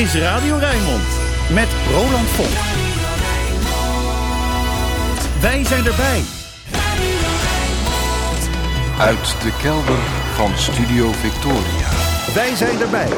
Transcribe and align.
is 0.00 0.14
Radio 0.14 0.56
Rijnmond 0.56 1.04
met 1.52 1.68
Roland 1.92 2.28
Vonk. 2.28 2.48
Wij 5.40 5.64
zijn 5.64 5.86
erbij. 5.86 6.22
Uit 8.98 9.42
de 9.42 9.52
kelder 9.62 9.98
van 10.34 10.58
Studio 10.58 11.12
Victoria. 11.12 11.88
Wij 12.34 12.54
zijn 12.54 12.80
erbij. 12.80 13.08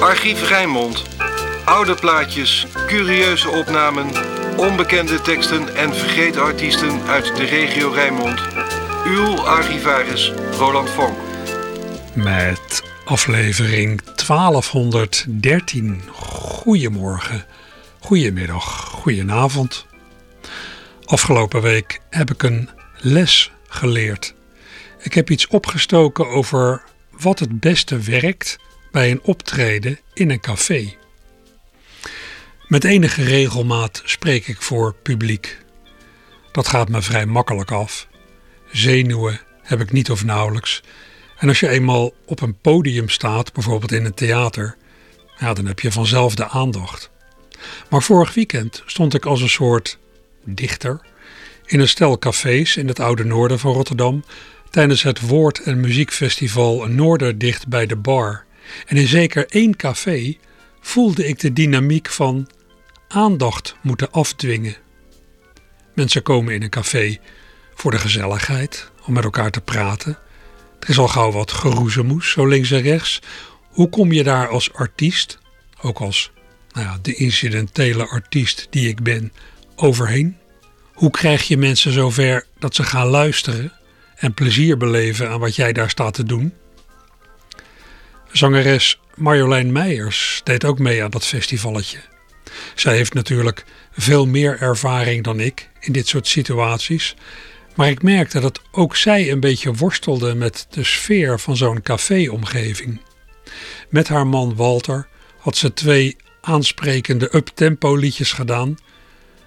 Archief 0.00 0.48
Rijnmond. 0.48 1.02
Oude 1.64 1.94
plaatjes, 1.94 2.66
curieuze 2.86 3.48
opnamen, 3.48 4.29
onbekende 4.60 5.20
teksten 5.20 5.76
en 5.76 5.94
vergeten 5.94 6.42
artiesten 6.42 7.02
uit 7.02 7.36
de 7.36 7.44
regio 7.44 7.90
Rijnmond. 7.90 8.40
Uw 9.06 9.36
archivaris 9.36 10.32
Roland 10.58 10.90
Vonk. 10.90 11.18
Met 12.14 12.82
aflevering 13.04 14.02
1213. 14.02 16.02
Goedemorgen, 16.12 17.44
goedemiddag, 17.98 18.88
goedenavond. 18.88 19.86
Afgelopen 21.04 21.62
week 21.62 22.00
heb 22.10 22.30
ik 22.30 22.42
een 22.42 22.68
les 22.96 23.52
geleerd. 23.68 24.34
Ik 24.98 25.14
heb 25.14 25.30
iets 25.30 25.46
opgestoken 25.46 26.28
over 26.28 26.82
wat 27.10 27.38
het 27.38 27.60
beste 27.60 27.98
werkt 27.98 28.58
bij 28.90 29.10
een 29.10 29.22
optreden 29.22 29.98
in 30.14 30.30
een 30.30 30.40
café. 30.40 30.98
Met 32.70 32.84
enige 32.84 33.22
regelmaat 33.22 34.02
spreek 34.04 34.48
ik 34.48 34.62
voor 34.62 34.94
publiek. 35.02 35.58
Dat 36.52 36.68
gaat 36.68 36.88
me 36.88 37.02
vrij 37.02 37.26
makkelijk 37.26 37.70
af. 37.70 38.08
Zenuwen 38.72 39.40
heb 39.62 39.80
ik 39.80 39.92
niet 39.92 40.10
of 40.10 40.24
nauwelijks. 40.24 40.82
En 41.38 41.48
als 41.48 41.60
je 41.60 41.68
eenmaal 41.68 42.12
op 42.26 42.40
een 42.40 42.58
podium 42.60 43.08
staat, 43.08 43.52
bijvoorbeeld 43.52 43.92
in 43.92 44.04
een 44.04 44.14
theater, 44.14 44.76
ja, 45.38 45.52
dan 45.52 45.66
heb 45.66 45.80
je 45.80 45.92
vanzelf 45.92 46.34
de 46.34 46.48
aandacht. 46.48 47.10
Maar 47.88 48.02
vorig 48.02 48.34
weekend 48.34 48.82
stond 48.86 49.14
ik 49.14 49.26
als 49.26 49.40
een 49.40 49.48
soort 49.48 49.98
dichter 50.44 51.00
in 51.66 51.80
een 51.80 51.88
stel 51.88 52.18
cafés 52.18 52.76
in 52.76 52.88
het 52.88 53.00
oude 53.00 53.24
noorden 53.24 53.58
van 53.58 53.72
Rotterdam 53.72 54.24
tijdens 54.70 55.02
het 55.02 55.20
Woord- 55.20 55.62
en 55.62 55.80
Muziekfestival 55.80 56.86
Noorderdicht 56.86 57.68
bij 57.68 57.86
de 57.86 57.96
Bar. 57.96 58.44
En 58.86 58.96
in 58.96 59.06
zeker 59.06 59.46
één 59.48 59.76
café 59.76 60.36
voelde 60.80 61.26
ik 61.26 61.40
de 61.40 61.52
dynamiek 61.52 62.08
van 62.08 62.48
aandacht 63.12 63.76
moeten 63.80 64.10
afdwingen. 64.10 64.76
Mensen 65.94 66.22
komen 66.22 66.54
in 66.54 66.62
een 66.62 66.70
café 66.70 67.18
voor 67.74 67.90
de 67.90 67.98
gezelligheid, 67.98 68.90
om 69.06 69.12
met 69.12 69.24
elkaar 69.24 69.50
te 69.50 69.60
praten. 69.60 70.18
Er 70.80 70.88
is 70.88 70.98
al 70.98 71.08
gauw 71.08 71.30
wat 71.30 71.52
geroezemoes, 71.52 72.30
zo 72.30 72.46
links 72.46 72.70
en 72.70 72.82
rechts. 72.82 73.20
Hoe 73.68 73.88
kom 73.88 74.12
je 74.12 74.22
daar 74.22 74.48
als 74.48 74.72
artiest, 74.72 75.38
ook 75.80 75.98
als 75.98 76.30
nou 76.72 76.86
ja, 76.86 76.98
de 77.02 77.14
incidentele 77.14 78.06
artiest 78.06 78.66
die 78.70 78.88
ik 78.88 79.02
ben, 79.02 79.32
overheen? 79.76 80.36
Hoe 80.92 81.10
krijg 81.10 81.48
je 81.48 81.56
mensen 81.56 81.92
zover 81.92 82.46
dat 82.58 82.74
ze 82.74 82.82
gaan 82.82 83.06
luisteren 83.06 83.72
en 84.16 84.34
plezier 84.34 84.76
beleven 84.76 85.30
aan 85.30 85.40
wat 85.40 85.56
jij 85.56 85.72
daar 85.72 85.90
staat 85.90 86.14
te 86.14 86.24
doen? 86.24 86.54
Zangeres 88.32 89.00
Marjolein 89.14 89.72
Meijers 89.72 90.40
deed 90.44 90.64
ook 90.64 90.78
mee 90.78 91.04
aan 91.04 91.10
dat 91.10 91.26
festivalletje. 91.26 92.09
Zij 92.74 92.96
heeft 92.96 93.14
natuurlijk 93.14 93.64
veel 93.92 94.26
meer 94.26 94.60
ervaring 94.60 95.24
dan 95.24 95.40
ik 95.40 95.68
in 95.80 95.92
dit 95.92 96.08
soort 96.08 96.26
situaties. 96.26 97.16
Maar 97.74 97.88
ik 97.88 98.02
merkte 98.02 98.40
dat 98.40 98.62
ook 98.70 98.96
zij 98.96 99.30
een 99.30 99.40
beetje 99.40 99.72
worstelde 99.72 100.34
met 100.34 100.66
de 100.70 100.84
sfeer 100.84 101.40
van 101.40 101.56
zo'n 101.56 101.82
caféomgeving. 101.82 103.00
Met 103.88 104.08
haar 104.08 104.26
man 104.26 104.56
Walter 104.56 105.08
had 105.38 105.56
ze 105.56 105.72
twee 105.72 106.16
aansprekende 106.40 107.36
uptempo 107.36 107.94
liedjes 107.94 108.32
gedaan. 108.32 108.76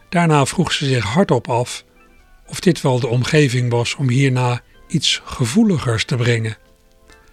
Daarna 0.10 0.46
vroeg 0.46 0.74
ze 0.74 0.86
zich 0.86 1.04
hardop 1.04 1.50
af 1.50 1.84
of 2.48 2.60
dit 2.60 2.82
wel 2.82 3.00
de 3.00 3.08
omgeving 3.08 3.72
was 3.72 3.96
om 3.96 4.10
hierna 4.10 4.62
iets 4.88 5.22
gevoeligers 5.26 6.06
te 6.06 6.16
brengen. 6.16 6.58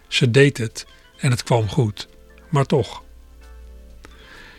Ze 0.09 0.31
deed 0.31 0.59
het 0.59 0.87
en 1.19 1.31
het 1.31 1.43
kwam 1.43 1.69
goed, 1.69 2.09
maar 2.49 2.67
toch. 2.67 3.03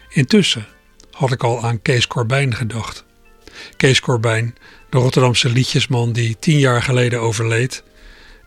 Intussen 0.10 0.68
had 1.12 1.32
ik 1.32 1.44
al 1.44 1.64
aan 1.64 1.82
Kees 1.82 2.08
Corbijn 2.08 2.56
gedacht. 2.56 3.04
Kees 3.78 4.00
Corbijn, 4.00 4.56
de 4.90 4.98
Rotterdamse 4.98 5.50
liedjesman 5.50 6.12
die 6.12 6.38
tien 6.40 6.60
jaar 6.60 6.82
geleden 6.82 7.22
overleed, 7.22 7.84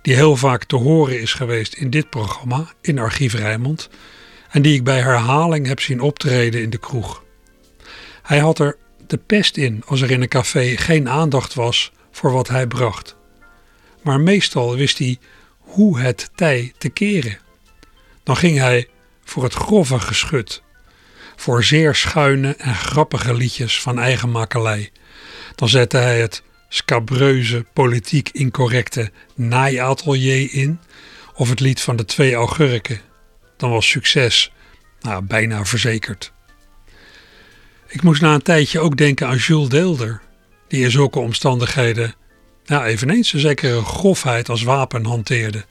die 0.03 0.15
heel 0.15 0.37
vaak 0.37 0.65
te 0.65 0.77
horen 0.77 1.21
is 1.21 1.33
geweest 1.33 1.75
in 1.75 1.91
dit 1.91 2.11
programma, 2.11 2.73
in 2.81 2.99
Archief 2.99 3.35
Rijnmond, 3.35 3.89
en 4.51 4.63
die 4.63 4.75
ik 4.75 4.85
bij 4.85 5.01
herhaling 5.01 5.67
heb 5.67 5.81
zien 5.81 6.01
optreden 6.01 6.63
in 6.63 6.71
de 6.71 6.79
kroeg. 6.79 7.23
Hij 8.23 8.39
had 8.39 8.59
er 8.59 8.77
de 9.07 9.17
pest 9.17 9.57
in 9.57 9.83
als 9.87 10.01
er 10.01 10.11
in 10.11 10.23
een 10.23 10.29
café 10.29 10.77
geen 10.77 11.09
aandacht 11.09 11.55
was 11.55 11.93
voor 12.11 12.33
wat 12.33 12.49
hij 12.49 12.67
bracht. 12.67 13.17
Maar 14.03 14.21
meestal 14.21 14.77
wist 14.77 14.99
hij 14.99 15.19
hoe 15.59 15.99
het 15.99 16.31
tij 16.35 16.73
te 16.79 16.89
keren. 16.89 17.39
Dan 18.23 18.37
ging 18.37 18.59
hij 18.59 18.89
voor 19.25 19.43
het 19.43 19.55
grove 19.55 20.01
geschut, 20.01 20.63
voor 21.37 21.65
zeer 21.65 21.95
schuine 21.95 22.55
en 22.55 22.75
grappige 22.75 23.35
liedjes 23.35 23.81
van 23.81 23.99
eigen 23.99 24.31
makelij. 24.31 24.91
Dan 25.55 25.69
zette 25.69 25.97
hij 25.97 26.21
het 26.21 26.43
scabreuze, 26.69 27.67
politiek 27.73 28.29
incorrecte 28.33 29.11
naaiatelier 29.35 30.53
in, 30.53 30.81
of 31.35 31.49
het 31.49 31.61
lied 31.61 31.81
van 31.81 31.97
de 31.97 32.05
twee 32.05 32.35
augurken. 32.35 33.01
Dan 33.57 33.71
was 33.71 33.89
succes 33.89 34.53
nou, 35.01 35.23
bijna 35.23 35.65
verzekerd. 35.65 36.33
Ik 37.89 38.03
moest 38.03 38.21
na 38.21 38.35
een 38.35 38.43
tijdje 38.43 38.81
ook 38.81 38.97
denken 38.97 39.27
aan 39.27 39.37
Jules 39.37 39.69
Deelder, 39.69 40.21
die 40.69 40.85
in 40.85 40.91
zulke 40.91 41.19
omstandigheden 41.19 42.15
nou, 42.67 42.85
eveneens 42.85 43.33
een 43.33 43.41
zekere 43.41 43.85
grofheid 43.85 44.49
als 44.49 44.63
wapen 44.63 45.05
hanteerde. 45.05 45.65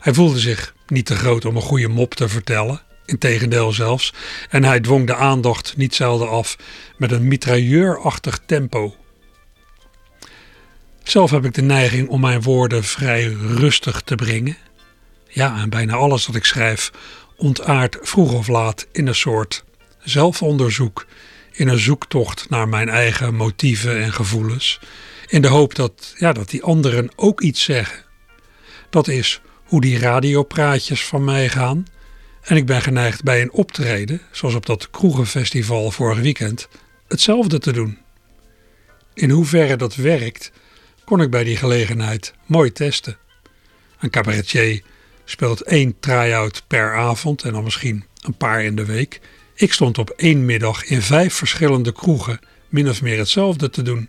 Hij 0.00 0.14
voelde 0.14 0.38
zich 0.38 0.74
niet 0.86 1.06
te 1.06 1.16
groot 1.16 1.44
om 1.44 1.56
een 1.56 1.62
goede 1.62 1.88
mop 1.88 2.14
te 2.14 2.28
vertellen, 2.28 2.82
integendeel 3.06 3.72
zelfs, 3.72 4.12
en 4.48 4.64
hij 4.64 4.80
dwong 4.80 5.06
de 5.06 5.14
aandacht 5.14 5.76
niet 5.76 5.94
zelden 5.94 6.28
af 6.28 6.56
met 6.96 7.12
een 7.12 7.28
mitrailleurachtig 7.28 8.40
tempo. 8.46 8.94
Zelf 11.02 11.30
heb 11.30 11.44
ik 11.44 11.54
de 11.54 11.62
neiging 11.62 12.08
om 12.08 12.20
mijn 12.20 12.42
woorden 12.42 12.84
vrij 12.84 13.24
rustig 13.32 14.00
te 14.00 14.14
brengen. 14.14 14.56
Ja, 15.28 15.60
en 15.60 15.70
bijna 15.70 15.94
alles 15.94 16.26
wat 16.26 16.36
ik 16.36 16.44
schrijf 16.44 16.90
ontaart 17.36 17.98
vroeg 18.00 18.32
of 18.32 18.48
laat 18.48 18.86
in 18.92 19.06
een 19.06 19.14
soort 19.14 19.64
zelfonderzoek, 19.98 21.06
in 21.52 21.68
een 21.68 21.78
zoektocht 21.78 22.50
naar 22.50 22.68
mijn 22.68 22.88
eigen 22.88 23.34
motieven 23.34 24.02
en 24.02 24.12
gevoelens, 24.12 24.80
in 25.26 25.42
de 25.42 25.48
hoop 25.48 25.74
dat, 25.74 26.14
ja, 26.18 26.32
dat 26.32 26.50
die 26.50 26.62
anderen 26.62 27.10
ook 27.16 27.40
iets 27.40 27.62
zeggen. 27.62 28.04
Dat 28.90 29.08
is 29.08 29.40
hoe 29.64 29.80
die 29.80 29.98
radiopraatjes 29.98 31.04
van 31.04 31.24
mij 31.24 31.48
gaan. 31.48 31.86
En 32.46 32.56
ik 32.56 32.66
ben 32.66 32.82
geneigd 32.82 33.22
bij 33.22 33.42
een 33.42 33.52
optreden, 33.52 34.20
zoals 34.30 34.54
op 34.54 34.66
dat 34.66 34.90
kroegenfestival 34.90 35.90
vorig 35.90 36.18
weekend, 36.18 36.68
hetzelfde 37.08 37.58
te 37.58 37.72
doen. 37.72 37.98
In 39.14 39.30
hoeverre 39.30 39.76
dat 39.76 39.94
werkt, 39.94 40.52
kon 41.04 41.20
ik 41.20 41.30
bij 41.30 41.44
die 41.44 41.56
gelegenheid 41.56 42.34
mooi 42.44 42.72
testen. 42.72 43.16
Een 44.00 44.10
cabaretier 44.10 44.82
speelt 45.24 45.60
één 45.60 46.00
try-out 46.00 46.64
per 46.66 46.94
avond 46.94 47.42
en 47.42 47.52
dan 47.52 47.64
misschien 47.64 48.04
een 48.20 48.36
paar 48.36 48.64
in 48.64 48.76
de 48.76 48.84
week. 48.84 49.20
Ik 49.54 49.72
stond 49.72 49.98
op 49.98 50.10
één 50.10 50.44
middag 50.44 50.84
in 50.84 51.02
vijf 51.02 51.34
verschillende 51.34 51.92
kroegen 51.92 52.40
min 52.68 52.88
of 52.88 53.02
meer 53.02 53.18
hetzelfde 53.18 53.70
te 53.70 53.82
doen. 53.82 54.08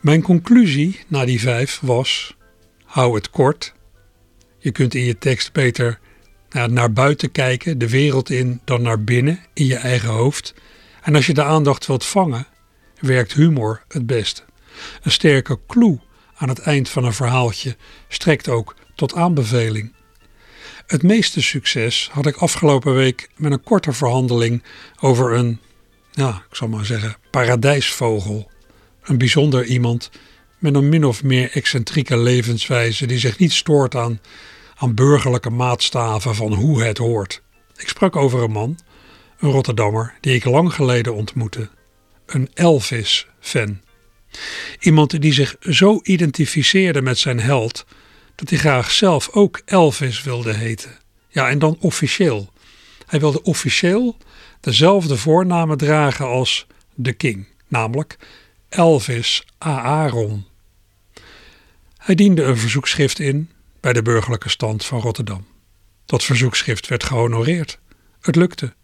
Mijn 0.00 0.22
conclusie 0.22 1.00
na 1.08 1.24
die 1.24 1.40
vijf 1.40 1.80
was: 1.82 2.36
hou 2.84 3.14
het 3.14 3.30
kort. 3.30 3.74
Je 4.58 4.72
kunt 4.72 4.94
in 4.94 5.04
je 5.04 5.18
tekst 5.18 5.52
beter 5.52 5.98
naar 6.54 6.92
buiten 6.92 7.32
kijken, 7.32 7.78
de 7.78 7.88
wereld 7.88 8.30
in, 8.30 8.60
dan 8.64 8.82
naar 8.82 9.04
binnen, 9.04 9.40
in 9.52 9.66
je 9.66 9.76
eigen 9.76 10.08
hoofd. 10.08 10.54
En 11.02 11.14
als 11.14 11.26
je 11.26 11.34
de 11.34 11.44
aandacht 11.44 11.86
wilt 11.86 12.04
vangen, 12.04 12.46
werkt 13.00 13.32
humor 13.32 13.82
het 13.88 14.06
beste. 14.06 14.42
Een 15.02 15.10
sterke 15.10 15.58
clue 15.66 15.98
aan 16.34 16.48
het 16.48 16.58
eind 16.58 16.88
van 16.88 17.04
een 17.04 17.12
verhaaltje 17.12 17.76
strekt 18.08 18.48
ook 18.48 18.74
tot 18.94 19.14
aanbeveling. 19.14 19.92
Het 20.86 21.02
meeste 21.02 21.42
succes 21.42 22.08
had 22.12 22.26
ik 22.26 22.36
afgelopen 22.36 22.94
week 22.94 23.28
met 23.36 23.52
een 23.52 23.62
korte 23.62 23.92
verhandeling 23.92 24.62
over 25.00 25.32
een, 25.32 25.60
ja, 26.10 26.42
ik 26.50 26.56
zal 26.56 26.68
maar 26.68 26.84
zeggen, 26.84 27.16
paradijsvogel. 27.30 28.50
Een 29.02 29.18
bijzonder 29.18 29.64
iemand 29.64 30.10
met 30.58 30.74
een 30.74 30.88
min 30.88 31.04
of 31.04 31.22
meer 31.22 31.50
excentrieke 31.50 32.16
levenswijze 32.16 33.06
die 33.06 33.18
zich 33.18 33.38
niet 33.38 33.52
stoort 33.52 33.94
aan, 33.94 34.20
aan 34.74 34.94
burgerlijke 34.94 35.50
maatstaven 35.50 36.34
van 36.34 36.52
hoe 36.52 36.82
het 36.82 36.98
hoort. 36.98 37.42
Ik 37.76 37.88
sprak 37.88 38.16
over 38.16 38.42
een 38.42 38.50
man, 38.50 38.78
een 39.38 39.50
Rotterdammer, 39.50 40.14
die 40.20 40.34
ik 40.34 40.44
lang 40.44 40.74
geleden 40.74 41.14
ontmoette. 41.14 41.68
Een 42.26 42.50
Elvis-fan. 42.54 43.80
Iemand 44.80 45.20
die 45.20 45.32
zich 45.32 45.56
zo 45.60 46.00
identificeerde 46.02 47.02
met 47.02 47.18
zijn 47.18 47.40
held 47.40 47.84
dat 48.34 48.50
hij 48.50 48.58
graag 48.58 48.90
zelf 48.90 49.28
ook 49.32 49.62
Elvis 49.64 50.22
wilde 50.22 50.54
heten. 50.54 50.98
Ja, 51.28 51.48
en 51.48 51.58
dan 51.58 51.76
officieel. 51.80 52.52
Hij 53.06 53.20
wilde 53.20 53.42
officieel 53.42 54.16
dezelfde 54.60 55.16
voornamen 55.16 55.76
dragen 55.76 56.26
als 56.26 56.66
de 56.94 57.12
King, 57.12 57.46
namelijk 57.68 58.16
Elvis 58.68 59.44
Aaron. 59.58 60.46
Hij 61.96 62.14
diende 62.14 62.42
een 62.42 62.58
verzoekschrift 62.58 63.18
in 63.18 63.50
bij 63.84 63.92
de 63.92 64.02
burgerlijke 64.02 64.48
stand 64.48 64.84
van 64.84 65.00
Rotterdam. 65.00 65.46
Dat 66.04 66.24
verzoekschrift 66.24 66.86
werd 66.86 67.04
gehonoreerd. 67.04 67.78
Het 68.20 68.36
lukte. 68.36 68.74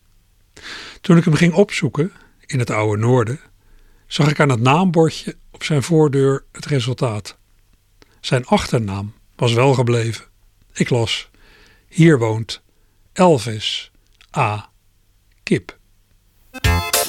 Toen 1.01 1.17
ik 1.17 1.25
hem 1.25 1.35
ging 1.35 1.53
opzoeken 1.53 2.13
in 2.47 2.59
het 2.59 2.71
oude 2.71 3.03
noorden, 3.03 3.41
zag 4.07 4.31
ik 4.31 4.41
aan 4.41 4.49
het 4.49 4.61
naambordje 4.61 5.37
op 5.51 5.63
zijn 5.65 5.83
voordeur 5.83 6.45
het 6.53 6.67
resultaat. 6.67 7.37
Zijn 8.21 8.47
achternaam 8.47 9.15
was 9.37 9.53
wel 9.53 9.75
gebleven. 9.75 10.25
Ik 10.73 10.91
las: 10.91 11.31
Hier 11.89 12.19
woont 12.19 12.63
Elvis 13.13 13.91
A. 14.37 14.71
Kip. 15.43 15.79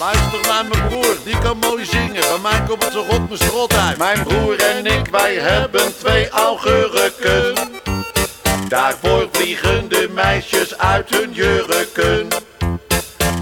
Luister 0.02 0.42
naar 0.42 0.66
mijn 0.66 0.88
broer, 0.88 1.18
die 1.24 1.38
kan 1.38 1.58
mooi 1.58 1.86
zingen. 1.86 2.22
Bij 2.22 2.38
mij 2.42 2.64
komt 2.68 2.84
het 2.84 2.94
zo 2.94 3.06
rot 3.10 3.30
mijn 3.30 3.42
strot 3.42 3.74
uit. 3.74 3.98
Mijn 3.98 4.24
broer 4.24 4.60
en 4.60 4.86
ik, 4.86 5.08
wij 5.12 5.36
hebben 5.36 5.98
twee 5.98 6.30
augurken. 6.30 7.54
Daarvoor 8.68 9.28
vliegen 9.32 9.90
de 9.90 10.10
meisjes 10.14 10.78
uit 10.78 11.10
hun 11.10 11.34
jurken. 11.34 12.28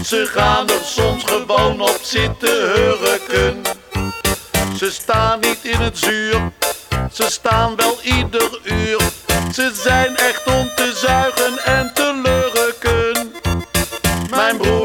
Ze 0.04 0.26
gaan 0.26 0.68
er 0.68 0.84
soms 0.84 1.24
gewoon 1.24 1.80
op 1.80 1.98
zitten 2.02 2.72
hurken. 2.72 3.62
Ze 4.76 4.90
staan 4.90 5.40
niet 5.40 5.58
in 5.62 5.80
het 5.80 5.98
zuur, 5.98 6.52
ze 7.12 7.30
staan 7.30 7.76
wel 7.76 7.98
ieder 8.02 8.60
uur. 8.62 9.00
Ze 9.52 9.72
zijn 9.74 10.16
echt 10.16 10.46
om 10.46 10.70
te 10.76 10.92
zuigen 10.94 11.64
en 11.64 11.90
te 11.94 12.20
lurken. 12.22 13.32
Mijn 14.30 14.56
broer 14.56 14.79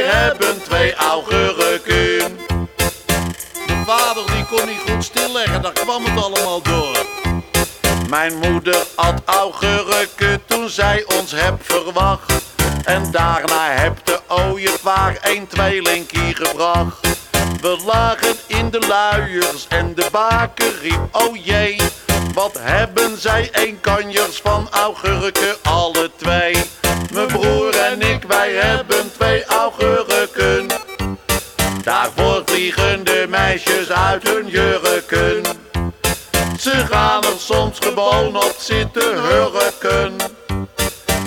wij 0.00 0.08
hebben 0.08 0.62
twee 0.62 0.94
augurken. 0.94 2.38
De 3.66 3.82
vader 3.86 4.26
die 4.26 4.44
kon 4.44 4.68
niet 4.68 4.90
goed 4.90 5.04
stilleggen, 5.04 5.62
daar 5.62 5.72
kwam 5.72 6.04
het 6.04 6.24
allemaal 6.24 6.62
door. 6.62 7.06
Mijn 8.08 8.38
moeder 8.38 8.86
at 8.94 9.22
augurken 9.24 10.42
toen 10.46 10.68
zij 10.68 11.04
ons 11.18 11.32
heb 11.32 11.54
verwacht. 11.62 12.32
En 12.84 13.10
daarna 13.10 13.70
heb 13.70 13.98
de 14.04 14.20
ooievaar 14.28 15.18
een 15.22 15.46
tweelinkie 15.46 16.34
gebracht. 16.34 17.06
We 17.60 17.82
lagen 17.86 18.36
in 18.46 18.70
de 18.70 18.86
luiers 18.88 19.66
en 19.68 19.94
de 19.94 20.06
baker 20.12 20.78
riep, 20.82 21.08
oh 21.12 21.44
jee. 21.44 21.76
Wat 22.34 22.58
hebben 22.58 23.20
zij 23.20 23.48
een 23.52 23.80
kanjers 23.80 24.40
van 24.42 24.68
augurken, 24.70 25.54
alle 25.62 26.10
twee. 26.16 26.56
Mijn 27.12 27.26
broer 27.26 27.76
en 27.76 28.00
ik, 28.00 28.22
wij 28.22 28.52
hebben 28.52 29.12
twee 29.12 29.44
augurken. 29.44 30.66
Daarvoor 31.82 32.42
vliegen 32.46 33.04
de 33.04 33.26
meisjes 33.28 33.90
uit 33.90 34.28
hun 34.28 34.48
jurken. 34.48 35.42
Ze 36.58 36.86
gaan 36.90 37.24
er 37.24 37.38
soms 37.38 37.78
gewoon 37.78 38.36
op 38.36 38.54
zitten 38.58 39.22
hurken. 39.22 40.16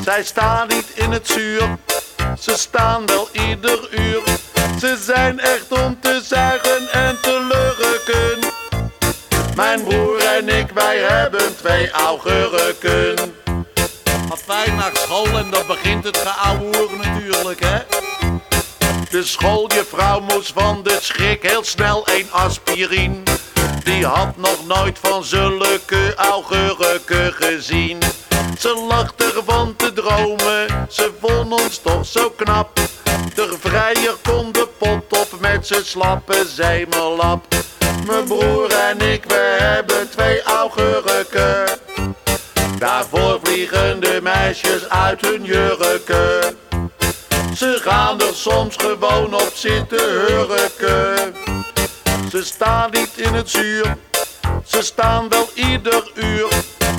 Zij 0.03 0.23
staan 0.23 0.67
niet 0.67 0.91
in 0.94 1.11
het 1.11 1.27
zuur, 1.27 1.77
ze 2.39 2.57
staan 2.57 3.06
wel 3.06 3.29
ieder 3.31 3.79
uur. 3.91 4.21
Ze 4.79 4.97
zijn 5.01 5.39
echt 5.39 5.71
om 5.71 5.99
te 6.01 6.21
zuigen 6.23 6.91
en 6.91 7.17
te 7.21 7.47
lurken. 7.49 8.52
Mijn 9.55 9.83
broer 9.83 10.19
en 10.19 10.50
ik, 10.50 10.71
wij 10.73 10.97
hebben 10.97 11.55
twee 11.55 11.91
augurken. 11.91 13.15
Gaat 14.29 14.41
fijn 14.45 14.75
naar 14.75 14.91
school 14.94 15.27
en 15.38 15.50
dan 15.51 15.67
begint 15.67 16.03
het 16.03 16.17
geouwehoer 16.17 16.97
natuurlijk, 16.97 17.59
hè? 17.59 17.77
De 19.09 19.23
schooljuffrouw 19.23 20.19
moest 20.19 20.51
van 20.55 20.83
de 20.83 20.97
schrik 21.01 21.44
heel 21.44 21.63
snel 21.63 22.07
een 22.09 22.31
aspirine. 22.31 23.23
Die 23.83 24.05
had 24.05 24.38
nog 24.38 24.67
nooit 24.67 25.00
van 25.00 25.23
zulke 25.23 26.13
augurken 26.15 27.33
gezien. 27.33 27.99
Ze 28.59 28.85
lag 28.89 29.13
ervan 29.15 29.75
te 29.75 29.94
dromen, 29.94 30.88
ze 30.89 31.11
vond 31.21 31.51
ons 31.51 31.77
toch 31.77 32.05
zo 32.05 32.29
knap. 32.29 32.79
De 33.35 33.55
vrijer 33.59 34.15
kon 34.23 34.51
de 34.51 34.67
pot 34.77 35.19
op 35.19 35.39
met 35.39 35.67
z'n 35.67 35.83
slappe 35.83 36.45
zeemelap. 36.47 37.45
Mijn 38.05 38.23
broer 38.23 38.71
en 38.71 39.01
ik, 39.01 39.25
we 39.25 39.57
hebben 39.59 40.09
twee 40.09 40.44
augurken. 40.44 41.79
Daarvoor 42.77 43.39
vliegen 43.44 44.00
de 44.00 44.19
meisjes 44.23 44.89
uit 44.89 45.21
hun 45.21 45.44
jurken. 45.44 46.57
Ze 47.56 47.79
gaan 47.81 48.21
er 48.21 48.33
soms 48.33 48.75
gewoon 48.75 49.33
op 49.33 49.51
zitten 49.53 50.11
hurken. 50.11 51.33
Ze 52.29 52.44
staan 52.44 52.89
niet 52.91 53.11
in 53.15 53.33
het 53.33 53.49
zuur, 53.49 53.97
ze 54.65 54.81
staan 54.81 55.30
wel 55.30 55.50
ieder 55.54 56.12
uur. 56.13 56.50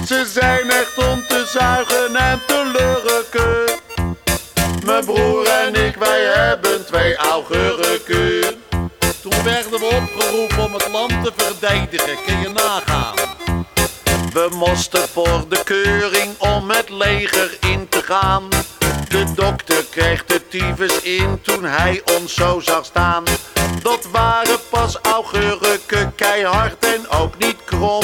Ze 0.06 0.26
zijn 0.26 0.70
echt 0.70 0.99
om 0.99 1.26
te 1.28 1.44
zuigen 1.46 2.16
en 2.16 2.40
te 2.46 2.72
lurken. 2.76 3.81
Mijn 4.84 5.05
broer 5.05 5.46
en 5.46 5.75
ik, 5.75 5.96
wij 5.96 6.20
hebben 6.20 6.87
twee 6.87 7.16
augurken. 7.16 8.62
Toen 9.22 9.43
werden 9.44 9.70
we 9.70 10.00
opgeroepen 10.02 10.64
om 10.64 10.72
het 10.72 10.88
land 10.93 11.25
te 11.25 11.32
verdedigen, 11.37 12.16
kun 12.26 12.40
je 12.40 12.49
nagaan. 12.49 13.14
We 14.32 14.49
moesten 14.52 15.08
voor 15.08 15.44
de 15.49 15.60
keuring 15.64 16.38
om 16.38 16.70
het 16.70 16.90
leger 16.90 17.56
in 17.60 17.88
te 17.88 18.02
gaan. 18.02 18.49
De 19.14 19.32
dokter 19.34 19.84
kreeg 19.90 20.25
de 20.25 20.49
tyfus 20.49 21.00
in 21.00 21.40
toen 21.43 21.64
hij 21.64 22.02
ons 22.19 22.34
zo 22.34 22.61
zag 22.61 22.84
staan. 22.84 23.25
Dat 23.82 24.08
waren 24.12 24.58
pas 24.70 24.99
augurken, 25.02 26.14
keihard 26.14 26.84
en 26.84 27.08
ook 27.08 27.38
niet 27.38 27.56
krom. 27.64 28.02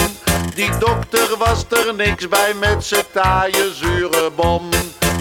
Die 0.54 0.78
dokter 0.78 1.36
was 1.38 1.64
er 1.68 1.94
niks 1.94 2.28
bij 2.28 2.54
met 2.54 2.84
z'n 2.84 3.04
taaie 3.12 3.74
zure 3.74 4.30
bom. 4.30 4.68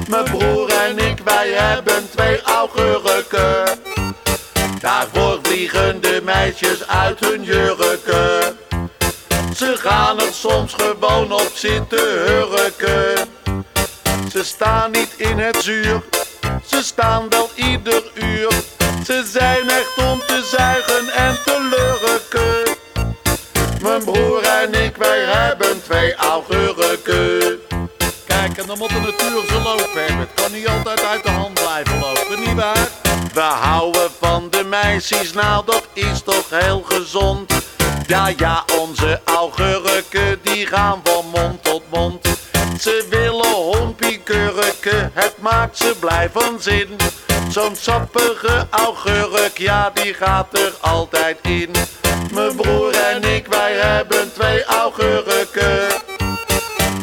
Mijn 0.08 0.24
broer 0.24 0.70
en 0.70 0.98
ik, 0.98 1.20
wij 1.24 1.50
hebben 1.50 2.10
twee 2.10 2.42
augurken. 2.42 3.80
Daarvoor 4.80 5.40
vliegen 5.42 6.02
de 6.02 6.22
meisjes 6.24 6.88
uit 6.88 7.20
hun 7.20 7.44
jurken. 7.44 8.58
Ze 9.56 9.76
gaan 9.78 10.20
er 10.20 10.34
soms 10.34 10.74
gewoon 10.74 11.32
op 11.32 11.52
zitten 11.54 12.26
hurken. 12.26 13.39
Ze 14.32 14.44
staan 14.44 14.92
niet 14.92 15.14
in 15.18 15.40
het 15.40 15.64
zuur, 15.64 16.04
ze 16.66 16.84
staan 16.84 17.30
wel 17.30 17.50
ieder 17.56 18.04
uur. 18.14 18.52
Ze 19.06 19.24
zijn 19.32 19.70
echt 19.70 19.98
om 19.98 20.20
te 20.20 20.50
zuigen 20.52 21.10
en 21.14 21.38
te 21.46 21.68
lurken. 21.70 22.78
Mijn 23.82 24.04
broer 24.04 24.44
en 24.44 24.74
ik, 24.74 24.96
wij 24.96 25.20
hebben 25.20 25.84
twee 25.84 26.16
augurken. 26.16 27.60
Kijk, 28.26 28.58
en 28.58 28.68
dan 28.68 28.78
moet 28.78 28.90
de 28.90 29.00
natuur 29.00 29.44
zo 29.48 29.60
lopen. 29.62 30.18
Het 30.20 30.30
kan 30.34 30.52
niet 30.52 30.68
altijd 30.68 31.06
uit 31.06 31.24
de 31.24 31.32
hand 31.32 31.54
blijven 31.54 32.00
lopen, 32.00 32.40
niet 32.40 32.56
waar? 32.56 32.88
We 33.34 33.42
houden 33.42 34.10
van 34.20 34.48
de 34.50 34.64
meisjes, 34.64 35.34
nou 35.34 35.66
dat 35.66 35.88
is 35.94 36.22
toch 36.22 36.50
heel 36.50 36.82
gezond. 36.82 37.54
Ja, 38.08 38.32
ja, 38.38 38.64
onze 38.80 39.22
augurken 39.24 40.40
die 40.42 40.66
gaan 40.66 41.02
van 41.04 41.26
mond 41.26 41.64
tot 41.64 41.82
mond. 41.90 42.39
Ze 42.80 43.06
willen 43.10 43.54
hompiekurken, 43.54 45.12
het 45.14 45.34
maakt 45.40 45.78
ze 45.78 45.96
blij 46.00 46.30
van 46.34 46.62
zin. 46.62 46.96
Zo'n 47.50 47.76
sappige 47.76 48.68
augurk, 48.70 49.58
ja 49.58 49.90
die 49.94 50.14
gaat 50.14 50.58
er 50.58 50.74
altijd 50.80 51.38
in. 51.42 51.72
Mijn 52.34 52.56
broer 52.56 52.94
en 52.94 53.24
ik, 53.24 53.48
wij 53.48 53.74
hebben 53.74 54.34
twee 54.34 54.64
augurken. 54.64 55.88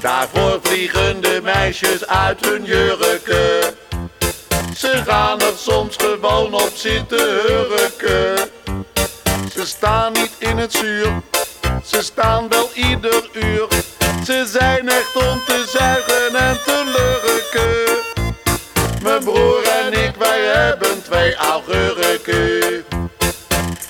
Daarvoor 0.01 0.59
vliegen 0.63 1.21
de 1.21 1.41
meisjes 1.43 2.07
uit 2.07 2.47
hun 2.47 2.65
jurken. 2.65 3.75
Ze 4.77 5.03
gaan 5.07 5.41
er 5.41 5.57
soms 5.57 5.97
gewoon 5.97 6.55
op 6.55 6.73
zitten 6.75 7.41
hurken. 7.47 8.51
Ze 9.53 9.67
staan 9.67 10.13
niet 10.13 10.33
in 10.39 10.59
het 10.59 10.73
zuur, 10.73 11.23
ze 11.85 12.03
staan 12.03 12.49
wel 12.49 12.71
ieder 12.75 13.29
uur. 13.33 13.67
Ze 14.27 14.47
zijn 14.47 14.89
echt 14.89 15.17
om 15.17 15.41
zuigen 15.87 16.35
en 16.35 16.59
te. 16.65 18.03
Mijn 19.03 19.25
broer 19.25 19.63
en 19.85 19.93
ik, 19.93 20.15
wij 20.19 20.41
hebben 20.41 21.03
twee 21.03 21.35
augurken. 21.37 22.85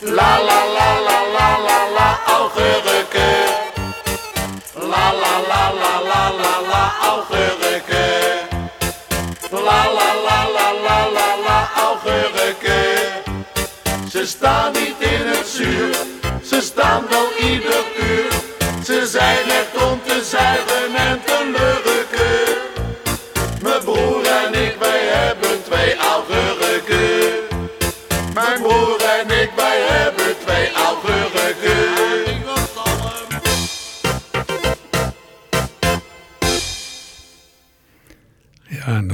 La 0.01 0.43
la 0.49 0.61
la 0.77 1.01
la 1.07 1.19
la 1.37 1.59
la 1.67 1.79
la 1.97 2.19
augurken. 2.27 3.45
La 4.75 5.13
la 5.23 5.35
la 5.51 5.73
la 5.83 5.95
la 6.11 6.23
la 6.43 6.55
la 6.73 6.85
augurken. 7.11 8.49
La 9.51 9.81
la 9.99 10.09
la 10.27 10.39
la 10.57 10.69
la 10.87 10.99
la 11.17 11.29
la 11.47 11.71
augurken. 11.87 12.99
Ze 14.11 14.27
staan 14.27 14.73
niet 14.73 14.97
in 14.99 15.27
het 15.27 15.47
zuur, 15.47 15.97
ze 16.45 16.61
staan 16.61 17.07
zijn 19.07 19.51
echt 19.51 19.85
om 19.91 20.01
te 20.07 20.25
zuigen 20.25 20.95
en 20.95 21.21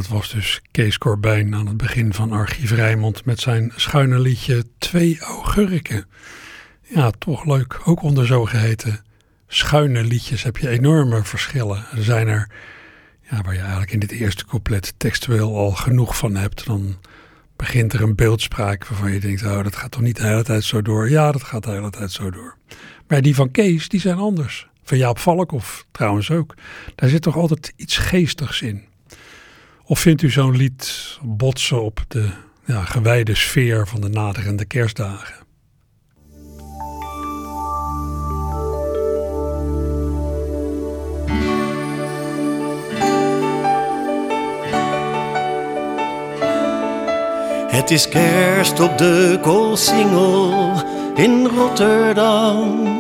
dat 0.03 0.11
was 0.11 0.31
dus 0.31 0.61
Kees 0.71 0.99
Corbijn 0.99 1.55
aan 1.55 1.67
het 1.67 1.77
begin 1.77 2.13
van 2.13 2.33
Archief 2.33 2.71
Rijmond 2.71 3.25
met 3.25 3.41
zijn 3.41 3.73
schuine 3.77 4.19
liedje 4.19 4.65
Twee 4.79 5.21
Augurken. 5.21 6.05
Ja, 6.83 7.11
toch 7.11 7.45
leuk. 7.45 7.81
Ook 7.85 8.03
onder 8.03 8.27
zogeheten 8.27 9.05
schuine 9.47 10.05
liedjes 10.05 10.43
heb 10.43 10.57
je 10.57 10.69
enorme 10.69 11.25
verschillen. 11.25 11.85
Er 11.97 12.05
zijn 12.05 12.29
er, 12.29 12.51
ja, 13.31 13.43
waar 13.43 13.55
je 13.55 13.61
eigenlijk 13.61 13.93
in 13.93 13.99
dit 13.99 14.11
eerste 14.11 14.47
couplet 14.47 14.95
textueel 14.97 15.57
al 15.57 15.71
genoeg 15.71 16.17
van 16.17 16.35
hebt. 16.35 16.67
Dan 16.67 16.97
begint 17.57 17.93
er 17.93 18.03
een 18.03 18.15
beeldspraak 18.15 18.87
waarvan 18.87 19.13
je 19.13 19.21
denkt, 19.21 19.43
oh, 19.43 19.63
dat 19.63 19.77
gaat 19.77 19.91
toch 19.91 20.01
niet 20.03 20.17
de 20.17 20.27
hele 20.27 20.43
tijd 20.45 20.65
zo 20.65 20.83
door? 20.83 21.11
Ja, 21.11 21.33
dat 21.33 21.43
gaat 21.43 21.65
de 21.65 21.71
hele 21.71 21.91
tijd 21.91 22.13
zo 22.13 22.31
door. 22.31 22.57
Maar 23.07 23.23
die 23.23 23.35
van 23.35 23.51
Kees, 23.51 23.89
die 23.89 24.01
zijn 24.01 24.19
anders. 24.19 24.67
Van 24.83 24.99
Jaap 24.99 25.19
Valkhoff 25.19 25.87
trouwens 25.91 26.31
ook. 26.31 26.55
Daar 26.95 27.09
zit 27.09 27.23
toch 27.23 27.37
altijd 27.37 27.73
iets 27.77 27.97
geestigs 27.97 28.63
in. 28.63 28.91
Of 29.85 29.99
vindt 30.01 30.23
u 30.23 30.31
zo'n 30.31 30.57
lied 30.57 31.19
botsen 31.23 31.83
op 31.83 32.05
de 32.09 32.29
ja, 32.65 32.85
gewijde 32.85 33.35
sfeer 33.35 33.89
van 33.89 34.01
de 34.01 34.09
naderende 34.09 34.65
kerstdagen? 34.65 35.43
Het 47.83 47.91
is 47.91 48.09
kerst 48.09 48.81
op 48.81 48.99
de 48.99 49.39
Koolsingel 49.41 50.73
in 51.15 51.47
Rotterdam. 51.47 52.92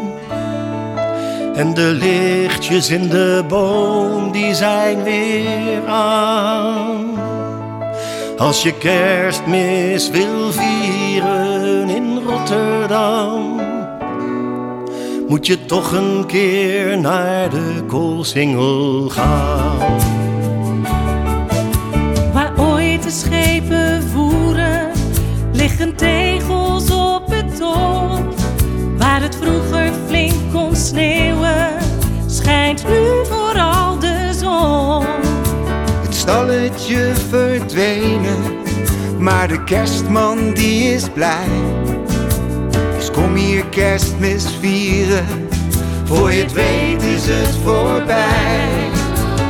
En 1.54 1.74
de 1.74 1.98
lichtjes 2.00 2.90
in 2.90 3.08
de 3.08 3.44
boom 3.48 4.32
die 4.32 4.54
zijn 4.54 5.02
weer 5.02 5.86
aan. 5.86 7.10
Als 8.38 8.62
je 8.62 8.72
kerstmis 8.72 10.10
wil 10.10 10.52
vieren 10.52 11.88
in 11.88 12.18
Rotterdam, 12.26 13.60
moet 15.28 15.46
je 15.46 15.64
toch 15.64 15.92
een 15.92 16.26
keer 16.26 16.98
naar 16.98 17.50
de 17.50 17.84
Koolsingel 17.86 19.08
gaan. 19.08 20.00
Waar 22.32 22.52
ooit 22.58 23.02
de 23.02 23.10
schepen 23.10 23.61
stalletje 36.22 37.12
verdwenen, 37.28 38.56
maar 39.18 39.48
de 39.48 39.64
kerstman 39.64 40.52
die 40.52 40.94
is 40.94 41.08
blij. 41.14 41.48
Dus 42.96 43.10
kom 43.10 43.34
hier 43.34 43.64
kerstmis 43.64 44.44
vieren, 44.60 45.26
voor 46.04 46.32
je 46.32 46.42
het 46.42 46.52
weet 46.52 47.02
is 47.02 47.26
het 47.26 47.56
voorbij. 47.64 48.90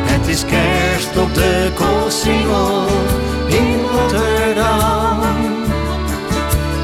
Het 0.04 0.28
is 0.28 0.44
kerst 0.44 1.16
op 1.16 1.34
de 1.34 1.70
Koolsingel 1.74 2.86
in 3.48 3.80
Rotterdam. 3.92 5.20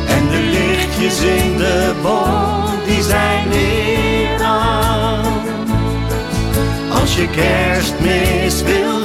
En 0.06 0.28
de 0.30 0.50
lichtjes 0.50 1.20
in 1.20 1.56
de 1.56 1.94
boom, 2.02 2.64
die 2.86 3.02
zijn 3.02 3.48
weer 3.48 4.42
aan. 4.42 5.24
Als 7.00 7.16
je 7.16 7.28
kerstmis 7.28 8.62
wil 8.62 8.98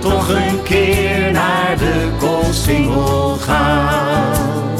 toch 0.00 0.28
een 0.28 0.62
keer 0.62 1.32
naar 1.32 1.76
de 1.78 2.08
Koolsingel 2.18 3.36
gaan. 3.36 4.78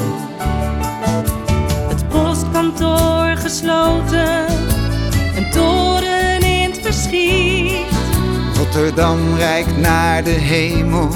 Het 1.89 2.09
postkantoor 2.09 3.37
gesloten, 3.37 4.47
een 5.37 5.51
toren 5.51 6.43
in 6.43 6.71
het 6.71 6.81
verschiet. 6.83 7.87
Rotterdam 8.57 9.19
reikt 9.37 9.77
naar 9.77 10.25
de 10.25 10.31
hemel, 10.31 11.09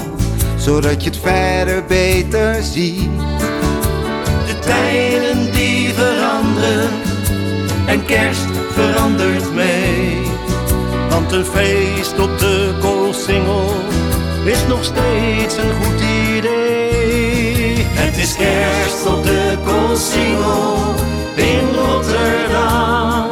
zodat 0.55 1.03
je 1.03 1.09
het 1.09 1.19
verder 1.19 1.85
beter 1.85 2.63
ziet. 2.63 3.09
De 4.47 4.59
tijden 4.59 5.51
die 5.51 5.93
veranderen 5.93 6.89
en 7.85 8.05
kerst 8.05 8.45
verandert 8.71 9.53
mee. 9.53 10.17
Want 11.09 11.31
een 11.31 11.45
feest 11.45 12.19
op 12.19 12.39
de 12.39 12.77
Koolsingel 12.81 13.94
is 14.45 14.67
nog 14.67 14.83
steeds 14.83 15.57
een 15.57 15.73
goed 15.73 16.01
idee. 16.37 17.85
Het 17.89 18.17
is 18.17 18.35
kerst 18.35 19.05
op 19.05 19.23
de 19.23 19.57
Koolsingel 19.65 20.93
in 21.35 21.75
Rotterdam. 21.75 23.29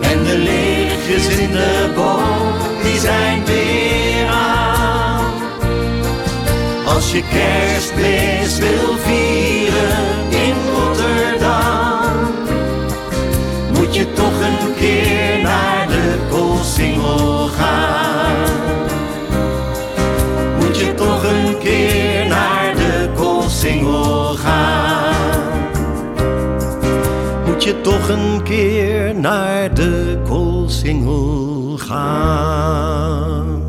En 0.00 0.24
de 0.24 0.38
lichtjes 0.38 1.38
in 1.38 1.50
de 1.50 1.92
boom, 1.94 2.52
die 2.82 3.00
zijn 3.00 3.44
weer 3.44 4.26
aan. 4.28 5.32
Als 6.84 7.12
je 7.12 7.22
kerstmis 7.22 8.58
wil 8.58 8.96
vieren 8.98 10.25
Moet 27.46 27.64
je 27.64 27.80
toch 27.80 28.08
een 28.08 28.42
keer 28.42 29.14
naar 29.14 29.74
de 29.74 30.22
Koolsingel 30.24 31.78
gaan. 31.78 33.64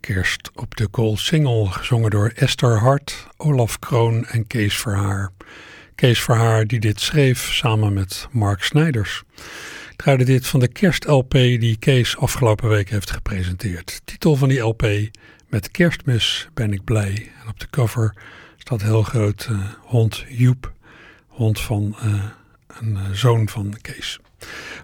Kerst 0.00 0.50
op 0.54 0.76
de 0.76 0.86
Koolsingel, 0.86 1.66
gezongen 1.66 2.10
door 2.10 2.32
Esther 2.34 2.78
Hart, 2.78 3.26
Olaf 3.36 3.78
Kroon 3.78 4.26
en 4.26 4.46
Kees 4.46 4.76
Verhaar. 4.76 5.30
Kees 5.94 6.22
Verhaar 6.22 6.66
die 6.66 6.80
dit 6.80 7.00
schreef 7.00 7.52
samen 7.52 7.92
met 7.92 8.28
Mark 8.30 8.62
Snijders. 8.62 9.22
Draaide 9.98 10.24
dit 10.24 10.46
van 10.46 10.60
de 10.60 10.68
kerst-LP 10.68 11.32
die 11.32 11.76
Kees 11.76 12.16
afgelopen 12.16 12.68
week 12.68 12.90
heeft 12.90 13.10
gepresenteerd. 13.10 14.00
Titel 14.04 14.36
van 14.36 14.48
die 14.48 14.58
LP, 14.58 14.86
Met 15.48 15.70
kerstmis 15.70 16.48
ben 16.54 16.72
ik 16.72 16.84
blij. 16.84 17.30
En 17.42 17.48
op 17.48 17.60
de 17.60 17.66
cover 17.70 18.14
staat 18.56 18.82
heel 18.82 19.02
groot 19.02 19.46
eh, 19.50 19.58
hond 19.80 20.24
Joep, 20.28 20.72
hond 21.26 21.60
van 21.60 21.96
eh, 22.00 22.24
een 22.80 22.96
eh, 22.96 23.10
zoon 23.12 23.48
van 23.48 23.74
Kees. 23.80 24.18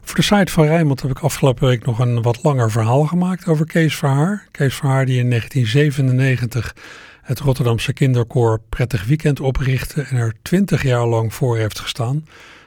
Voor 0.03 0.17
de 0.17 0.23
site 0.23 0.53
van 0.53 0.65
Rijnmond 0.65 1.03
heb 1.03 1.11
ik 1.11 1.19
afgelopen 1.19 1.69
week 1.69 1.85
nog 1.85 1.99
een 1.99 2.23
wat 2.23 2.43
langer 2.43 2.71
verhaal 2.71 3.05
gemaakt 3.05 3.47
over 3.47 3.67
Kees 3.67 3.97
Verhaar. 3.97 4.47
Kees 4.51 4.75
Verhaar 4.75 5.07
die 5.07 5.19
in 5.19 5.29
1997 5.29 6.75
het 7.23 7.39
Rotterdamse 7.39 7.93
kinderkoor 7.93 8.61
Prettig 8.69 9.05
Weekend 9.05 9.41
oprichtte 9.41 10.03
en 10.03 10.17
er 10.17 10.35
20 10.43 10.83
jaar 10.83 11.07
lang 11.07 11.35
voor 11.35 11.57
heeft 11.59 11.81
gestaan. 11.81 12.25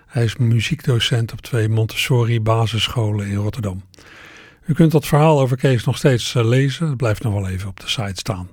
Hij 0.07 0.23
is 0.23 0.35
muziekdocent 0.35 1.31
op 1.31 1.41
twee 1.41 1.69
Montessori 1.69 2.41
basisscholen 2.41 3.27
in 3.27 3.35
Rotterdam. 3.35 3.83
U 4.65 4.73
kunt 4.73 4.91
dat 4.91 5.05
verhaal 5.05 5.39
over 5.39 5.57
Kees 5.57 5.83
nog 5.83 5.97
steeds 5.97 6.35
eh, 6.35 6.45
lezen. 6.45 6.87
Het 6.87 6.97
blijft 6.97 7.23
nog 7.23 7.33
wel 7.33 7.47
even 7.47 7.69
op 7.69 7.79
de 7.79 7.87
site 7.87 8.13
staan. 8.13 8.49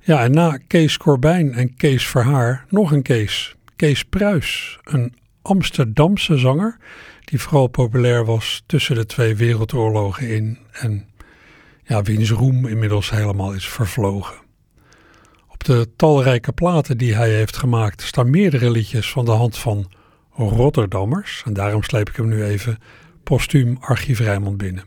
Ja, 0.00 0.22
en 0.22 0.32
na 0.32 0.58
Kees 0.66 0.96
Corbijn 0.96 1.54
en 1.54 1.76
Kees 1.76 2.06
Verhaar 2.06 2.64
nog 2.68 2.92
een 2.92 3.02
Kees. 3.02 3.54
Kees 3.76 4.04
Pruis, 4.04 4.78
een 4.84 5.14
Amsterdamse 5.42 6.38
zanger 6.38 6.76
die 7.24 7.40
vooral 7.40 7.66
populair 7.66 8.24
was 8.24 8.62
tussen 8.66 8.94
de 8.94 9.06
twee 9.06 9.36
wereldoorlogen 9.36 10.28
in 10.28 10.58
en 10.72 11.06
ja, 11.84 12.02
wiens 12.02 12.30
roem 12.30 12.66
inmiddels 12.66 13.10
helemaal 13.10 13.52
is 13.52 13.68
vervlogen. 13.68 14.36
Op 15.48 15.64
de 15.64 15.88
talrijke 15.96 16.52
platen 16.52 16.98
die 16.98 17.14
hij 17.14 17.30
heeft 17.30 17.56
gemaakt 17.56 18.02
staan 18.02 18.30
meerdere 18.30 18.70
liedjes 18.70 19.10
van 19.10 19.24
de 19.24 19.30
hand 19.30 19.58
van 19.58 19.90
Rotterdammers 20.48 21.42
en 21.46 21.52
daarom 21.52 21.82
sleep 21.82 22.08
ik 22.08 22.16
hem 22.16 22.28
nu 22.28 22.44
even 22.44 22.78
postuum 23.22 23.76
Archief 23.80 24.18
Rijnmond 24.18 24.56
binnen. 24.56 24.84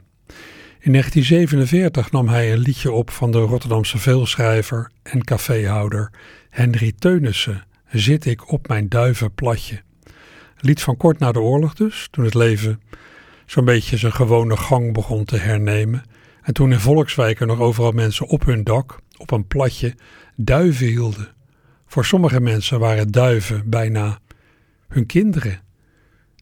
In 0.79 0.91
1947 0.91 2.11
nam 2.11 2.27
hij 2.27 2.53
een 2.53 2.59
liedje 2.59 2.91
op 2.91 3.11
van 3.11 3.31
de 3.31 3.39
Rotterdamse 3.39 3.97
veelschrijver 3.97 4.91
en 5.03 5.23
caféhouder 5.23 6.11
Henry 6.49 6.93
Teunissen, 6.99 7.65
Zit 7.91 8.25
ik 8.25 8.51
op 8.51 8.67
mijn 8.67 8.89
duivenplatje. 8.89 9.81
Lied 10.57 10.81
van 10.81 10.97
kort 10.97 11.19
na 11.19 11.31
de 11.31 11.39
oorlog 11.39 11.73
dus, 11.73 12.07
toen 12.11 12.25
het 12.25 12.33
leven 12.33 12.81
zo'n 13.45 13.65
beetje 13.65 13.97
zijn 13.97 14.13
gewone 14.13 14.57
gang 14.57 14.93
begon 14.93 15.25
te 15.25 15.37
hernemen. 15.37 16.03
En 16.41 16.53
toen 16.53 16.71
in 16.71 16.79
Volkswijken 16.79 17.47
nog 17.47 17.59
overal 17.59 17.91
mensen 17.91 18.27
op 18.27 18.45
hun 18.45 18.63
dak, 18.63 18.99
op 19.17 19.31
een 19.31 19.47
platje, 19.47 19.95
duiven 20.35 20.87
hielden. 20.87 21.33
Voor 21.87 22.05
sommige 22.05 22.41
mensen 22.41 22.79
waren 22.79 23.11
duiven 23.11 23.69
bijna 23.69 24.19
hun 24.95 25.05
kinderen 25.05 25.59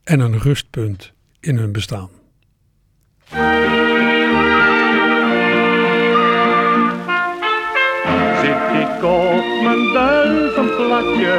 en 0.03 0.19
een 0.19 0.39
rustpunt 0.39 1.13
in 1.39 1.57
hun 1.57 1.71
bestaan. 1.71 2.09
Zit 8.41 8.63
ik 8.83 9.03
op 9.03 9.45
mijn 9.63 9.93
duivenplatje, 9.93 11.37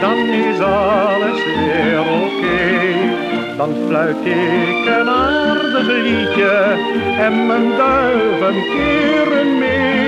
dan 0.00 0.18
is 0.18 0.60
alles 0.60 1.44
weer 1.44 2.00
oké. 2.00 2.56
Dan 3.56 3.74
fluit 3.86 4.24
ik 4.24 4.86
een 4.98 5.08
aardig 5.08 5.86
liedje 5.86 6.54
en 7.18 7.46
mijn 7.46 7.68
duiven 7.68 8.54
keren 8.54 9.58
mee. 9.58 10.05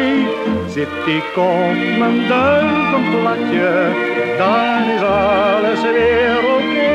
Zit 0.79 1.07
ik 1.07 1.37
op 1.37 1.99
mijn 1.99 2.29
duivenplatje, 2.29 3.71
dan 4.39 4.83
is 4.95 5.03
alles 5.03 5.83
weer 5.83 6.39
oké. 6.57 6.91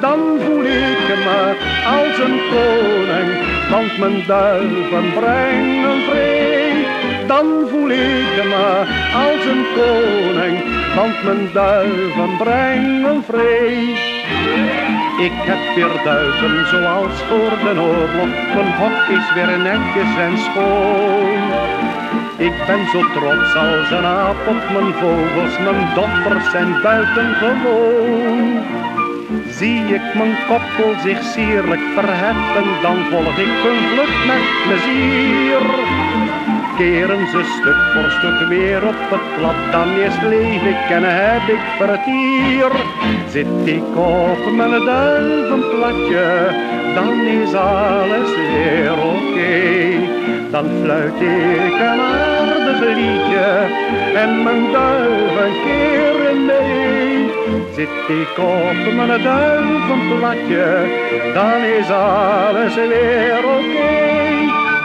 Dan 0.00 0.20
voel 0.44 0.64
ik 0.64 1.08
me 1.24 1.56
als 1.96 2.18
een 2.26 2.40
koning, 2.50 3.30
want 3.70 3.98
mijn 3.98 4.26
duiven 4.26 5.12
brengen 5.18 6.02
vrede. 6.08 6.86
Dan 7.26 7.46
voel 7.70 7.90
ik 7.90 8.44
me 8.44 8.84
als 9.14 9.44
een 9.52 9.64
koning, 9.74 10.56
want 10.94 11.24
mijn 11.24 11.50
duiven 11.52 12.36
brengen 12.38 13.24
vrede. 13.24 14.08
Ik 15.18 15.36
heb 15.50 15.74
weer 15.74 16.04
duiven 16.04 16.66
zoals 16.66 17.22
voor 17.28 17.58
de 17.64 17.80
oorlog, 17.80 18.54
mijn 18.54 18.72
hok 18.78 19.18
is 19.18 19.34
weer 19.34 19.58
netjes 19.58 20.16
en 20.18 20.38
schoon. 20.38 21.79
Ik 22.40 22.52
ben 22.66 22.86
zo 22.92 23.00
trots 23.14 23.54
als 23.54 23.90
een 23.90 24.04
aap 24.04 24.46
op 24.48 24.62
mijn 24.72 24.92
vogels, 24.94 25.58
mijn 25.58 25.94
dochters 25.94 26.50
zijn 26.50 26.82
buitengewoon. 26.82 28.62
Zie 29.48 29.94
ik 29.94 30.14
mijn 30.14 30.36
koppel 30.48 30.92
zich 31.02 31.22
sierlijk 31.22 31.80
verheffen, 31.94 32.68
dan 32.82 32.96
volg 33.10 33.38
ik 33.38 33.54
hun 33.64 33.80
vlucht 33.90 34.26
met 34.26 34.44
plezier. 34.64 35.62
Keren 36.76 37.26
ze 37.30 37.42
stuk 37.60 37.80
voor 37.92 38.10
stuk 38.10 38.48
weer 38.48 38.86
op 38.86 39.10
het 39.10 39.36
plat, 39.36 39.72
dan 39.72 39.96
eerst 39.96 40.22
leef 40.22 40.62
ik 40.62 40.90
en 40.90 41.04
heb 41.04 41.48
ik 41.48 41.64
vertier. 41.78 42.70
Zit 43.28 43.66
ik 43.76 43.96
op 43.96 44.52
mijn 44.56 44.84
duivenplatje, 44.84 46.48
dan 46.94 47.20
is 47.20 47.54
alles 47.54 48.30
weer 48.36 48.92
oké. 48.92 50.09
Dan 50.50 50.68
fluit 50.82 51.20
ik 51.20 51.74
een 51.80 52.00
aardig 52.00 52.80
liedje 52.80 53.66
en 54.14 54.42
mijn 54.42 54.72
duiven 54.72 55.52
keren 55.64 56.44
mee. 56.44 57.30
Zit 57.74 57.88
ik 58.08 58.38
op 58.38 58.94
mijn 58.94 59.22
duivenplatje, 59.22 60.86
dan 61.34 61.62
is 61.78 61.90
alles 61.90 62.74
weer 62.74 63.44
oké. 63.44 64.10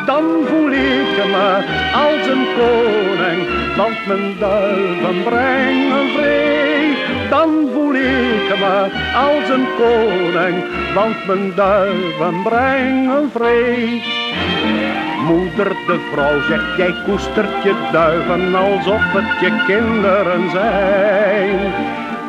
Dan 0.05 0.23
voel 0.45 0.71
ik 0.71 1.25
me 1.33 1.63
als 1.93 2.27
een 2.27 2.45
koning, 2.57 3.75
want 3.75 4.07
mijn 4.07 4.35
duiven 4.39 5.23
brengen 5.23 6.09
vrede. 6.15 7.29
Dan 7.29 7.69
voel 7.73 7.95
ik 7.95 8.59
me 8.59 8.89
als 9.15 9.49
een 9.49 9.67
koning, 9.77 10.63
want 10.93 11.27
mijn 11.27 11.51
duiven 11.55 12.41
brengen 12.43 13.29
vrede. 13.33 15.04
Moeder 15.25 15.69
de 15.87 15.99
vrouw 16.11 16.41
zegt, 16.41 16.77
jij 16.77 16.95
koestert 17.05 17.63
je 17.63 17.89
duiven 17.91 18.55
alsof 18.55 19.01
het 19.13 19.39
je 19.41 19.63
kinderen 19.65 20.49
zijn. 20.49 21.59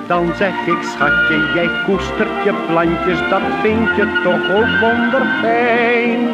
Dan 0.06 0.32
zeg 0.36 0.66
ik, 0.66 0.82
schatje, 0.82 1.50
jij 1.54 1.70
koestert 1.86 2.44
je 2.44 2.54
plantjes, 2.66 3.18
dat 3.30 3.42
vind 3.62 3.88
je 3.96 4.20
toch 4.24 4.56
ook 4.56 4.72
wonderfijn. 4.80 6.28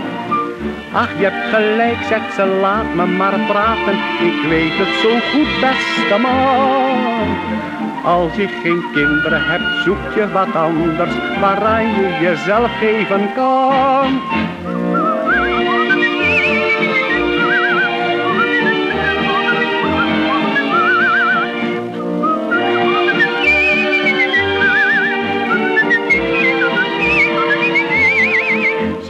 Ach, 0.92 1.18
je 1.18 1.24
hebt 1.24 1.54
gelijk, 1.54 2.02
zegt 2.08 2.34
ze, 2.34 2.46
laat 2.46 2.94
me 2.94 3.06
maar 3.06 3.38
praten. 3.46 3.96
Ik 4.28 4.48
weet 4.48 4.76
het 4.82 4.94
zo 5.02 5.10
goed, 5.30 5.52
beste 5.60 6.18
man. 6.20 7.36
Als 8.04 8.34
je 8.36 8.48
geen 8.62 8.82
kinderen 8.92 9.42
hebt, 9.44 9.84
zoek 9.84 10.14
je 10.14 10.32
wat 10.32 10.54
anders, 10.54 11.14
waaraan 11.40 11.86
je 11.86 12.18
jezelf 12.20 12.70
geven 12.78 13.32
kan. 13.34 14.20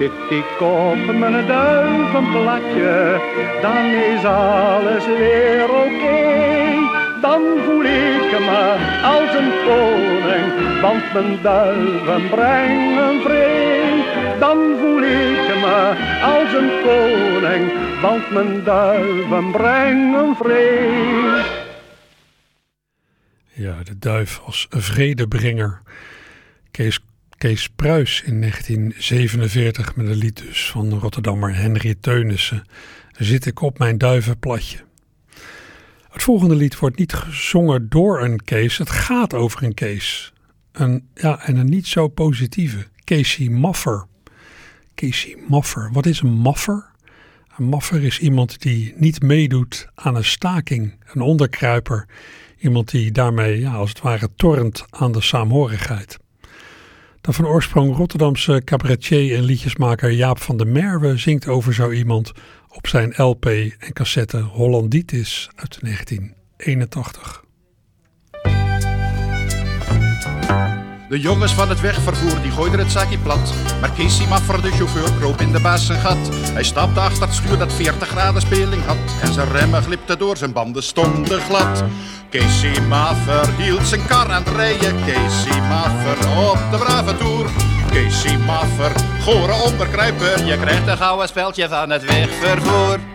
Zit 0.02 0.30
ik 0.30 0.60
op 0.60 1.12
mijn 1.18 1.46
duivenplatje, 1.46 3.20
dan 3.60 3.86
is 3.86 4.24
alles 4.24 5.06
weer 5.06 5.70
oké. 5.70 6.40
Dan 7.20 7.42
voel 7.64 7.84
ik 7.84 8.38
me 8.40 8.64
als 9.04 9.34
een 9.34 9.52
koning, 9.66 10.80
want 10.80 11.12
mijn 11.12 11.42
duiven 11.42 12.28
brengen 12.28 13.20
vrede. 13.20 14.38
Dan 14.38 14.58
voel 14.80 15.02
ik 15.02 15.46
me 15.60 15.94
als 16.22 16.52
een 16.52 16.70
koning, 16.84 17.72
want 18.00 18.30
mijn 18.30 18.64
duiven 18.64 19.50
brengen 19.50 20.36
vrede. 20.36 21.44
Ja, 23.52 23.74
de 23.82 23.98
duif 23.98 24.40
als 24.44 24.66
vredebrenger. 24.70 25.82
Kees 26.70 27.00
Kees 27.42 27.68
Pruis 27.68 28.22
in 28.24 28.40
1947 28.40 29.96
met 29.96 30.06
een 30.06 30.16
lied 30.16 30.36
dus 30.36 30.70
van 30.70 30.98
Rotterdammer 30.98 31.54
Henry 31.54 31.94
Teunissen. 32.00 32.64
Zit 33.16 33.46
ik 33.46 33.60
op 33.60 33.78
mijn 33.78 33.98
duivenplatje. 33.98 34.78
Het 36.10 36.22
volgende 36.22 36.54
lied 36.54 36.78
wordt 36.78 36.98
niet 36.98 37.12
gezongen 37.12 37.88
door 37.88 38.22
een 38.22 38.44
Kees, 38.44 38.78
het 38.78 38.90
gaat 38.90 39.34
over 39.34 39.62
een 39.62 39.74
Kees. 39.74 40.32
Een, 40.72 41.08
ja, 41.14 41.46
en 41.46 41.56
een 41.56 41.70
niet 41.70 41.86
zo 41.86 42.08
positieve, 42.08 42.86
Casey 43.04 43.48
Maffer. 43.48 44.06
Casey 44.94 45.36
Maffer, 45.48 45.90
wat 45.92 46.06
is 46.06 46.20
een 46.20 46.32
maffer? 46.32 46.90
Een 47.56 47.64
maffer 47.64 48.04
is 48.04 48.18
iemand 48.18 48.60
die 48.60 48.94
niet 48.96 49.22
meedoet 49.22 49.88
aan 49.94 50.16
een 50.16 50.24
staking, 50.24 50.94
een 51.12 51.20
onderkruiper. 51.20 52.06
Iemand 52.58 52.90
die 52.90 53.12
daarmee, 53.12 53.60
ja, 53.60 53.72
als 53.72 53.88
het 53.88 54.00
ware, 54.00 54.28
torrent 54.36 54.84
aan 54.90 55.12
de 55.12 55.20
saamhorigheid. 55.20 56.20
De 57.22 57.32
van 57.32 57.46
oorsprong 57.46 57.96
Rotterdamse 57.96 58.62
cabaretier 58.64 59.36
en 59.36 59.42
liedjesmaker 59.42 60.10
Jaap 60.10 60.38
van 60.38 60.56
der 60.56 60.66
Merwe 60.66 61.16
zingt 61.16 61.48
over 61.48 61.74
zo 61.74 61.90
iemand 61.90 62.32
op 62.68 62.86
zijn 62.86 63.12
LP 63.16 63.46
en 63.78 63.92
cassette 63.92 64.40
Hollanditis 64.40 65.50
uit 65.54 65.78
1981. 65.80 67.41
De 71.12 71.20
jongens 71.20 71.54
van 71.54 71.68
het 71.68 71.80
wegvervoer 71.80 72.42
die 72.42 72.50
gooiden 72.50 72.78
het 72.78 72.90
zakje 72.90 73.18
plat. 73.18 73.54
Maar 73.80 73.92
Casey 73.96 74.26
Maffer, 74.26 74.62
de 74.62 74.70
chauffeur, 74.70 75.12
kroop 75.18 75.40
in 75.40 75.52
de 75.52 75.60
baas 75.60 75.86
zijn 75.86 76.00
gat. 76.00 76.28
Hij 76.52 76.62
stapte 76.62 77.00
achter 77.00 77.22
het 77.22 77.34
stuur 77.34 77.58
dat 77.58 77.72
40 77.72 78.08
graden 78.08 78.42
speling 78.42 78.84
had. 78.84 78.96
En 79.22 79.32
zijn 79.32 79.48
remmen 79.48 79.82
glipten 79.82 80.18
door, 80.18 80.36
zijn 80.36 80.52
banden 80.52 80.82
stonden 80.82 81.40
glad. 81.40 81.84
Casey 82.30 82.80
Maffer 82.80 83.56
hield 83.56 83.86
zijn 83.86 84.06
kar 84.06 84.30
aan 84.30 84.44
het 84.44 84.54
rijden. 84.54 84.96
Casey 85.06 85.60
Maffer 85.60 86.48
op 86.50 86.58
de 86.70 86.78
brave 86.78 87.16
toer. 87.16 87.46
Casey 87.90 88.38
Maffer, 88.38 88.92
gore 89.20 89.52
onderkruiper. 89.52 90.44
Je 90.44 90.58
krijgt 90.58 90.86
een 90.86 90.96
gouden 90.96 91.28
speldje 91.28 91.68
van 91.68 91.90
het 91.90 92.04
wegvervoer. 92.04 93.11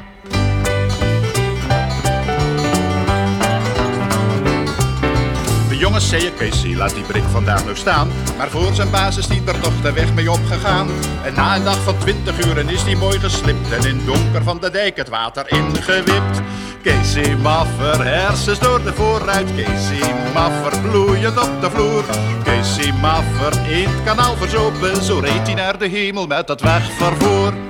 De 5.77 5.99
zeiden 5.99 6.35
Casey, 6.35 6.75
laat 6.75 6.93
die 6.93 7.03
brik 7.03 7.23
vandaag 7.31 7.65
nog 7.65 7.77
staan. 7.77 8.07
Maar 8.37 8.49
voor 8.49 8.73
zijn 8.73 8.89
baas 8.89 9.17
is 9.17 9.27
die 9.27 9.41
er 9.45 9.59
toch 9.59 9.81
de 9.81 9.93
weg 9.93 10.13
mee 10.13 10.31
opgegaan. 10.31 10.87
En 11.23 11.33
na 11.33 11.55
een 11.55 11.63
dag 11.63 11.83
van 11.83 11.97
twintig 11.97 12.45
uren 12.45 12.69
is 12.69 12.83
die 12.83 12.97
mooi 12.97 13.19
geslipt. 13.19 13.71
En 13.71 13.89
in 13.89 14.01
donker 14.05 14.43
van 14.43 14.59
de 14.59 14.69
dijk 14.69 14.97
het 14.97 15.09
water 15.09 15.51
ingewipt. 15.51 16.41
Casey 16.83 17.35
Maffer, 17.35 18.05
hersens 18.05 18.59
door 18.59 18.83
de 18.83 18.93
voorruit. 18.93 19.47
Casey 19.55 20.13
Maffer, 20.33 20.81
bloeiend 20.81 21.41
op 21.41 21.61
de 21.61 21.69
vloer. 21.69 22.03
Casey 22.43 22.93
Maffer, 22.93 23.71
in 23.71 23.89
het 23.89 24.03
kanaal 24.03 24.35
verzopen. 24.35 25.03
Zo 25.03 25.19
reed 25.19 25.45
hij 25.45 25.53
naar 25.53 25.77
de 25.77 25.87
hemel 25.87 26.27
met 26.27 26.47
dat 26.47 26.61
wegvervoer. 26.61 27.66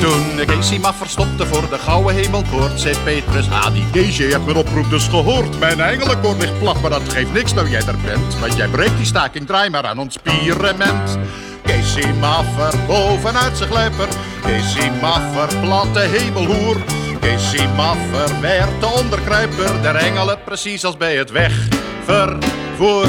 Toen 0.00 0.46
Casey 0.46 0.78
maar 0.78 0.94
verstopte 0.94 1.46
voor 1.46 1.68
de 1.70 1.78
gouden 1.78 2.14
hemelpoort, 2.14 2.80
zei 2.80 2.96
Petrus, 3.04 3.50
ah 3.50 3.72
die 3.72 3.90
Casey 3.92 4.24
heeft 4.24 4.44
mijn 4.44 4.56
oproep 4.56 4.90
dus 4.90 5.08
gehoord. 5.08 5.58
Mijn 5.58 5.80
engelenkoor 5.80 6.36
ligt 6.36 6.58
plat, 6.58 6.80
maar 6.80 6.90
dat 6.90 7.08
geeft 7.08 7.32
niks 7.32 7.54
nou 7.54 7.68
jij 7.68 7.82
er 7.86 7.96
bent. 8.04 8.38
Want 8.40 8.56
jij 8.56 8.68
breekt 8.68 8.96
die 8.96 9.06
staking, 9.06 9.46
draai 9.46 9.70
maar 9.70 9.86
aan 9.86 9.98
ons 9.98 10.14
spierement. 10.14 11.18
Casey 11.64 12.12
Maffer, 12.12 12.74
bovenuit 12.86 13.56
zijn 13.56 13.70
glijper. 13.70 14.08
Casey 14.42 14.90
Maffer, 15.00 15.58
platte 15.60 16.00
hemelhoer. 16.00 16.76
Casey 17.20 17.68
Maffer 17.76 18.40
werd 18.40 18.80
de 18.80 18.86
onderkruiper 18.86 19.82
der 19.82 19.94
engelen, 19.94 20.38
precies 20.44 20.84
als 20.84 20.96
bij 20.96 21.16
het 21.16 21.30
wegvervoer. 21.30 23.06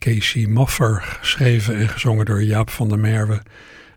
Casey 0.00 0.46
Maffer, 0.46 1.16
geschreven 1.20 1.76
en 1.76 1.88
gezongen 1.88 2.24
door 2.24 2.42
Jaap 2.42 2.70
van 2.70 2.88
der 2.88 2.98
Merwe. 2.98 3.42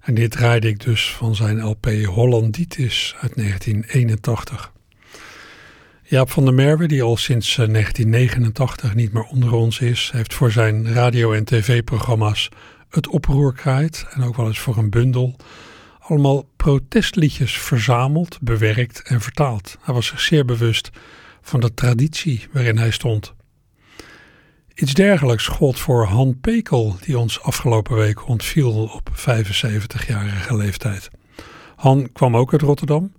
En 0.02 0.14
dit 0.14 0.32
draaide 0.32 0.68
ik 0.68 0.84
dus 0.84 1.12
van 1.12 1.36
zijn 1.36 1.62
LP 1.62 1.86
Hollanditis 2.06 3.16
uit 3.20 3.36
1981. 3.36 4.72
Jaap 6.04 6.30
van 6.30 6.46
der 6.46 6.54
Merwe, 6.54 6.88
die 6.88 7.04
al 7.04 7.18
sinds 7.18 7.56
1989 7.56 8.90
eh, 8.90 8.96
niet 8.96 9.14
meer 9.14 9.24
onder 9.24 9.54
ons 9.54 9.80
is, 9.80 10.10
heeft 10.14 10.34
voor 10.34 10.52
zijn 10.52 10.94
radio- 10.94 11.34
en 11.34 11.46
tv-programma's 11.46 12.50
Het 12.90 13.08
Oproer 13.08 13.54
Kraait 13.54 14.06
en 14.10 14.24
ook 14.24 14.36
wel 14.36 14.48
eens 14.48 14.60
voor 14.60 14.78
een 14.78 14.90
bundel 14.90 15.36
allemaal 16.00 16.50
protestliedjes 16.56 17.58
verzameld, 17.58 18.38
bewerkt 18.42 19.02
en 19.02 19.22
vertaald. 19.22 19.78
Hij 19.82 19.94
was 19.94 20.08
zich 20.08 20.22
zeer 20.22 20.46
bewust 20.46 20.90
van 21.42 21.60
de 21.60 21.74
traditie 21.74 22.48
waarin 22.52 22.78
hij 22.78 22.92
stond. 22.92 23.34
Iets 24.76 24.94
dergelijks 24.94 25.48
gold 25.48 25.80
voor 25.80 26.06
Han 26.06 26.40
Pekel, 26.42 26.96
die 27.02 27.18
ons 27.18 27.42
afgelopen 27.42 27.96
week 27.96 28.28
ontviel 28.28 28.84
op 28.94 29.10
75-jarige 29.12 30.56
leeftijd. 30.56 31.10
Han 31.76 32.12
kwam 32.12 32.38
ook 32.38 32.52
uit 32.52 32.62
Rotterdam 32.62 33.14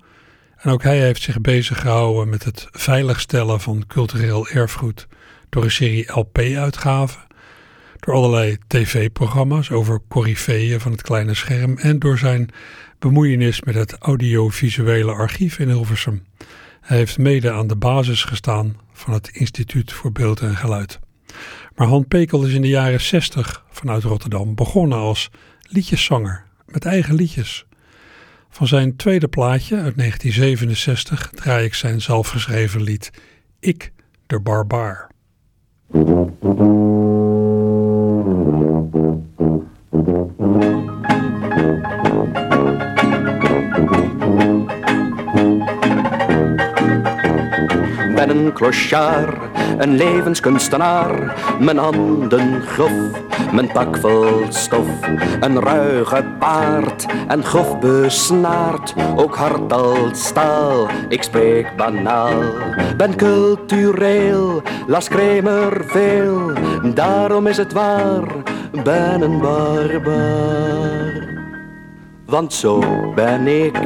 en 0.57 0.71
ook 0.71 0.83
hij 0.83 1.01
heeft 1.01 1.23
zich 1.23 1.40
bezig 1.40 1.81
gehouden 1.81 2.29
met 2.29 2.45
het 2.45 2.69
veiligstellen 2.71 3.61
van 3.61 3.85
cultureel 3.87 4.49
erfgoed 4.49 5.07
door 5.49 5.64
een 5.64 5.71
serie 5.71 6.12
LP-uitgaven, 6.12 7.21
door 8.01 8.14
allerlei 8.14 8.59
tv-programma's 8.67 9.71
over 9.71 10.01
coryfeeën 10.09 10.81
van 10.81 10.93
het 10.93 11.03
kleine 11.03 11.35
scherm 11.35 11.79
en 11.79 11.99
door 11.99 12.19
zijn 12.19 12.51
bemoeienis 12.99 13.62
met 13.62 13.75
het 13.75 13.93
audiovisuele 13.99 15.12
archief 15.12 15.59
in 15.59 15.69
Hilversum. 15.69 16.25
Hij 16.81 16.97
heeft 16.97 17.19
mede 17.19 17.53
aan 17.53 17.67
de 17.67 17.77
basis 17.77 18.25
gestaan 18.25 18.77
van 18.93 19.12
het 19.12 19.29
Instituut 19.29 19.93
voor 19.93 20.12
Beeld 20.12 20.40
en 20.40 20.57
Geluid. 20.57 21.03
Maar 21.75 21.87
Han 21.87 22.09
Pekel 22.09 22.44
is 22.44 22.53
in 22.53 22.62
de 22.62 22.68
jaren 22.68 23.01
60 23.01 23.64
vanuit 23.70 24.03
Rotterdam 24.03 24.55
begonnen 24.55 24.99
als 24.99 25.31
liedjeszanger 25.61 26.44
met 26.66 26.85
eigen 26.85 27.14
liedjes. 27.14 27.66
Van 28.51 28.66
zijn 28.66 28.97
tweede 28.97 29.29
plaatje 29.29 29.77
uit 29.77 29.97
1967 29.97 31.31
draai 31.35 31.64
ik 31.64 31.75
zijn 31.75 32.01
zelfgeschreven 32.01 32.83
lied 32.83 33.11
Ik 33.61 33.92
de 34.27 34.40
Barbaar. 34.40 35.11
Ben 48.27 48.37
een 48.37 48.53
clochard, 48.53 49.37
een 49.79 49.97
levenskunstenaar. 49.97 51.35
Mijn 51.61 51.77
handen 51.77 52.63
grof, 52.63 53.11
mijn 53.53 53.73
pak 53.73 53.97
vol 53.97 54.47
stof. 54.49 54.87
Een 55.41 55.61
ruige 55.61 56.25
paard 56.39 57.07
en 57.29 57.45
grof 57.45 57.79
besnaard. 57.79 58.95
Ook 59.17 59.37
hard 59.37 59.73
als 59.73 60.27
staal, 60.27 60.89
ik 61.09 61.23
spreek 61.23 61.77
banaal. 61.77 62.43
Ben 62.97 63.17
cultureel, 63.17 64.63
las 64.87 65.09
kremer 65.09 65.85
veel. 65.87 66.53
Daarom 66.95 67.47
is 67.47 67.57
het 67.57 67.73
waar, 67.73 68.25
ben 68.85 69.21
een 69.23 69.41
barbaar. 69.41 71.34
Want 72.27 72.53
zo 72.53 72.83
ben 73.15 73.47
ik, 73.47 73.81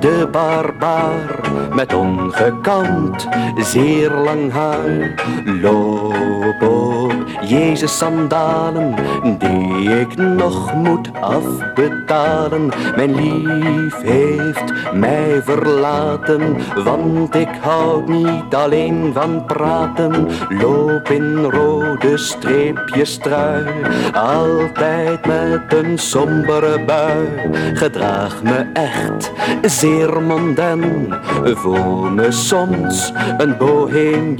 de 0.00 0.28
barbaar, 0.32 1.40
met 1.74 1.94
ongekant, 1.94 3.28
zeer 3.56 4.10
lang 4.10 4.52
haar. 4.52 5.14
Loop 5.62 6.62
op 6.62 7.14
Jezus 7.40 7.98
sandalen, 7.98 8.94
die 9.38 10.00
ik 10.00 10.16
nog 10.16 10.74
moet 10.74 11.10
afbetalen. 11.20 12.68
Mijn 12.96 13.14
lief 13.14 14.00
heeft 14.02 14.92
mij 14.92 15.42
verlaten, 15.42 16.56
want 16.84 17.34
ik 17.34 17.50
houd 17.60 18.08
niet 18.08 18.54
alleen 18.54 19.10
van 19.14 19.44
praten. 19.44 20.28
Loop 20.48 21.08
in 21.08 21.44
rode 21.44 22.16
streepjes 22.16 23.18
trui, 23.18 23.64
altijd 24.12 25.26
met 25.26 25.72
een 25.72 25.98
sombere 25.98 26.84
bui 26.84 27.49
gedraag 27.74 28.42
me 28.42 28.66
echt 28.72 29.32
zeer 29.62 30.22
mondain. 30.22 31.14
Voel 31.44 32.10
me 32.10 32.30
soms 32.30 33.12
een 33.38 33.56
bohemien. 33.56 34.38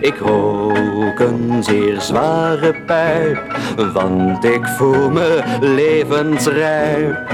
Ik 0.00 0.16
rook 0.18 1.18
een 1.18 1.62
zeer 1.62 2.00
zware 2.00 2.74
pijp, 2.86 3.56
want 3.92 4.44
ik 4.44 4.66
voel 4.66 5.10
me 5.10 5.42
levensrijp. 5.60 7.30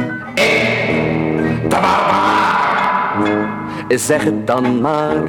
Zeg 3.89 4.25
het 4.25 4.47
dan 4.47 4.81
maar, 4.81 5.23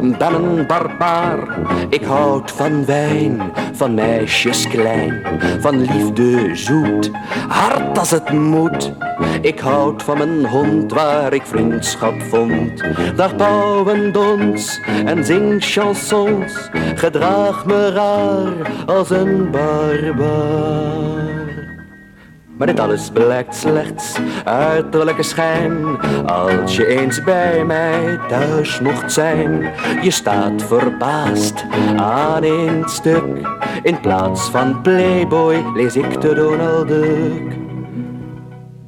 ben 0.00 0.34
een 0.34 0.66
barbaar. 0.66 1.58
Ik 1.88 2.04
houd 2.04 2.50
van 2.50 2.84
wijn, 2.84 3.52
van 3.72 3.94
meisjes 3.94 4.68
klein, 4.68 5.22
van 5.60 5.80
liefde 5.80 6.56
zoet, 6.56 7.10
hard 7.48 7.98
als 7.98 8.10
het 8.10 8.32
moet. 8.32 8.92
Ik 9.40 9.58
houd 9.58 10.02
van 10.02 10.18
mijn 10.18 10.46
hond 10.46 10.92
waar 10.92 11.32
ik 11.32 11.46
vriendschap 11.46 12.22
vond. 12.22 12.82
Dag 13.16 13.36
pauw 13.36 13.88
en 13.88 14.12
dons 14.12 14.80
en 15.04 15.24
zing 15.24 15.64
chansons. 15.64 16.70
Gedraag 16.94 17.66
me 17.66 17.90
raar 17.90 18.70
als 18.86 19.10
een 19.10 19.50
barbaar. 19.50 21.45
Maar 22.56 22.66
dit 22.66 22.80
alles 22.80 23.10
blijkt 23.10 23.54
slechts 23.54 24.18
uiterlijke 24.44 25.22
schijn. 25.22 26.00
Als 26.26 26.76
je 26.76 26.86
eens 26.86 27.22
bij 27.24 27.64
mij 27.64 28.18
thuis 28.28 28.80
mocht 28.80 29.12
zijn, 29.12 29.70
je 30.02 30.10
staat 30.10 30.62
verbaasd 30.62 31.64
aan 31.96 32.42
een 32.42 32.88
stuk. 32.88 33.24
In 33.82 34.00
plaats 34.00 34.50
van 34.50 34.82
Playboy 34.82 35.64
lees 35.74 35.96
ik 35.96 36.20
de 36.20 36.34
Donald 36.34 36.88
Duck. 36.88 37.56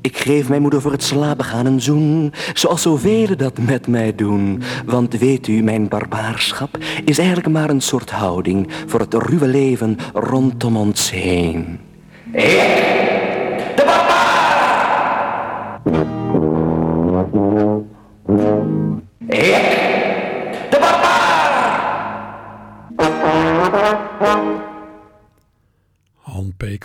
Ik 0.00 0.16
geef 0.16 0.48
mijn 0.48 0.62
moeder 0.62 0.80
voor 0.80 0.92
het 0.92 1.02
slapen 1.02 1.44
gaan 1.44 1.66
een 1.66 1.80
zoen, 1.80 2.32
zoals 2.54 2.82
zoveel 2.82 3.36
dat 3.36 3.58
met 3.58 3.86
mij 3.86 4.14
doen. 4.14 4.62
Want 4.86 5.18
weet 5.18 5.48
u, 5.48 5.62
mijn 5.62 5.88
barbaarschap 5.88 6.78
is 7.04 7.18
eigenlijk 7.18 7.48
maar 7.48 7.70
een 7.70 7.80
soort 7.80 8.10
houding 8.10 8.68
voor 8.86 9.00
het 9.00 9.14
ruwe 9.14 9.46
leven 9.46 9.96
rondom 10.14 10.76
ons 10.76 11.10
heen. 11.10 11.78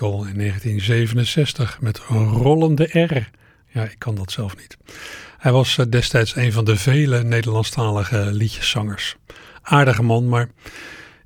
In 0.03 0.37
1967 0.37 1.81
met 1.81 1.97
rollende 1.97 2.83
R. 2.83 3.29
Ja, 3.67 3.83
ik 3.83 3.95
kan 3.97 4.15
dat 4.15 4.31
zelf 4.31 4.57
niet. 4.57 4.77
Hij 5.37 5.51
was 5.51 5.77
eh, 5.77 5.85
destijds 5.89 6.35
een 6.35 6.51
van 6.51 6.65
de 6.65 6.75
vele 6.75 7.23
Nederlandstalige 7.23 8.29
liedjeszangers. 8.31 9.15
Aardige 9.61 10.03
man, 10.03 10.29
maar 10.29 10.49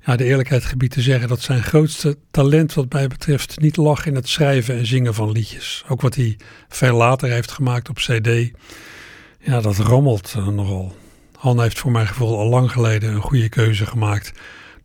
ja, 0.04 0.16
de 0.16 0.24
eerlijkheid 0.24 0.64
gebied 0.64 0.90
te 0.90 1.00
zeggen 1.00 1.28
dat 1.28 1.40
zijn 1.40 1.62
grootste 1.62 2.18
talent 2.30 2.74
wat 2.74 2.92
mij 2.92 3.08
betreft 3.08 3.60
niet 3.60 3.76
lag 3.76 4.06
in 4.06 4.14
het 4.14 4.28
schrijven 4.28 4.76
en 4.76 4.86
zingen 4.86 5.14
van 5.14 5.30
liedjes. 5.30 5.84
Ook 5.88 6.00
wat 6.00 6.14
hij 6.14 6.36
veel 6.68 6.96
later 6.96 7.30
heeft 7.30 7.50
gemaakt 7.50 7.88
op 7.88 7.96
cd, 7.96 8.50
ja, 9.40 9.60
dat 9.60 9.76
rommelt 9.76 10.34
eh, 10.36 10.48
nogal. 10.48 10.96
Han 11.36 11.60
heeft 11.60 11.78
voor 11.78 11.90
mijn 11.90 12.06
gevoel 12.06 12.38
al 12.38 12.48
lang 12.48 12.72
geleden 12.72 13.12
een 13.12 13.20
goede 13.20 13.48
keuze 13.48 13.86
gemaakt 13.86 14.32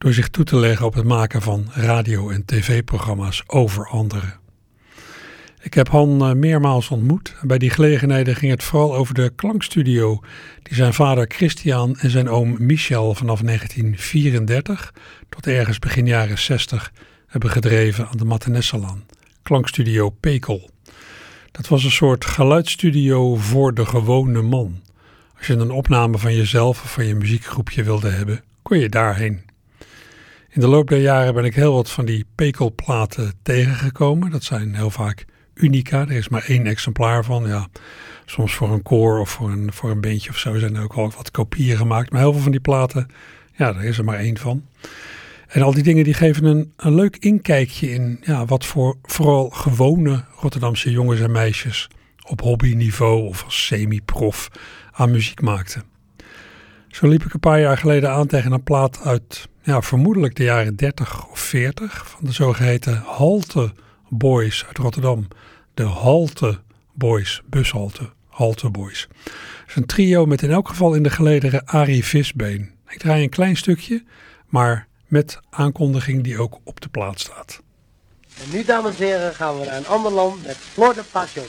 door 0.03 0.13
zich 0.13 0.29
toe 0.29 0.45
te 0.45 0.55
leggen 0.55 0.85
op 0.85 0.93
het 0.93 1.05
maken 1.05 1.41
van 1.41 1.67
radio- 1.73 2.29
en 2.29 2.45
tv-programma's 2.45 3.43
over 3.47 3.87
anderen. 3.87 4.39
Ik 5.61 5.73
heb 5.73 5.89
Han 5.89 6.21
eh, 6.21 6.33
meermaals 6.33 6.89
ontmoet. 6.89 7.35
Bij 7.41 7.57
die 7.57 7.69
gelegenheden 7.69 8.35
ging 8.35 8.51
het 8.51 8.63
vooral 8.63 8.95
over 8.95 9.13
de 9.13 9.31
klankstudio 9.35 10.19
die 10.63 10.75
zijn 10.75 10.93
vader 10.93 11.25
Christian 11.27 11.97
en 11.97 12.09
zijn 12.09 12.29
oom 12.29 12.55
Michel 12.59 13.13
vanaf 13.13 13.41
1934 13.41 14.93
tot 15.29 15.47
ergens 15.47 15.79
begin 15.79 16.05
jaren 16.05 16.39
60 16.39 16.91
hebben 17.27 17.49
gedreven 17.49 18.07
aan 18.07 18.17
de 18.17 18.25
Mattenesselaan. 18.25 19.05
Klankstudio 19.43 20.09
Pekel. 20.09 20.69
Dat 21.51 21.67
was 21.67 21.83
een 21.83 21.91
soort 21.91 22.25
geluidsstudio 22.25 23.35
voor 23.35 23.73
de 23.73 23.85
gewone 23.85 24.41
man. 24.41 24.81
Als 25.37 25.47
je 25.47 25.53
een 25.53 25.71
opname 25.71 26.17
van 26.17 26.35
jezelf 26.35 26.83
of 26.83 26.93
van 26.93 27.05
je 27.05 27.15
muziekgroepje 27.15 27.83
wilde 27.83 28.09
hebben, 28.09 28.43
kon 28.61 28.79
je 28.79 28.89
daarheen. 28.89 29.51
In 30.53 30.61
de 30.61 30.67
loop 30.67 30.89
der 30.89 30.99
jaren 30.99 31.33
ben 31.33 31.45
ik 31.45 31.55
heel 31.55 31.73
wat 31.73 31.91
van 31.91 32.05
die 32.05 32.25
pekelplaten 32.35 33.33
tegengekomen. 33.43 34.31
Dat 34.31 34.43
zijn 34.43 34.75
heel 34.75 34.89
vaak 34.89 35.25
unica. 35.53 36.01
Er 36.01 36.11
is 36.11 36.29
maar 36.29 36.43
één 36.47 36.67
exemplaar 36.67 37.23
van. 37.23 37.47
Ja, 37.47 37.67
soms 38.25 38.53
voor 38.53 38.71
een 38.71 38.81
koor 38.81 39.19
of 39.19 39.29
voor 39.29 39.51
een, 39.51 39.73
voor 39.73 39.91
een 39.91 40.01
bandje 40.01 40.29
of 40.29 40.37
zo 40.37 40.57
zijn 40.57 40.75
er 40.75 40.83
ook 40.83 40.93
wel 40.93 41.11
wat 41.15 41.31
kopieën 41.31 41.77
gemaakt. 41.77 42.11
Maar 42.11 42.21
heel 42.21 42.31
veel 42.31 42.41
van 42.41 42.51
die 42.51 42.59
platen, 42.59 43.07
ja, 43.55 43.73
daar 43.73 43.83
is 43.83 43.97
er 43.97 44.03
maar 44.03 44.17
één 44.17 44.37
van. 44.37 44.65
En 45.47 45.61
al 45.61 45.73
die 45.73 45.83
dingen 45.83 46.03
die 46.03 46.13
geven 46.13 46.45
een, 46.45 46.73
een 46.77 46.95
leuk 46.95 47.17
inkijkje 47.17 47.91
in 47.91 48.19
ja, 48.21 48.45
wat 48.45 48.65
voor 48.65 48.97
vooral 49.03 49.49
gewone 49.49 50.23
Rotterdamse 50.39 50.91
jongens 50.91 51.19
en 51.19 51.31
meisjes 51.31 51.87
op 52.27 52.41
hobbyniveau 52.41 53.27
of 53.27 53.43
als 53.43 53.65
semi-prof 53.65 54.49
aan 54.91 55.11
muziek 55.11 55.41
maakten. 55.41 55.83
Zo 56.87 57.07
liep 57.07 57.23
ik 57.23 57.33
een 57.33 57.39
paar 57.39 57.59
jaar 57.59 57.77
geleden 57.77 58.11
aan 58.11 58.27
tegen 58.27 58.51
een 58.51 58.63
plaat 58.63 59.01
uit 59.03 59.51
ja, 59.63 59.81
vermoedelijk 59.81 60.35
de 60.35 60.43
jaren 60.43 60.75
30 60.75 61.27
of 61.27 61.39
40 61.39 62.09
van 62.09 62.19
de 62.21 62.31
zogeheten 62.31 62.97
Halte 63.05 63.73
Boys 64.09 64.65
uit 64.67 64.77
Rotterdam. 64.77 65.27
De 65.73 65.83
Halte 65.83 66.59
Boys, 66.93 67.41
bushalte, 67.45 68.09
Halte 68.27 68.69
Boys. 68.69 69.07
Het 69.23 69.33
is 69.67 69.75
een 69.75 69.85
trio 69.85 70.25
met 70.25 70.41
in 70.41 70.51
elk 70.51 70.67
geval 70.67 70.93
in 70.93 71.03
de 71.03 71.09
gelederen 71.09 71.65
Arie 71.65 72.05
Visbeen. 72.05 72.71
Ik 72.87 72.99
draai 72.99 73.23
een 73.23 73.29
klein 73.29 73.57
stukje, 73.57 74.03
maar 74.47 74.87
met 75.07 75.39
aankondiging 75.49 76.23
die 76.23 76.39
ook 76.39 76.59
op 76.63 76.81
de 76.81 76.89
plaat 76.89 77.19
staat. 77.19 77.61
En 78.43 78.49
nu, 78.51 78.63
dames 78.63 78.99
en 78.99 79.05
heren, 79.05 79.35
gaan 79.35 79.59
we 79.59 79.65
naar 79.65 79.77
een 79.77 79.87
ander 79.87 80.11
land 80.11 80.45
met 80.45 80.57
Flor 80.57 80.93
de 80.93 81.03
Passion. 81.11 81.45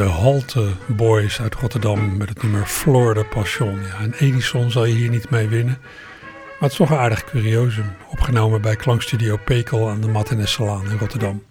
De 0.00 0.06
Halte 0.06 0.72
Boys 0.86 1.40
uit 1.40 1.54
Rotterdam 1.54 2.16
met 2.16 2.28
het 2.28 2.42
nummer 2.42 2.66
Florida 2.66 3.22
Passion. 3.22 3.80
Ja, 3.82 4.04
een 4.04 4.12
Edison 4.12 4.70
zal 4.70 4.84
je 4.84 4.94
hier 4.94 5.10
niet 5.10 5.30
mee 5.30 5.48
winnen. 5.48 5.78
Maar 5.80 6.58
het 6.58 6.70
is 6.70 6.76
toch 6.76 6.90
een 6.90 6.96
aardig 6.96 7.24
curiosum. 7.24 7.92
Opgenomen 8.10 8.60
bij 8.60 8.76
Klankstudio 8.76 9.36
Pekel 9.44 9.88
aan 9.88 10.00
de 10.00 10.08
Mattenesselaan 10.08 10.90
in 10.90 10.98
Rotterdam. 10.98 11.42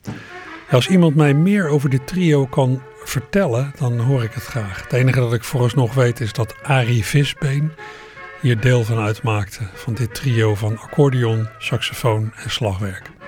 Als 0.69 0.87
iemand 0.87 1.15
mij 1.15 1.33
meer 1.33 1.67
over 1.67 1.89
dit 1.89 2.07
trio 2.07 2.45
kan 2.45 2.81
vertellen, 3.03 3.73
dan 3.77 3.99
hoor 3.99 4.23
ik 4.23 4.33
het 4.33 4.45
graag. 4.45 4.83
Het 4.83 4.93
enige 4.93 5.19
dat 5.19 5.33
ik 5.33 5.43
vooralsnog 5.43 5.93
weet 5.93 6.19
is 6.19 6.33
dat 6.33 6.55
Arie 6.63 7.05
Visbeen 7.05 7.71
hier 8.41 8.59
deel 8.59 8.83
van 8.83 8.97
uitmaakte. 8.97 9.59
Van 9.73 9.93
dit 9.93 10.13
trio 10.13 10.55
van 10.55 10.77
accordeon, 10.77 11.47
saxofoon 11.57 12.31
en 12.35 12.49
slagwerk. 12.49 13.18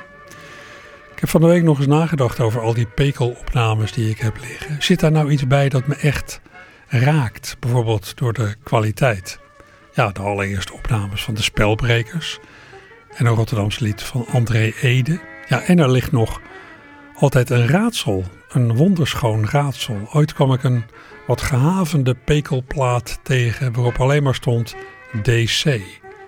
Ik 1.21 1.27
heb 1.31 1.41
van 1.41 1.49
de 1.49 1.55
week 1.55 1.63
nog 1.63 1.77
eens 1.77 1.88
nagedacht 1.88 2.39
over 2.39 2.62
al 2.62 2.73
die 2.73 2.86
pekelopnames 2.86 3.91
die 3.91 4.10
ik 4.10 4.19
heb 4.19 4.38
liggen. 4.39 4.84
Zit 4.84 4.99
daar 4.99 5.12
nou 5.12 5.31
iets 5.31 5.47
bij 5.47 5.69
dat 5.69 5.88
me 5.88 5.95
echt 5.95 6.41
raakt? 6.88 7.57
Bijvoorbeeld 7.60 8.17
door 8.17 8.34
de 8.34 8.55
kwaliteit. 8.63 9.39
Ja, 9.93 10.12
de 10.12 10.21
allereerste 10.21 10.73
opnames 10.73 11.23
van 11.23 11.34
de 11.34 11.41
Spelbrekers. 11.41 12.39
En 13.15 13.25
een 13.25 13.36
Rotterdamse 13.36 13.84
lied 13.84 14.01
van 14.01 14.25
André 14.31 14.73
Ede. 14.81 15.19
Ja, 15.47 15.62
en 15.62 15.79
er 15.79 15.91
ligt 15.91 16.12
nog 16.12 16.41
altijd 17.15 17.49
een 17.49 17.67
raadsel. 17.67 18.23
Een 18.49 18.75
wonderschoon 18.75 19.49
raadsel. 19.49 20.10
Ooit 20.13 20.34
kwam 20.34 20.53
ik 20.53 20.63
een 20.63 20.84
wat 21.27 21.41
gehavende 21.41 22.15
pekelplaat 22.15 23.19
tegen 23.23 23.73
waarop 23.73 23.99
alleen 23.99 24.23
maar 24.23 24.36
stond 24.36 24.75
DC. 25.23 25.65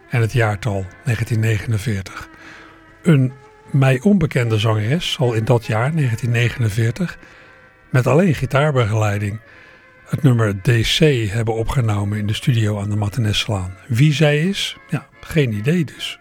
En 0.10 0.22
het 0.22 0.34
jaartal 0.34 0.86
1949. 1.04 2.30
Een 3.04 3.34
mij 3.74 4.00
onbekende 4.02 4.58
zangeres 4.58 5.12
zal 5.12 5.34
in 5.34 5.46
dat 5.46 5.66
jaar, 5.66 5.96
1949, 5.96 7.18
met 7.90 8.08
alleen 8.08 8.36
gitaarbegeleiding 8.36 9.40
het 10.06 10.24
nummer 10.24 10.62
DC 10.62 11.30
hebben 11.30 11.54
opgenomen 11.56 12.18
in 12.18 12.28
de 12.28 12.34
studio 12.34 12.80
aan 12.80 12.90
de 12.90 12.96
Matteneslaan. 12.96 13.74
Wie 13.88 14.14
zij 14.14 14.40
is? 14.40 14.78
Ja, 14.90 15.08
geen 15.22 15.54
idee 15.54 15.86
dus. 15.86 16.20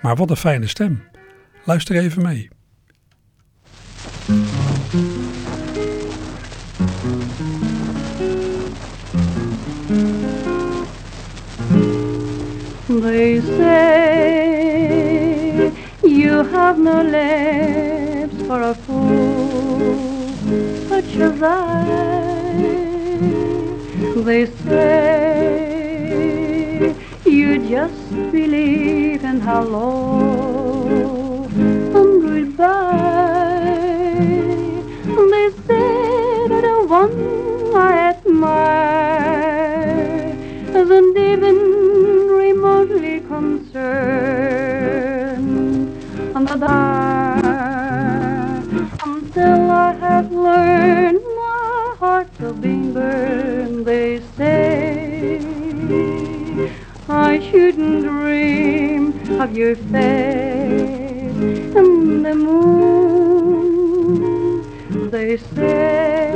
Maar 0.00 0.16
wat 0.16 0.30
een 0.30 0.36
fijne 0.36 0.66
stem. 0.66 1.02
Luister 1.64 1.96
even 1.96 2.22
mee. 2.22 2.48
Have 16.60 16.78
no 16.78 17.00
lips 17.02 18.38
for 18.46 18.60
a 18.62 18.74
fool 18.84 20.34
such 20.90 21.12
as 21.26 21.42
I. 21.42 21.56
They 24.28 24.44
say 24.64 26.10
you 27.24 27.48
just 27.74 28.10
believe 28.36 29.22
in 29.30 29.38
hello 29.48 29.88
and 31.98 32.10
goodbye. 32.26 33.78
They 35.32 35.46
say 35.66 35.90
that 36.50 36.62
the 36.68 36.76
one 37.00 37.14
I 37.88 37.92
admire 38.10 38.99
of 59.40 59.56
your 59.56 59.74
face 59.76 61.32
and 61.74 62.24
the 62.26 62.34
moon. 62.34 62.60
They 65.10 65.38
say 65.38 66.34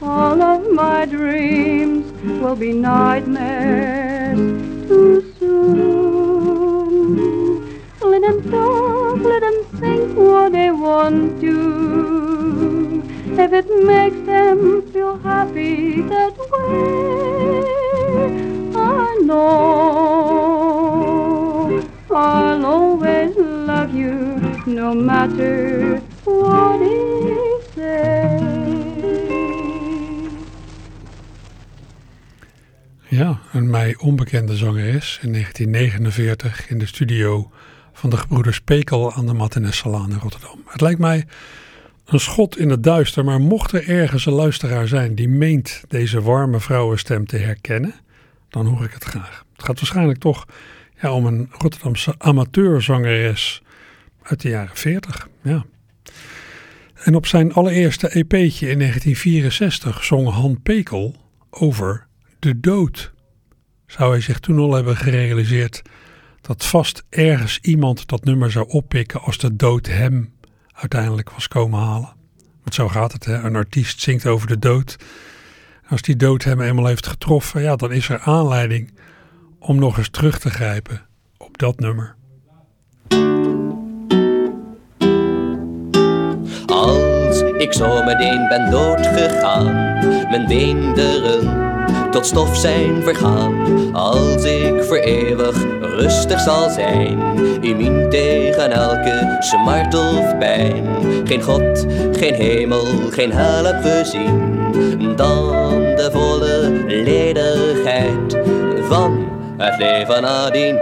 all 0.00 0.40
of 0.40 0.70
my 0.72 1.06
dreams 1.06 2.06
will 2.40 2.54
be 2.54 2.72
nightmares 2.72 4.38
too 4.86 5.34
soon. 5.40 7.16
Let 8.00 8.22
them 8.22 8.40
talk, 8.48 9.18
let 9.18 9.40
them 9.40 9.64
think 9.80 10.16
what 10.16 10.52
they 10.52 10.70
want 10.70 11.40
to. 11.40 13.02
If 13.36 13.52
it 13.52 13.66
makes 13.84 14.17
Ja, 33.08 33.40
een 33.52 33.70
mij 33.70 33.96
onbekende 33.98 34.56
zangeres 34.56 35.18
in 35.22 35.32
1949 35.32 36.68
in 36.68 36.78
de 36.78 36.86
studio 36.86 37.50
van 37.92 38.10
de 38.10 38.16
gebroeders 38.16 38.60
Pekel 38.60 39.12
aan 39.12 39.26
de 39.26 39.32
Martinez-Salaan 39.32 40.10
in 40.10 40.18
Rotterdam. 40.18 40.62
Het 40.66 40.80
lijkt 40.80 41.00
mij 41.00 41.26
een 42.04 42.20
schot 42.20 42.58
in 42.58 42.70
het 42.70 42.82
duister, 42.82 43.24
maar 43.24 43.40
mocht 43.40 43.72
er 43.72 43.88
ergens 43.88 44.26
een 44.26 44.32
luisteraar 44.32 44.88
zijn 44.88 45.14
die 45.14 45.28
meent 45.28 45.84
deze 45.88 46.22
warme 46.22 46.60
vrouwenstem 46.60 47.26
te 47.26 47.36
herkennen, 47.36 47.94
dan 48.48 48.66
hoor 48.66 48.84
ik 48.84 48.92
het 48.92 49.04
graag. 49.04 49.44
Het 49.52 49.64
gaat 49.64 49.80
waarschijnlijk 49.80 50.18
toch 50.18 50.44
ja, 51.00 51.12
om 51.12 51.26
een 51.26 51.48
Rotterdamse 51.58 52.14
amateurzangeres 52.18 53.62
uit 54.28 54.40
de 54.40 54.48
jaren 54.48 54.76
40. 54.76 55.28
Ja. 55.42 55.64
En 56.94 57.14
op 57.14 57.26
zijn 57.26 57.52
allereerste 57.52 58.08
EP'tje 58.08 58.68
in 58.68 58.78
1964 58.78 60.04
zong 60.04 60.28
Han 60.28 60.62
Pekel 60.62 61.16
over 61.50 62.06
de 62.38 62.60
dood. 62.60 63.12
Zou 63.86 64.10
hij 64.10 64.20
zich 64.20 64.38
toen 64.38 64.58
al 64.58 64.74
hebben 64.74 64.96
gerealiseerd 64.96 65.82
dat 66.40 66.66
vast 66.66 67.04
ergens 67.08 67.58
iemand 67.62 68.08
dat 68.08 68.24
nummer 68.24 68.50
zou 68.50 68.68
oppikken 68.68 69.20
als 69.20 69.38
de 69.38 69.56
dood 69.56 69.86
hem 69.86 70.32
uiteindelijk 70.72 71.30
was 71.30 71.48
komen 71.48 71.78
halen? 71.78 72.16
Want 72.62 72.74
zo 72.74 72.88
gaat 72.88 73.12
het, 73.12 73.24
hè? 73.24 73.34
een 73.34 73.56
artiest 73.56 74.00
zingt 74.00 74.26
over 74.26 74.46
de 74.46 74.58
dood. 74.58 74.96
Als 75.88 76.02
die 76.02 76.16
dood 76.16 76.44
hem 76.44 76.60
eenmaal 76.60 76.86
heeft 76.86 77.06
getroffen, 77.06 77.62
ja, 77.62 77.76
dan 77.76 77.92
is 77.92 78.08
er 78.08 78.20
aanleiding 78.20 78.92
om 79.58 79.78
nog 79.78 79.98
eens 79.98 80.10
terug 80.10 80.38
te 80.38 80.50
grijpen 80.50 81.06
op 81.36 81.58
dat 81.58 81.80
nummer. 81.80 82.17
Ik 87.58 87.72
zo 87.72 88.02
meteen 88.04 88.48
ben 88.48 88.70
doodgegaan, 88.70 89.74
mijn 90.30 90.46
beenderen 90.46 91.66
tot 92.10 92.26
stof 92.26 92.56
zijn 92.56 93.02
vergaan. 93.02 93.54
Als 93.94 94.44
ik 94.44 94.82
voor 94.84 94.96
eeuwig 94.96 95.56
rustig 95.80 96.40
zal 96.40 96.70
zijn, 96.70 97.18
immuun 97.60 98.10
tegen 98.10 98.70
elke 98.70 99.36
smart 99.38 99.94
of 99.94 100.38
pijn. 100.38 100.86
Geen 101.24 101.42
God, 101.42 101.86
geen 102.12 102.34
hemel, 102.34 102.84
geen 103.10 103.32
hel 103.32 103.64
heb 103.64 103.80
gezien, 103.82 105.16
dan 105.16 105.48
de 105.96 106.08
volle 106.12 106.84
ledigheid 106.86 108.38
van 108.88 109.28
het 109.56 109.78
leven 109.78 110.22
nadien. 110.22 110.78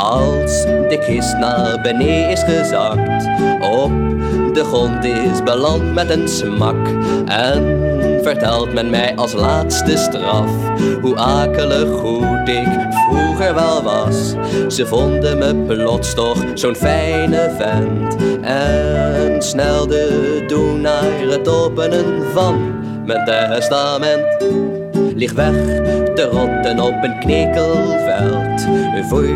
Als 0.00 0.62
de 0.62 0.98
kist 1.06 1.36
naar 1.36 1.80
beneden 1.82 2.30
is 2.30 2.42
gezakt, 2.42 3.24
op 3.60 3.92
de 4.54 4.64
grond 4.64 5.04
is 5.04 5.42
beland 5.42 5.94
met 5.94 6.10
een 6.10 6.28
smak. 6.28 6.86
En 7.26 7.78
vertelt 8.22 8.72
men 8.72 8.90
mij 8.90 9.16
als 9.16 9.32
laatste 9.32 9.96
straf 9.96 10.50
hoe 11.00 11.16
akelig 11.16 11.88
goed 11.98 12.48
ik 12.48 12.68
vroeger 13.10 13.54
wel 13.54 13.82
was. 13.82 14.34
Ze 14.68 14.86
vonden 14.86 15.38
me 15.38 15.54
plots 15.54 16.14
toch 16.14 16.44
zo'n 16.54 16.76
fijne 16.76 17.54
vent 17.58 18.16
en 18.42 19.42
snelde 19.42 20.44
doen 20.46 20.80
naar 20.80 21.20
het 21.28 21.48
openen 21.48 22.32
van 22.32 22.84
mijn 23.04 23.24
testament. 23.24 24.69
Lig 25.20 25.32
weg 25.32 25.54
te 26.14 26.28
rotten 26.32 26.80
op 26.80 27.02
een 27.02 27.18
knekelveld. 27.18 28.66
Voor 29.08 29.26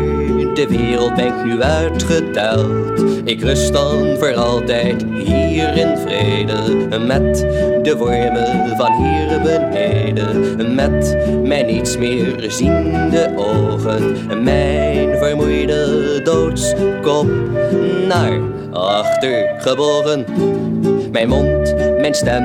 de 0.53 0.65
wereld 0.69 1.15
ben 1.15 1.25
ik 1.25 1.43
nu 1.43 1.61
uitgeteld. 1.61 3.03
Ik 3.23 3.41
rust 3.41 3.73
dan 3.73 4.15
voor 4.17 4.35
altijd 4.35 5.05
hier 5.13 5.77
in 5.77 5.97
vrede. 5.97 6.99
Met 6.99 7.37
de 7.83 7.95
wormen 7.97 8.77
van 8.77 8.91
hier 8.93 9.41
beneden. 9.41 10.75
Met 10.75 11.17
mijn 11.43 11.65
niets 11.65 11.97
meer 11.97 12.45
ziende 12.47 13.33
ogen. 13.35 14.43
Mijn 14.43 15.17
vermoeide 15.17 16.21
doodskop 16.23 17.27
naar 18.07 18.39
achter 18.71 19.53
gebogen. 19.57 20.25
Mijn 21.11 21.27
mond, 21.27 21.75
mijn 21.99 22.15
stem, 22.15 22.43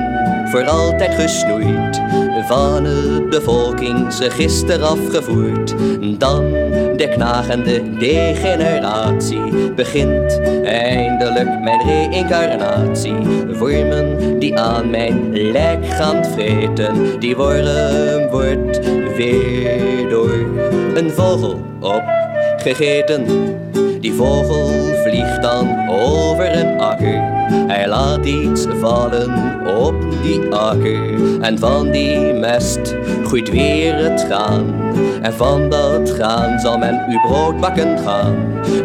voor 0.51 0.65
altijd 0.65 1.15
gesnoeid 1.15 2.01
van 2.45 2.85
het 2.85 3.31
bevolkingsregister 3.31 4.83
afgevoerd. 4.83 5.75
Dan 6.19 6.51
de 6.97 7.09
knagende 7.11 7.97
degeneratie 7.99 9.73
begint 9.75 10.41
eindelijk 10.65 11.61
mijn 11.61 11.81
reïncarnatie. 11.87 13.15
Vormen 13.51 14.39
die 14.39 14.59
aan 14.59 14.91
mijn 14.91 15.51
lijk 15.51 15.87
gaan 15.87 16.25
vreten, 16.25 17.21
die 17.21 17.37
worm 17.37 18.31
wordt 18.31 18.81
weer 19.17 20.09
door 20.09 20.47
een 20.95 21.11
vogel 21.11 21.61
opgegeten. 21.81 23.25
Die 24.01 24.13
vogel 24.13 24.80
vliegt 25.11 25.43
dan 25.43 25.89
over 25.89 26.57
een 26.57 26.81
akker. 26.81 27.21
Hij 27.67 27.89
laat 27.89 28.27
iets 28.27 28.67
vallen 28.81 29.61
op 29.77 29.95
die 30.23 30.51
akker. 30.51 31.41
En 31.41 31.59
van 31.59 31.91
die 31.91 32.33
mest 32.33 32.97
groeit 33.25 33.51
weer 33.51 33.95
het 33.95 34.27
gaan. 34.29 34.75
En 35.23 35.33
van 35.33 35.69
dat 35.69 36.11
gaan 36.11 36.59
zal 36.59 36.79
men 36.79 37.05
uw 37.09 37.21
brood 37.21 37.61
bakken 37.61 37.99
gaan. 37.99 38.35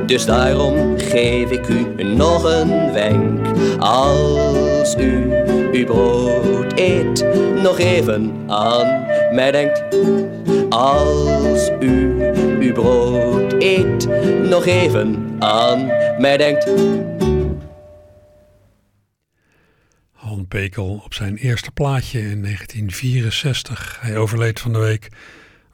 Dus 0.06 0.26
daarom 0.26 0.98
geef 0.98 1.52
ik 1.52 1.68
u 1.68 2.04
nog 2.04 2.44
een 2.44 2.94
wenk. 2.94 3.48
Als 3.80 4.96
u 5.00 5.32
uw 5.72 5.86
brood 5.86 6.80
eet, 6.80 7.26
nog 7.62 7.80
even 7.80 8.34
aan 8.48 9.06
mij 9.32 9.52
denkt. 9.52 9.84
Als 10.70 11.72
u 11.80 12.16
uw 12.60 12.74
brood 12.74 13.54
eet, 13.60 14.08
nog 14.50 14.66
even 14.66 15.25
aan 15.40 15.86
mij 16.20 16.38
denkt. 16.38 16.66
Han 20.12 20.48
Pekel 20.48 21.02
op 21.04 21.14
zijn 21.14 21.38
eerste 21.38 21.72
plaatje 21.72 22.20
in 22.20 22.42
1964. 22.42 23.98
Hij 24.02 24.18
overleed 24.18 24.60
van 24.60 24.74
de 24.74 24.80
week 24.80 25.10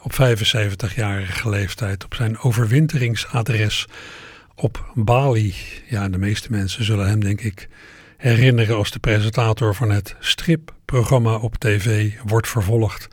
op 0.02 0.14
75-jarige 0.14 1.50
leeftijd 1.50 2.06
op 2.06 2.14
zijn 2.14 2.40
overwinteringsadres 2.40 3.88
op 4.56 4.92
Bali. 4.94 5.56
Ja, 5.90 6.10
de 6.10 6.18
meeste 6.18 6.52
mensen 6.52 6.84
zullen 6.84 7.08
hem 7.08 7.20
denk 7.20 7.42
ik 7.42 7.68
herinneren 8.18 8.76
als 8.76 8.92
de 8.92 9.00
presentator 9.00 9.76
van 9.76 9.90
het 9.90 10.16
stripprogramma 10.20 11.36
op 11.36 11.58
tv 11.58 12.12
wordt 12.26 12.48
vervolgd. 12.48 13.08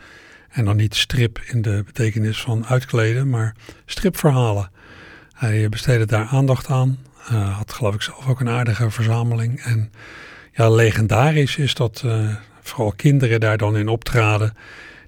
En 0.48 0.64
dan 0.64 0.76
niet 0.76 0.94
strip 0.94 1.40
in 1.46 1.62
de 1.62 1.82
betekenis 1.86 2.40
van 2.40 2.66
uitkleden, 2.66 3.28
maar 3.28 3.56
stripverhalen. 3.86 4.70
Hij 5.38 5.68
besteedde 5.68 6.06
daar 6.06 6.26
aandacht 6.26 6.68
aan. 6.68 6.98
Uh, 7.32 7.56
had 7.56 7.72
geloof 7.72 7.94
ik 7.94 8.02
zelf 8.02 8.28
ook 8.28 8.40
een 8.40 8.48
aardige 8.48 8.90
verzameling. 8.90 9.60
En 9.60 9.92
ja, 10.52 10.70
legendarisch 10.70 11.56
is 11.56 11.74
dat 11.74 12.02
uh, 12.04 12.34
vooral 12.60 12.92
kinderen 12.96 13.40
daar 13.40 13.58
dan 13.58 13.76
in 13.76 13.88
optraden. 13.88 14.56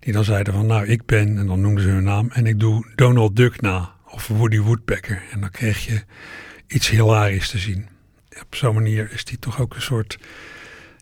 Die 0.01 0.13
dan 0.13 0.25
zeiden 0.25 0.53
van 0.53 0.67
nou 0.67 0.87
ik 0.87 1.07
ben, 1.07 1.39
en 1.39 1.47
dan 1.47 1.61
noemden 1.61 1.83
ze 1.83 1.89
hun 1.89 2.05
naam. 2.05 2.31
En 2.33 2.47
ik 2.47 2.61
doe 2.61 2.87
Donald 2.95 3.37
Duck 3.37 3.61
na. 3.61 3.91
Of 4.11 4.29
Woody 4.29 4.61
Woodpecker. 4.61 5.23
En 5.31 5.41
dan 5.41 5.51
kreeg 5.51 5.87
je 5.87 6.03
iets 6.67 6.89
hilarisch 6.89 7.51
te 7.51 7.59
zien. 7.59 7.89
Op 8.43 8.55
zo'n 8.55 8.75
manier 8.75 9.13
is 9.13 9.25
die 9.25 9.39
toch 9.39 9.61
ook 9.61 9.75
een 9.75 9.83
soort 9.83 10.19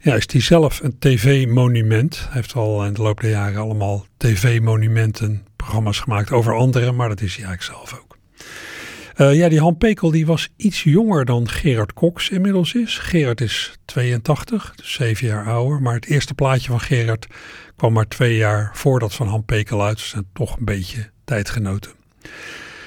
ja, 0.00 0.14
is 0.14 0.32
hij 0.32 0.40
zelf 0.40 0.80
een 0.82 0.98
tv-monument. 0.98 2.18
Hij 2.18 2.28
heeft 2.32 2.54
al 2.54 2.84
in 2.84 2.92
de 2.92 3.02
loop 3.02 3.20
der 3.20 3.30
jaren 3.30 3.60
allemaal 3.60 4.06
tv-monumenten, 4.16 5.46
programma's 5.56 6.00
gemaakt 6.00 6.30
over 6.30 6.54
anderen, 6.54 6.96
maar 6.96 7.08
dat 7.08 7.20
is 7.20 7.36
hij 7.36 7.44
eigenlijk 7.44 7.78
zelf 7.78 8.00
ook. 8.00 8.07
Uh, 9.20 9.34
ja, 9.34 9.48
die 9.48 9.60
Han 9.60 9.76
Pekel 9.76 10.10
die 10.10 10.26
was 10.26 10.48
iets 10.56 10.82
jonger 10.82 11.24
dan 11.24 11.48
Gerard 11.48 11.92
Cox 11.92 12.30
inmiddels 12.30 12.74
is. 12.74 12.98
Gerard 12.98 13.40
is 13.40 13.78
82, 13.84 14.72
dus 14.76 14.92
zeven 14.92 15.26
jaar 15.26 15.46
ouder. 15.46 15.82
Maar 15.82 15.94
het 15.94 16.06
eerste 16.06 16.34
plaatje 16.34 16.70
van 16.70 16.80
Gerard 16.80 17.26
kwam 17.76 17.92
maar 17.92 18.08
twee 18.08 18.36
jaar 18.36 18.70
voor 18.72 18.98
dat 18.98 19.14
van 19.14 19.26
Han 19.26 19.44
Pekel 19.44 19.84
uit. 19.84 19.96
Dus 19.96 20.08
zijn 20.08 20.26
toch 20.32 20.56
een 20.56 20.64
beetje 20.64 21.10
tijdgenoten. 21.24 21.90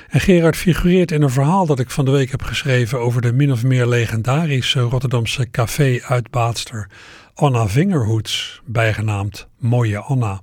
En 0.09 0.19
Gerard 0.19 0.55
figureert 0.55 1.11
in 1.11 1.21
een 1.21 1.29
verhaal 1.29 1.65
dat 1.65 1.79
ik 1.79 1.89
van 1.89 2.05
de 2.05 2.11
week 2.11 2.31
heb 2.31 2.41
geschreven 2.41 2.99
over 2.99 3.21
de 3.21 3.33
min 3.33 3.51
of 3.51 3.63
meer 3.63 3.87
legendarische 3.87 4.79
Rotterdamse 4.79 5.49
café-uitbaatster 5.49 6.89
Anna 7.33 7.67
Vingerhoets, 7.67 8.61
bijgenaamd 8.65 9.47
Mooie 9.57 9.99
Anna. 9.99 10.41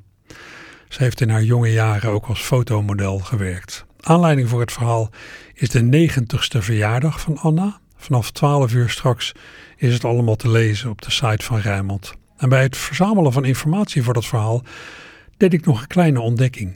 Ze 0.89 1.03
heeft 1.03 1.21
in 1.21 1.31
haar 1.31 1.43
jonge 1.43 1.73
jaren 1.73 2.11
ook 2.11 2.27
als 2.27 2.41
fotomodel 2.41 3.19
gewerkt. 3.19 3.87
Aanleiding 4.01 4.49
voor 4.49 4.61
het 4.61 4.73
verhaal 4.73 5.11
is 5.61 5.69
de 5.69 6.09
90ste 6.09 6.59
verjaardag 6.59 7.21
van 7.21 7.39
Anna. 7.39 7.81
Vanaf 7.97 8.31
12 8.31 8.73
uur 8.73 8.89
straks 8.89 9.33
is 9.77 9.93
het 9.93 10.05
allemaal 10.05 10.37
te 10.37 10.51
lezen 10.51 10.91
op 10.91 11.03
de 11.03 11.11
site 11.11 11.45
van 11.45 11.59
Rijmond. 11.59 12.13
En 12.37 12.49
bij 12.49 12.63
het 12.63 12.77
verzamelen 12.77 13.33
van 13.33 13.45
informatie 13.45 14.03
voor 14.03 14.15
dat 14.15 14.27
verhaal 14.27 14.63
deed 15.37 15.53
ik 15.53 15.67
nog 15.67 15.81
een 15.81 15.87
kleine 15.87 16.21
ontdekking. 16.21 16.75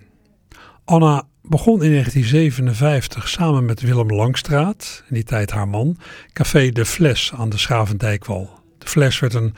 Anna 0.85 1.23
begon 1.43 1.83
in 1.83 1.91
1957 1.91 3.29
samen 3.29 3.65
met 3.65 3.81
Willem 3.81 4.13
Langstraat, 4.13 5.05
in 5.09 5.15
die 5.15 5.25
tijd 5.25 5.51
haar 5.51 5.69
man, 5.69 5.97
Café 6.33 6.69
De 6.69 6.85
Fles 6.85 7.33
aan 7.37 7.49
de 7.49 7.59
Schavendijkwal. 7.59 8.51
De 8.79 8.87
Fles 8.87 9.19
werd 9.19 9.35
een 9.35 9.55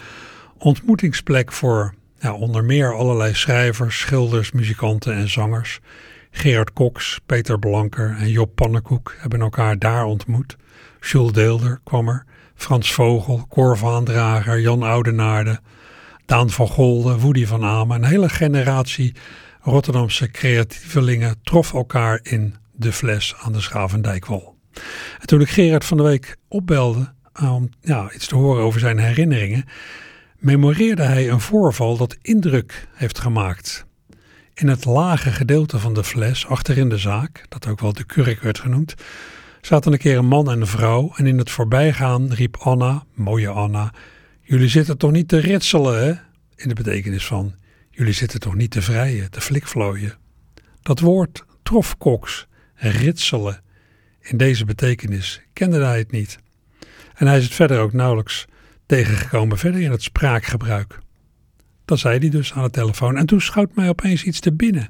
ontmoetingsplek 0.59 1.53
voor 1.53 1.95
ja, 2.19 2.35
onder 2.35 2.65
meer 2.65 2.95
allerlei 2.95 3.35
schrijvers, 3.35 3.99
schilders, 3.99 4.53
muzikanten 4.53 5.15
en 5.15 5.31
zangers. 5.31 5.81
Gerard 6.37 6.73
Cox, 6.73 7.21
Peter 7.27 7.59
Blanker 7.59 8.17
en 8.19 8.31
Job 8.31 8.55
Pannenkoek 8.55 9.17
hebben 9.19 9.41
elkaar 9.41 9.79
daar 9.79 10.05
ontmoet. 10.05 10.57
Jules 11.01 11.33
Deelder 11.33 11.81
kwam 11.85 12.09
er, 12.09 12.25
Frans 12.55 12.93
Vogel, 12.93 13.47
Cor 13.49 13.79
Vaandrager, 13.79 14.61
Jan 14.61 14.83
Oudenaarde, 14.83 15.61
Daan 16.27 16.51
van 16.51 16.69
Golde, 16.69 17.19
Woody 17.19 17.47
van 17.47 17.65
Amen. 17.65 17.97
Een 17.97 18.09
hele 18.09 18.29
generatie 18.29 19.15
Rotterdamse 19.61 20.31
creatievelingen 20.31 21.37
trof 21.43 21.75
elkaar 21.75 22.21
in 22.23 22.55
de 22.73 22.93
fles 22.93 23.35
aan 23.39 23.53
de 23.53 23.61
Schavendijkwal. 23.61 24.57
En 25.21 25.27
toen 25.27 25.41
ik 25.41 25.49
Gerard 25.49 25.85
van 25.85 25.97
de 25.97 26.03
Week 26.03 26.37
opbelde 26.49 27.13
om 27.43 27.69
ja, 27.81 28.13
iets 28.15 28.27
te 28.27 28.35
horen 28.35 28.63
over 28.63 28.81
zijn 28.81 28.99
herinneringen, 28.99 29.65
memoreerde 30.39 31.03
hij 31.03 31.31
een 31.31 31.41
voorval 31.41 31.97
dat 31.97 32.17
indruk 32.23 32.89
heeft 32.95 33.19
gemaakt. 33.19 33.87
In 34.55 34.69
het 34.69 34.85
lage 34.85 35.31
gedeelte 35.31 35.79
van 35.79 35.95
de 35.95 36.05
fles, 36.05 36.47
achterin 36.47 36.89
de 36.89 36.99
zaak, 36.99 37.45
dat 37.49 37.67
ook 37.67 37.81
wel 37.81 37.93
de 37.93 38.05
kurk 38.05 38.41
werd 38.41 38.59
genoemd, 38.59 38.95
zaten 39.61 39.93
een 39.93 39.99
keer 39.99 40.19
een 40.19 40.27
man 40.27 40.51
en 40.51 40.61
een 40.61 40.67
vrouw 40.67 41.13
en 41.17 41.27
in 41.27 41.39
het 41.39 41.51
voorbijgaan 41.51 42.33
riep 42.33 42.57
Anna, 42.57 43.05
mooie 43.15 43.49
Anna, 43.49 43.93
jullie 44.41 44.69
zitten 44.69 44.99
toch 44.99 45.11
niet 45.11 45.29
te 45.29 45.39
ritselen, 45.39 46.05
hè? 46.05 46.11
In 46.57 46.69
de 46.69 46.75
betekenis 46.75 47.27
van, 47.27 47.55
jullie 47.91 48.13
zitten 48.13 48.41
toch 48.41 48.55
niet 48.55 48.71
te 48.71 48.83
vrijen, 48.83 49.31
te 49.31 49.41
flikvlooien. 49.41 50.15
Dat 50.83 51.01
woord 51.01 51.45
trof 51.63 51.97
Cox, 51.97 52.47
ritselen. 52.75 53.63
In 54.21 54.37
deze 54.37 54.65
betekenis 54.65 55.43
kende 55.53 55.85
hij 55.85 55.99
het 55.99 56.11
niet. 56.11 56.39
En 57.15 57.27
hij 57.27 57.39
is 57.39 57.45
het 57.45 57.55
verder 57.55 57.81
ook 57.81 57.93
nauwelijks 57.93 58.45
tegengekomen 58.87 59.59
verder 59.59 59.81
in 59.81 59.91
het 59.91 60.03
spraakgebruik. 60.03 60.99
Dat 61.85 61.99
zei 61.99 62.19
hij 62.19 62.29
dus 62.29 62.53
aan 62.53 62.63
de 62.63 62.71
telefoon. 62.71 63.17
En 63.17 63.27
toen 63.27 63.41
schoot 63.41 63.75
mij 63.75 63.89
opeens 63.89 64.25
iets 64.25 64.41
te 64.41 64.53
binnen. 64.53 64.89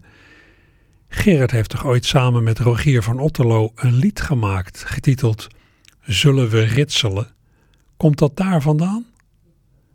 Gerard 1.08 1.50
heeft 1.50 1.70
toch 1.70 1.86
ooit 1.86 2.04
samen 2.04 2.42
met 2.42 2.58
Rogier 2.58 3.02
van 3.02 3.18
Otterlo 3.18 3.72
een 3.74 3.94
lied 3.94 4.20
gemaakt, 4.20 4.84
getiteld 4.84 5.46
Zullen 6.00 6.48
we 6.48 6.60
ritselen? 6.60 7.34
Komt 7.96 8.18
dat 8.18 8.36
daar 8.36 8.62
vandaan? 8.62 9.06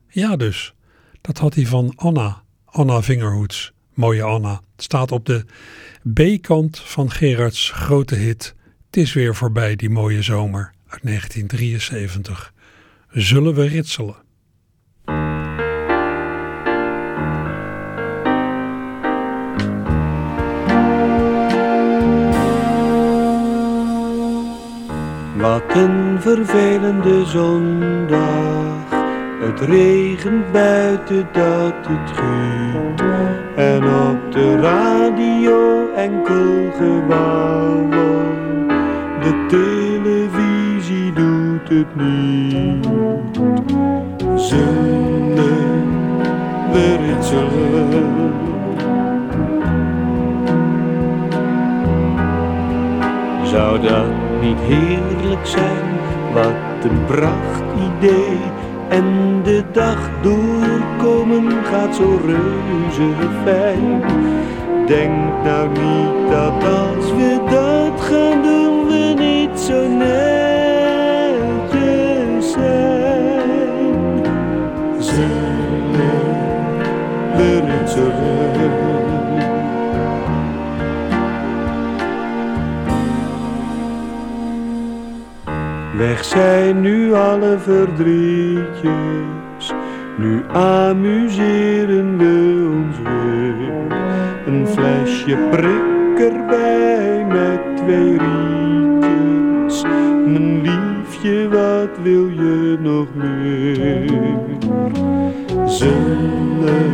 Ja 0.07 0.35
dus, 0.35 0.73
dat 1.21 1.37
had 1.37 1.55
hij 1.55 1.65
van 1.65 1.93
Anna, 1.95 2.43
Anna 2.65 3.01
Vingerhoets, 3.01 3.73
mooie 3.93 4.23
Anna. 4.23 4.61
Het 4.75 4.83
staat 4.83 5.11
op 5.11 5.25
de 5.25 5.45
B-kant 6.13 6.79
van 6.79 7.11
Gerards 7.11 7.71
grote 7.71 8.15
hit 8.15 8.55
Het 8.85 8.97
is 8.97 9.13
weer 9.13 9.35
voorbij 9.35 9.75
die 9.75 9.89
mooie 9.89 10.21
zomer 10.21 10.73
uit 10.87 11.03
1973. 11.03 12.53
Zullen 13.09 13.53
we 13.53 13.67
ritselen? 13.67 14.15
Wat 25.39 25.63
een 25.67 26.17
vervelende 26.19 27.25
zondag. 27.25 28.89
Het 29.41 29.59
regent 29.59 30.51
buiten 30.51 31.27
dat 31.31 31.73
het 31.87 32.11
giet. 32.13 33.01
En 33.55 33.83
op 33.83 34.31
de 34.31 34.59
radio 34.61 35.87
enkel 35.95 36.71
gewauwel. 36.77 38.21
De 39.21 39.45
televisie 39.47 41.13
doet 41.13 41.69
het 41.69 41.95
niet. 41.95 42.85
Zullen 44.35 45.37
we 46.71 46.95
ritselen? 47.05 48.07
Zou 53.43 53.79
dat 53.79 54.18
niet 54.41 54.59
heerlijk 54.59 55.45
zijn? 55.45 55.99
Wat 56.33 56.91
een 56.91 57.05
pracht 57.05 57.63
idee. 57.97 58.37
En 58.89 59.05
de 59.43 59.63
dag 59.71 60.09
doorkomen 60.21 61.51
gaat 61.63 61.95
zo 61.95 62.19
reuze 62.25 63.09
fijn. 63.43 64.01
Denk 64.85 65.43
nou 65.43 65.67
niet 65.67 66.31
dat 66.31 66.63
als 66.63 67.11
we 67.11 67.39
dat 67.49 67.78
Weg 86.19 86.27
zijn 86.27 86.81
nu 86.81 87.13
alle 87.13 87.57
verdrietjes, 87.59 89.73
nu 90.17 90.43
amuseren 90.51 92.17
we 92.17 92.67
ons 92.75 92.97
weer. 92.97 93.97
Een 94.45 94.67
flesje 94.67 95.37
prik 95.51 96.19
erbij 96.31 97.25
met 97.25 97.77
twee 97.77 98.17
rietjes. 98.17 99.81
Mijn 100.25 100.61
liefje, 100.61 101.49
wat 101.49 101.97
wil 102.03 102.27
je 102.27 102.77
nog 102.79 103.07
meer? 103.13 104.09
Zullen 105.65 106.91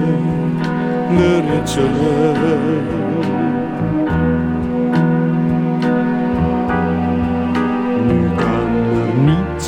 we 1.09 1.41
ritselen? 1.51 3.05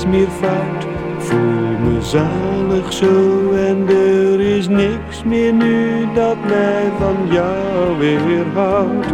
Meer 0.08 0.28
fout. 0.40 0.88
Voel 1.18 1.78
me 1.84 2.02
zalig 2.02 2.94
zo 2.94 3.52
en 3.52 3.88
er 3.88 4.40
is 4.40 4.68
niks 4.68 5.24
meer 5.26 5.54
nu 5.54 6.08
dat 6.14 6.38
mij 6.48 6.92
van 7.00 7.18
jou 7.32 7.98
weerhoudt. 7.98 9.06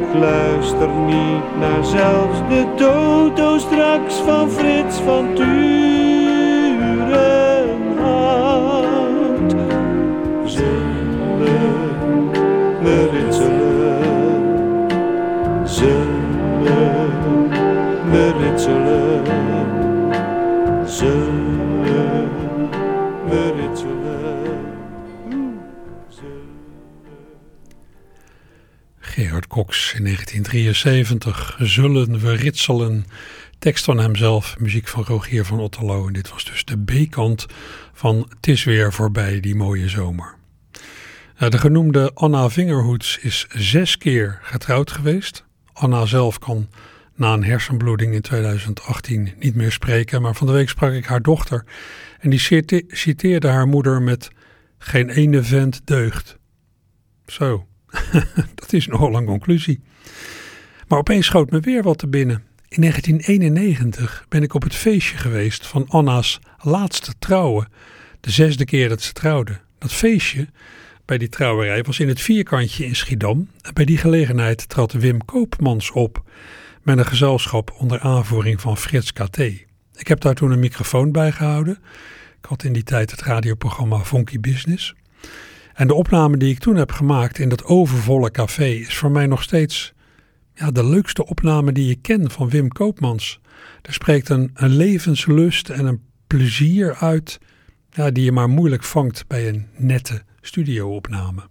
Ik 0.00 0.20
luister 0.20 0.88
niet 0.88 1.58
naar 1.60 1.84
zelfs 1.84 2.38
de 2.48 2.64
toto 2.76 3.58
straks 3.58 4.14
van 4.14 4.50
Frits 4.50 4.98
van 4.98 5.34
Turenhout. 5.34 5.73
In 29.54 30.04
1973. 30.04 31.56
Zullen 31.58 32.18
we 32.18 32.32
ritselen? 32.32 33.06
Tekst 33.58 33.84
van 33.84 33.98
hemzelf, 33.98 34.58
muziek 34.58 34.88
van 34.88 35.04
Rogier 35.04 35.44
van 35.44 35.60
Otterlo. 35.60 36.06
En 36.06 36.12
dit 36.12 36.30
was 36.30 36.44
dus 36.44 36.64
de 36.64 36.84
B-kant 36.84 37.46
van 37.92 38.26
Het 38.36 38.46
is 38.46 38.64
weer 38.64 38.92
voorbij 38.92 39.40
die 39.40 39.54
mooie 39.54 39.88
zomer. 39.88 40.34
Nou, 41.38 41.50
de 41.50 41.58
genoemde 41.58 42.10
Anna 42.14 42.48
Vingerhoets 42.48 43.18
is 43.18 43.46
zes 43.48 43.98
keer 43.98 44.38
getrouwd 44.42 44.90
geweest. 44.92 45.44
Anna 45.72 46.06
zelf 46.06 46.38
kan 46.38 46.68
na 47.14 47.32
een 47.32 47.44
hersenbloeding 47.44 48.14
in 48.14 48.20
2018 48.20 49.32
niet 49.38 49.54
meer 49.54 49.72
spreken. 49.72 50.22
Maar 50.22 50.34
van 50.34 50.46
de 50.46 50.52
week 50.52 50.68
sprak 50.68 50.92
ik 50.92 51.04
haar 51.04 51.22
dochter 51.22 51.64
en 52.20 52.30
die 52.30 52.64
citeerde 52.88 53.48
haar 53.48 53.66
moeder 53.66 54.02
met 54.02 54.30
geen 54.78 55.08
ene 55.08 55.42
vent 55.42 55.80
deugt. 55.84 56.38
Zo, 57.26 57.66
dat 58.54 58.72
is 58.72 58.86
nogal 58.86 59.16
een 59.16 59.24
conclusie. 59.24 59.80
Maar 60.88 60.98
opeens 60.98 61.26
schoot 61.26 61.50
me 61.50 61.60
weer 61.60 61.82
wat 61.82 61.98
te 61.98 62.08
binnen. 62.08 62.44
In 62.68 62.80
1991 62.80 64.26
ben 64.28 64.42
ik 64.42 64.54
op 64.54 64.62
het 64.62 64.74
feestje 64.74 65.16
geweest 65.16 65.66
van 65.66 65.88
Anna's 65.88 66.40
laatste 66.58 67.12
trouwen. 67.18 67.68
De 68.20 68.30
zesde 68.30 68.64
keer 68.64 68.88
dat 68.88 69.02
ze 69.02 69.12
trouwde. 69.12 69.60
Dat 69.78 69.92
feestje 69.92 70.48
bij 71.04 71.18
die 71.18 71.28
trouwerij 71.28 71.82
was 71.82 72.00
in 72.00 72.08
het 72.08 72.20
vierkantje 72.20 72.84
in 72.86 72.96
Schiedam. 72.96 73.48
En 73.62 73.74
bij 73.74 73.84
die 73.84 73.98
gelegenheid 73.98 74.68
trad 74.68 74.92
Wim 74.92 75.24
Koopmans 75.24 75.90
op 75.90 76.22
met 76.82 76.98
een 76.98 77.06
gezelschap 77.06 77.74
onder 77.78 78.00
aanvoering 78.00 78.60
van 78.60 78.76
Frits 78.76 79.12
KT. 79.12 79.38
Ik 79.94 80.08
heb 80.08 80.20
daar 80.20 80.34
toen 80.34 80.50
een 80.50 80.58
microfoon 80.58 81.12
bij 81.12 81.32
gehouden. 81.32 81.78
Ik 82.38 82.44
had 82.48 82.64
in 82.64 82.72
die 82.72 82.82
tijd 82.82 83.10
het 83.10 83.22
radioprogramma 83.22 83.98
Funky 83.98 84.40
Business. 84.40 84.94
En 85.74 85.86
de 85.86 85.94
opname 85.94 86.36
die 86.36 86.50
ik 86.50 86.58
toen 86.58 86.76
heb 86.76 86.92
gemaakt 86.92 87.38
in 87.38 87.48
dat 87.48 87.64
overvolle 87.64 88.30
café 88.30 88.64
is 88.64 88.96
voor 88.96 89.10
mij 89.10 89.26
nog 89.26 89.42
steeds 89.42 89.94
ja, 90.54 90.70
de 90.70 90.84
leukste 90.86 91.26
opname 91.26 91.72
die 91.72 91.90
ik 91.90 92.02
ken 92.02 92.30
van 92.30 92.48
Wim 92.48 92.68
Koopmans. 92.68 93.40
Er 93.82 93.92
spreekt 93.92 94.28
een, 94.28 94.50
levenslust 94.54 95.68
en 95.68 95.86
een 95.86 96.02
plezier 96.26 96.94
uit 96.94 97.38
die 98.12 98.24
je 98.24 98.32
maar 98.32 98.48
moeilijk 98.48 98.84
vangt 98.84 99.26
bij 99.26 99.48
een 99.48 99.66
nette 99.76 100.22
studioopname. 100.40 101.42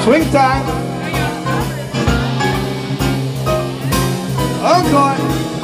Swing 0.00 0.30
time. 0.30 0.64
Oh 4.62 4.84
God. 4.84 5.63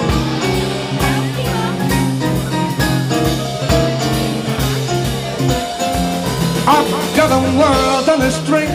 I've 6.73 7.17
got 7.17 7.31
a 7.35 7.43
world 7.59 8.09
on 8.09 8.23
a 8.23 8.31
string, 8.31 8.71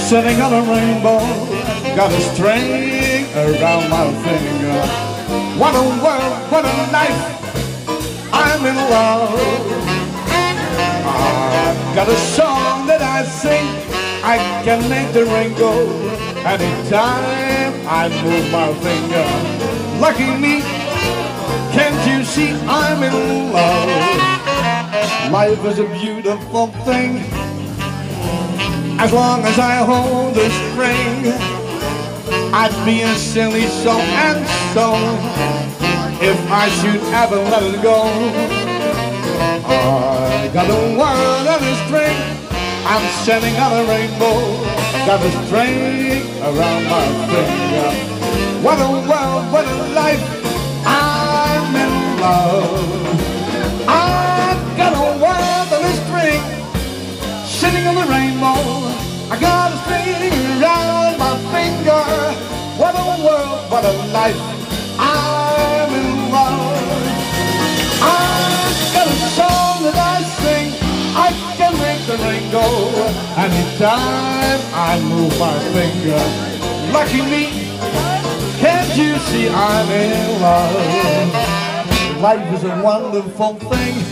sitting 0.00 0.40
on 0.40 0.52
a 0.54 0.62
rainbow. 0.62 1.20
Got 1.94 2.10
a 2.10 2.20
string 2.32 3.26
around 3.36 3.90
my 3.90 4.06
finger. 4.24 4.80
What 5.60 5.74
a 5.74 5.84
world, 6.02 6.50
what 6.50 6.64
a 6.64 6.76
life. 6.96 7.20
I'm 8.32 8.64
in 8.64 8.76
love. 8.76 9.38
I've 11.04 11.94
got 11.94 12.08
a 12.08 12.16
song 12.16 12.86
that 12.86 13.02
I 13.02 13.24
sing. 13.24 13.66
I 14.24 14.38
can 14.64 14.88
make 14.88 15.12
the 15.12 15.26
rain 15.26 15.52
go 15.58 15.72
anytime 16.46 17.74
I 17.86 18.08
move 18.24 18.50
my 18.50 18.72
finger. 18.80 19.28
Lucky 20.00 20.32
me, 20.40 20.62
can't 21.76 22.00
you 22.08 22.24
see 22.24 22.52
I'm 22.66 23.02
in 23.02 23.52
love? 23.52 24.35
Life 25.30 25.64
is 25.64 25.78
a 25.78 25.88
beautiful 26.00 26.68
thing. 26.84 27.18
As 28.98 29.12
long 29.12 29.42
as 29.44 29.58
I 29.58 29.84
hold 29.84 30.34
this 30.34 30.54
ring 30.76 31.56
I'd 32.52 32.72
be 32.86 33.02
a 33.02 33.14
silly 33.16 33.66
so 33.66 33.92
and 33.92 34.40
so 34.72 34.96
if 36.24 36.38
I 36.50 36.68
should 36.80 37.02
ever 37.12 37.36
let 37.36 37.62
it 37.62 37.82
go. 37.82 38.08
I 39.66 40.48
got 40.52 40.70
a 40.70 40.96
world 40.96 41.46
on 41.52 41.62
a 41.62 41.74
string. 41.84 42.16
I'm 42.86 43.04
sending 43.24 43.54
out 43.56 43.72
a 43.72 43.84
rainbow. 43.84 44.40
Got 45.04 45.20
a 45.20 45.30
string 45.44 46.24
around 46.40 46.84
my 46.88 47.04
finger. 47.28 47.90
What 48.64 48.78
a 48.80 48.88
world, 49.04 49.52
what 49.52 49.66
a 49.66 49.76
life. 49.92 50.24
I'm 50.86 51.76
in 51.76 52.20
love. 52.20 52.65
Rainbow. 58.08 58.62
I 59.30 59.36
got 59.40 59.72
a 59.72 59.78
string 59.84 60.32
around 60.62 61.18
my 61.18 61.34
finger. 61.52 62.04
What 62.78 62.94
a 62.94 63.06
world, 63.24 63.70
what 63.70 63.84
a 63.84 63.92
life. 64.12 64.40
I'm 64.98 65.92
in 65.92 66.30
love. 66.30 66.76
I've 68.02 68.92
got 68.94 69.06
a 69.06 69.18
song 69.38 69.82
that 69.84 69.98
I 69.98 70.22
sing. 70.40 70.68
I 71.16 71.28
can 71.58 71.72
make 71.84 72.02
the 72.06 72.16
rain 72.24 72.50
go 72.52 72.66
anytime 73.36 74.60
I 74.72 75.00
move 75.00 75.34
my 75.38 75.56
finger. 75.74 76.22
Lucky 76.92 77.22
me, 77.22 77.66
can't 78.60 78.96
you 78.96 79.18
see 79.28 79.48
I'm 79.48 79.88
in 79.90 80.40
love? 80.40 81.56
Life 82.20 82.52
is 82.54 82.64
a 82.64 82.82
wonderful 82.82 83.54
thing. 83.54 84.05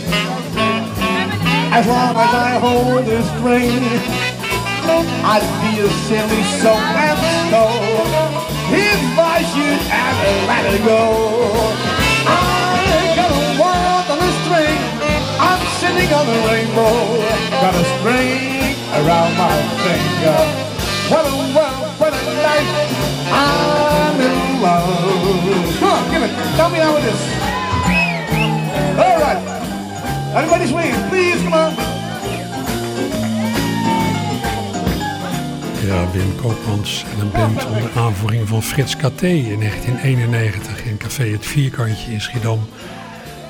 As 1.75 1.85
long 1.87 2.15
as 2.15 2.33
I 2.33 2.55
hold 2.55 3.03
this 3.03 3.27
string, 3.35 3.83
I'd 5.27 5.43
be 5.59 5.83
a 5.83 5.89
silly 6.07 6.43
so 6.63 6.71
and 6.71 7.19
so 7.51 7.67
if 8.71 9.03
I 9.19 9.43
should 9.43 9.83
ever 9.91 10.31
let 10.47 10.63
it 10.71 10.79
go. 10.87 11.03
I 12.31 13.11
got 13.19 13.27
a 13.27 13.43
world 13.59 14.07
on 14.07 14.23
a 14.23 14.31
string. 14.47 14.79
I'm 15.35 15.59
sitting 15.83 16.07
on 16.15 16.23
a 16.31 16.39
rainbow. 16.47 16.95
Got 17.59 17.75
a 17.75 17.83
string 17.99 18.71
around 18.95 19.35
my 19.35 19.59
finger. 19.83 20.39
What 21.11 21.27
a 21.27 21.35
world, 21.51 21.91
what 21.99 22.13
a 22.15 22.23
life. 22.39 22.71
I'm 23.35 24.15
in 24.15 24.61
love. 24.63 25.79
Come 25.79 25.91
on, 25.91 26.03
give 26.09 26.23
it. 26.23 26.31
Tell 26.55 26.69
me 26.69 26.79
how 26.79 26.95
it 26.95 27.03
is. 27.03 27.44
Everybody 30.35 30.67
swing, 30.67 31.09
please, 31.09 31.43
come 31.43 31.55
on. 31.55 31.73
Ja, 35.85 36.11
Wim 36.11 36.35
Koopmans 36.35 37.05
en 37.13 37.19
een 37.19 37.31
band 37.31 37.65
onder 37.73 37.89
aanvoering 37.95 38.47
van 38.47 38.63
Frits 38.63 38.95
Katé 38.95 39.27
in 39.27 39.59
1991 39.59 40.85
in 40.85 40.97
café 40.97 41.23
Het 41.23 41.45
Vierkantje 41.45 42.11
in 42.11 42.21
Schiedam. 42.21 42.59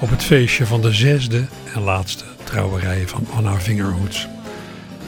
Op 0.01 0.09
het 0.09 0.23
feestje 0.23 0.65
van 0.65 0.81
de 0.81 0.91
zesde 0.91 1.45
en 1.73 1.81
laatste 1.81 2.23
trouwerij 2.43 3.07
van 3.07 3.27
Anna 3.35 3.59
Vingerhoets. 3.59 4.27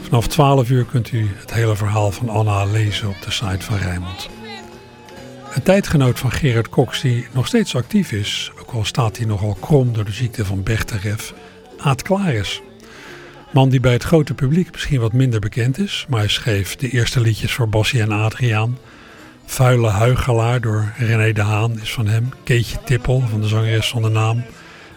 Vanaf 0.01 0.27
12 0.27 0.69
uur 0.69 0.85
kunt 0.85 1.11
u 1.11 1.29
het 1.35 1.53
hele 1.53 1.75
verhaal 1.75 2.11
van 2.11 2.29
Anna 2.29 2.65
lezen 2.65 3.09
op 3.09 3.21
de 3.21 3.31
site 3.31 3.65
van 3.65 3.77
Rijnmond. 3.77 4.29
Een 5.53 5.63
tijdgenoot 5.63 6.19
van 6.19 6.31
Gerard 6.31 6.69
Cox 6.69 7.01
die 7.01 7.27
nog 7.33 7.47
steeds 7.47 7.75
actief 7.75 8.11
is, 8.11 8.51
ook 8.59 8.71
al 8.71 8.85
staat 8.85 9.17
hij 9.17 9.25
nogal 9.25 9.57
krom 9.59 9.93
door 9.93 10.05
de 10.05 10.11
ziekte 10.11 10.45
van 10.45 10.63
Bechterew, 10.63 11.19
Aad 11.77 12.01
Klaris. 12.01 12.61
Man 13.51 13.69
die 13.69 13.79
bij 13.79 13.93
het 13.93 14.03
grote 14.03 14.33
publiek 14.33 14.71
misschien 14.71 14.99
wat 14.99 15.13
minder 15.13 15.39
bekend 15.39 15.79
is, 15.79 16.05
maar 16.09 16.19
hij 16.19 16.29
schreef 16.29 16.75
de 16.75 16.89
eerste 16.89 17.19
liedjes 17.19 17.51
voor 17.51 17.69
Bassie 17.69 18.01
en 18.01 18.11
Adriaan. 18.11 18.77
Vuile 19.45 19.87
Huigelaar 19.87 20.61
door 20.61 20.93
René 20.97 21.33
de 21.33 21.41
Haan 21.41 21.79
is 21.79 21.93
van 21.93 22.07
hem. 22.07 22.29
Keetje 22.43 22.77
Tippel 22.83 23.23
van 23.29 23.41
de 23.41 23.47
zangeres 23.47 23.87
zonder 23.87 24.11
naam. 24.11 24.43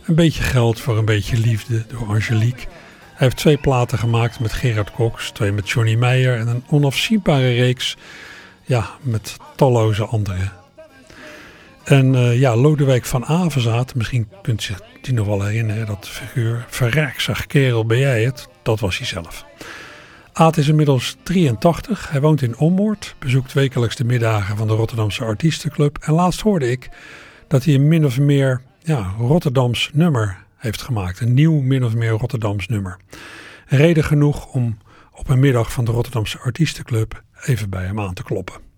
Een 0.06 0.14
beetje 0.14 0.42
geld 0.42 0.80
voor 0.80 0.98
een 0.98 1.04
beetje 1.04 1.38
liefde 1.38 1.84
door 1.88 2.06
Angelique. 2.06 2.66
Hij 3.14 3.26
heeft 3.28 3.36
twee 3.36 3.56
platen 3.56 3.98
gemaakt 3.98 4.40
met 4.40 4.52
Gerard 4.52 4.92
Cox, 4.92 5.30
twee 5.30 5.52
met 5.52 5.70
Johnny 5.70 5.94
Meijer 5.94 6.38
en 6.38 6.48
een 6.48 6.64
onafzienbare 6.68 7.54
reeks 7.54 7.96
ja, 8.64 8.90
met 9.02 9.36
talloze 9.56 10.04
anderen. 10.04 10.59
En 11.84 12.14
uh, 12.14 12.38
ja, 12.40 12.56
Lodewijk 12.56 13.04
van 13.04 13.24
Avenzaat, 13.24 13.94
misschien 13.94 14.28
kunt 14.42 14.62
zich 14.62 14.80
die 15.00 15.14
nog 15.14 15.26
wel 15.26 15.44
herinneren, 15.44 15.86
dat 15.86 16.08
figuur. 16.08 16.66
Verrijk, 16.68 17.20
zag 17.20 17.46
kerel, 17.46 17.86
ben 17.86 17.98
jij 17.98 18.24
het? 18.24 18.48
Dat 18.62 18.80
was 18.80 18.98
hij 18.98 19.06
zelf. 19.06 19.44
Aad 20.32 20.56
is 20.56 20.68
inmiddels 20.68 21.16
83, 21.22 22.10
hij 22.10 22.20
woont 22.20 22.42
in 22.42 22.56
Ommoord, 22.56 23.14
bezoekt 23.18 23.52
wekelijks 23.52 23.96
de 23.96 24.04
middagen 24.04 24.56
van 24.56 24.68
de 24.68 24.74
Rotterdamse 24.74 25.24
Artiestenclub. 25.24 25.98
En 26.00 26.12
laatst 26.12 26.40
hoorde 26.40 26.70
ik 26.70 26.88
dat 27.48 27.64
hij 27.64 27.74
een 27.74 27.88
min 27.88 28.04
of 28.04 28.18
meer 28.18 28.62
ja, 28.78 29.14
Rotterdams 29.18 29.90
nummer 29.92 30.36
heeft 30.56 30.82
gemaakt. 30.82 31.20
Een 31.20 31.34
nieuw 31.34 31.60
min 31.60 31.84
of 31.84 31.94
meer 31.94 32.10
Rotterdams 32.10 32.66
nummer. 32.66 32.96
Reden 33.66 34.04
genoeg 34.04 34.46
om 34.52 34.78
op 35.12 35.28
een 35.28 35.38
middag 35.38 35.72
van 35.72 35.84
de 35.84 35.90
Rotterdamse 35.90 36.38
Artiestenclub 36.38 37.22
even 37.44 37.70
bij 37.70 37.84
hem 37.84 38.00
aan 38.00 38.14
te 38.14 38.22
kloppen. 38.22 38.69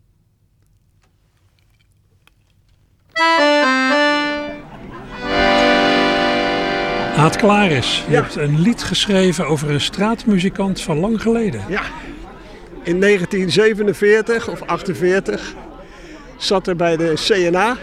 Aad 7.17 7.37
Klaris, 7.37 8.05
je 8.07 8.13
Ja. 8.13 8.21
hebt 8.23 8.37
een 8.37 8.61
lied 8.61 8.83
geschreven 8.83 9.47
over 9.47 9.71
een 9.71 9.81
straatmuzikant 9.81 10.81
van 10.81 10.99
lang 10.99 11.23
geleden. 11.23 11.61
Ja. 11.69 11.83
In 12.83 13.01
1947 13.01 14.49
of 14.49 14.63
48 14.67 15.55
zat 16.37 16.67
er 16.67 16.77
bij 16.77 16.97
de 16.97 17.13
CNA 17.15 17.77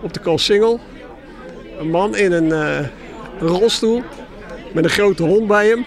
op 0.00 0.12
de 0.12 0.20
Koolsingel 0.20 0.80
een 1.78 1.90
man 1.90 2.16
in 2.16 2.32
een 2.32 2.52
eh, 2.52 2.86
rolstoel 3.40 4.02
met 4.72 4.84
een 4.84 4.90
grote 4.90 5.22
hond 5.22 5.46
bij 5.46 5.66
hem. 5.66 5.84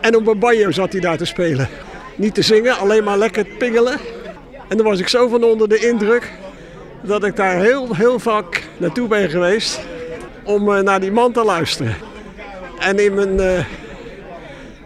En 0.00 0.16
op 0.16 0.26
een 0.26 0.38
banjo 0.38 0.70
zat 0.70 0.92
hij 0.92 1.00
daar 1.00 1.16
te 1.16 1.24
spelen. 1.24 1.68
Niet 2.16 2.34
te 2.34 2.42
zingen, 2.42 2.76
alleen 2.78 3.04
maar 3.04 3.18
lekker 3.18 3.44
pingelen. 3.58 3.98
En 4.68 4.76
dan 4.76 4.86
was 4.86 4.98
ik 5.00 5.08
zo 5.08 5.28
van 5.28 5.44
onder 5.44 5.68
de 5.68 5.78
indruk 5.88 6.32
dat 7.02 7.24
ik 7.24 7.36
daar 7.36 7.56
heel, 7.60 7.94
heel 7.94 8.18
vaak 8.18 8.62
naartoe 8.76 9.08
ben 9.08 9.30
geweest 9.30 9.80
om 10.42 10.72
eh, 10.74 10.82
naar 10.82 11.00
die 11.00 11.12
man 11.12 11.32
te 11.32 11.44
luisteren. 11.44 11.94
En 12.78 13.04
in 13.04 13.14
mijn, 13.14 13.40
eh, 13.40 13.64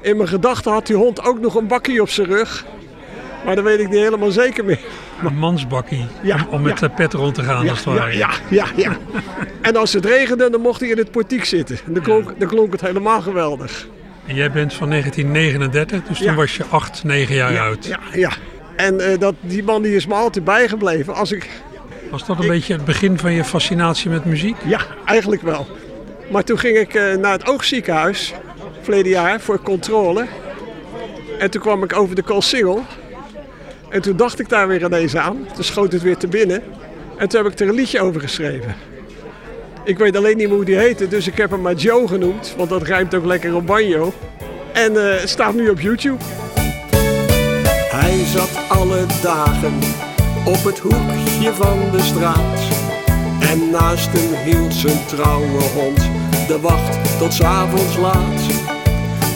in 0.00 0.16
mijn 0.16 0.28
gedachten 0.28 0.72
had 0.72 0.86
die 0.86 0.96
hond 0.96 1.24
ook 1.24 1.40
nog 1.40 1.54
een 1.54 1.66
bakkie 1.66 2.00
op 2.00 2.08
zijn 2.10 2.26
rug. 2.26 2.64
Maar 3.44 3.54
dat 3.54 3.64
weet 3.64 3.80
ik 3.80 3.88
niet 3.88 3.98
helemaal 3.98 4.30
zeker 4.30 4.64
meer. 4.64 4.78
Een 5.24 5.36
mansbakkie 5.38 6.06
Ja, 6.22 6.46
om 6.50 6.62
met 6.62 6.80
ja. 6.80 6.88
de 6.88 6.94
pet 6.94 7.12
rond 7.12 7.34
te 7.34 7.42
gaan 7.42 7.64
Ja, 7.64 7.70
als 7.70 7.84
het 7.84 7.94
ware. 7.94 8.16
ja, 8.16 8.30
ja, 8.50 8.66
ja. 8.76 8.96
En 9.60 9.76
als 9.76 9.92
het 9.92 10.04
regende, 10.04 10.50
dan 10.50 10.60
mocht 10.60 10.80
hij 10.80 10.88
in 10.88 10.98
het 10.98 11.10
portiek 11.10 11.44
zitten. 11.44 11.78
En 11.86 11.92
dan 11.92 12.02
klonk, 12.02 12.32
dan 12.38 12.48
klonk 12.48 12.72
het 12.72 12.80
helemaal 12.80 13.20
geweldig. 13.20 13.86
En 14.26 14.34
jij 14.34 14.50
bent 14.50 14.74
van 14.74 14.88
1939, 14.90 16.02
dus 16.08 16.18
toen 16.18 16.34
was 16.34 16.56
je 16.56 16.64
8, 16.68 17.04
9 17.04 17.34
jaar 17.34 17.52
ja, 17.52 17.64
oud. 17.64 17.84
Ja, 17.86 17.98
ja. 18.12 18.30
En 18.76 19.00
eh, 19.00 19.18
dat, 19.18 19.34
die 19.40 19.64
man 19.64 19.82
die 19.82 19.94
is 19.94 20.06
me 20.06 20.14
altijd 20.14 20.44
bijgebleven. 20.44 21.14
Als 21.14 21.32
ik, 21.32 21.48
Was 22.10 22.26
dat 22.26 22.38
een 22.38 22.48
beetje 22.48 22.72
het 22.72 22.84
begin 22.84 23.18
van 23.18 23.32
je 23.32 23.44
fascinatie 23.44 24.10
met 24.10 24.24
muziek? 24.24 24.56
ja, 24.64 24.80
eigenlijk 25.04 25.42
wel. 25.42 25.66
Maar 26.30 26.44
toen 26.44 26.58
ging 26.58 26.76
ik 26.76 26.94
eh, 26.94 27.14
naar 27.14 27.32
het 27.32 27.48
oogziekenhuis, 27.48 28.34
verleden 28.80 29.10
jaar, 29.10 29.40
voor 29.40 29.62
controle. 29.62 30.26
En 31.38 31.50
toen 31.50 31.60
kwam 31.60 31.82
ik 31.82 31.96
over 31.96 32.14
de 32.14 32.22
Koolsingel. 32.22 32.84
En 33.88 34.02
toen 34.02 34.16
dacht 34.16 34.40
ik 34.40 34.48
daar 34.48 34.68
weer 34.68 34.84
ineens 34.84 35.16
aan. 35.16 35.46
Toen 35.54 35.64
schoot 35.64 35.92
het 35.92 36.02
weer 36.02 36.16
te 36.16 36.26
binnen. 36.26 36.62
En 37.16 37.28
toen 37.28 37.42
heb 37.42 37.52
ik 37.52 37.58
er 37.58 37.68
een 37.68 37.74
liedje 37.74 38.00
over 38.00 38.20
geschreven. 38.20 38.74
Ik 39.84 39.98
weet 39.98 40.16
alleen 40.16 40.36
niet 40.36 40.46
meer 40.46 40.56
hoe 40.56 40.64
die 40.64 40.76
heette, 40.76 41.08
dus 41.08 41.26
ik 41.26 41.36
heb 41.36 41.50
hem 41.50 41.60
maar 41.60 41.74
Joe 41.74 42.08
genoemd. 42.08 42.54
Want 42.56 42.70
dat 42.70 42.82
rijmt 42.82 43.14
ook 43.14 43.24
lekker 43.24 43.54
op 43.54 43.66
banjo. 43.66 44.12
En 44.72 44.96
eh, 44.96 45.20
het 45.20 45.28
staat 45.28 45.54
nu 45.54 45.68
op 45.68 45.80
YouTube. 45.80 46.24
Hij 47.90 48.24
zat 48.24 48.50
alle 48.68 49.06
dagen 49.22 49.78
op 50.46 50.64
het 50.64 50.78
hoekje 50.78 51.54
van 51.54 51.78
de 51.92 52.02
straat. 52.02 52.60
En 53.40 53.70
naast 53.70 54.08
hem 54.12 54.44
hield 54.44 54.74
zijn 54.74 55.06
trouwe 55.06 55.62
hond 55.74 56.08
de 56.46 56.60
wacht 56.60 57.18
tot 57.18 57.34
's 57.34 57.40
avonds 57.40 57.96
laat. 57.96 58.40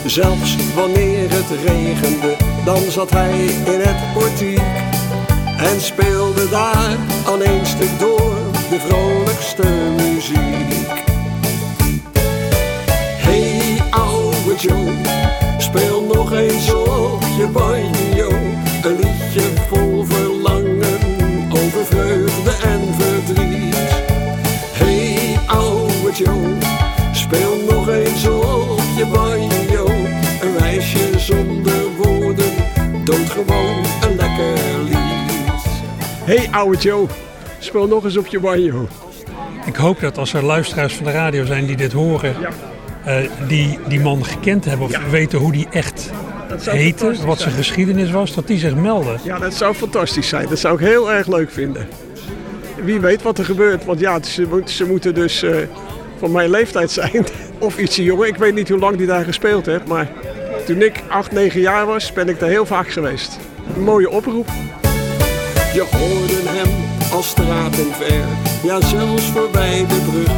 Zelfs 0.05 0.55
wanneer 0.75 1.29
het 1.29 1.49
regende, 1.65 2.35
dan 2.65 2.91
zat 2.91 3.09
hij 3.09 3.45
in 3.45 3.79
het 3.79 4.13
portiek. 4.13 4.61
En 5.57 5.81
speelde 5.81 6.49
daar 6.49 6.97
aan 7.27 7.41
één 7.41 7.65
stuk 7.65 7.99
door 7.99 8.35
de 8.69 8.79
vrolijkste 8.79 9.67
muziek. 9.95 10.99
Hey 13.17 13.81
ouwe 13.89 14.55
Joe, 14.57 14.91
speel 15.57 16.01
nog 16.13 16.31
eens 16.33 16.73
op 16.73 17.23
je 17.37 17.47
banjo. 17.47 18.29
Een 18.83 18.95
liedje 18.95 19.41
vol 19.69 19.90
speel 27.11 27.57
nog 27.69 27.89
eens 27.89 28.27
op 28.27 28.79
je 28.97 29.05
banjo. 29.13 29.87
Een 30.41 30.53
wijsje 30.59 31.19
zonder 31.19 31.95
woorden, 31.97 32.53
toont 33.03 33.29
gewoon 33.29 33.85
een 34.01 34.15
lekker 34.15 34.83
lied. 34.83 35.63
Hey 36.23 36.47
ouwe 36.51 36.77
Joe, 36.77 37.07
speel 37.59 37.87
nog 37.87 38.03
eens 38.03 38.17
op 38.17 38.27
je 38.27 38.39
banjo. 38.39 38.87
Ik 39.65 39.75
hoop 39.75 39.99
dat 39.99 40.17
als 40.17 40.33
er 40.33 40.43
luisteraars 40.43 40.93
van 40.93 41.05
de 41.05 41.11
radio 41.11 41.45
zijn 41.45 41.65
die 41.65 41.75
dit 41.75 41.91
horen, 41.91 42.35
eh, 43.03 43.17
die 43.47 43.79
die 43.87 43.99
man 43.99 44.25
gekend 44.25 44.65
hebben 44.65 44.85
of 44.85 45.09
weten 45.09 45.39
hoe 45.39 45.51
die 45.51 45.67
echt 45.71 46.11
heette, 46.59 47.15
wat 47.25 47.39
zijn 47.39 47.53
geschiedenis 47.53 48.11
was, 48.11 48.33
dat 48.33 48.47
die 48.47 48.59
zich 48.59 48.75
melden. 48.75 49.19
Ja, 49.23 49.39
dat 49.39 49.53
zou 49.53 49.73
fantastisch 49.73 50.27
zijn. 50.27 50.49
Dat 50.49 50.59
zou 50.59 50.73
ik 50.73 50.87
heel 50.87 51.11
erg 51.11 51.27
leuk 51.27 51.51
vinden. 51.51 51.87
Wie 52.83 52.99
weet 52.99 53.21
wat 53.21 53.37
er 53.37 53.45
gebeurt. 53.45 53.85
Want 53.85 53.99
ja, 53.99 54.23
ze, 54.23 54.61
ze 54.65 54.85
moeten 54.85 55.13
dus 55.13 55.43
eh, 55.43 55.55
van 56.21 56.31
mijn 56.31 56.49
leeftijd 56.49 56.91
zijn. 56.91 57.25
Of 57.59 57.77
ietsje 57.77 58.03
jonger. 58.03 58.27
Ik 58.27 58.35
weet 58.35 58.53
niet 58.53 58.69
hoe 58.69 58.79
lang 58.79 58.97
die 58.97 59.07
daar 59.07 59.23
gespeeld 59.23 59.65
heeft. 59.65 59.87
Maar 59.87 60.11
toen 60.65 60.81
ik 60.81 61.03
8, 61.07 61.31
9 61.31 61.59
jaar 61.59 61.85
was, 61.85 62.13
ben 62.13 62.29
ik 62.29 62.39
daar 62.39 62.49
heel 62.49 62.65
vaak 62.65 62.89
geweest. 62.89 63.39
Mooie 63.77 64.09
oproep. 64.09 64.47
Je 65.73 65.85
hoorde 65.91 66.49
hem 66.49 66.69
als 67.11 67.27
straten 67.29 67.93
ver. 67.93 68.25
Ja, 68.63 68.81
zelfs 68.81 69.25
voorbij 69.25 69.85
de 69.87 70.01
brug. 70.09 70.31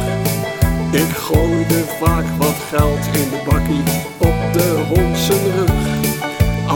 Ik 1.02 1.16
gooide 1.16 1.84
vaak 2.00 2.24
wat 2.38 2.56
geld 2.70 3.06
in 3.12 3.30
de 3.30 3.42
bakkie 3.48 3.82
op 4.18 4.52
de 4.52 4.84
hond 4.88 5.18
zijn 5.18 5.52
rug. 5.56 5.72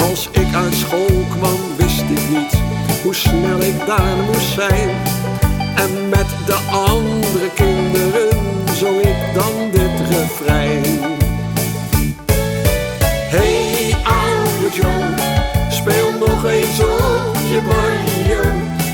Als 0.08 0.28
ik 0.32 0.54
uit 0.54 0.74
school 0.74 1.24
kwam, 1.38 1.58
wist 1.76 2.00
ik 2.00 2.28
niet 2.30 2.60
hoe 3.02 3.14
snel 3.14 3.60
ik 3.60 3.86
daar 3.86 4.16
moest 4.26 4.52
zijn. 4.52 4.88
En 5.78 6.08
met 6.08 6.26
de 6.46 6.58
andere 6.70 7.50
kinderen 7.54 8.28
zong 8.74 9.00
ik 9.00 9.34
dan 9.34 9.70
dit 9.70 10.08
refrein. 10.10 10.84
Hey 13.34 13.94
oude 14.04 14.76
Joe, 14.76 15.14
speel 15.70 16.10
nog 16.18 16.44
eens 16.44 16.80
op 16.80 17.36
je 17.50 17.60
banjo. 17.68 18.42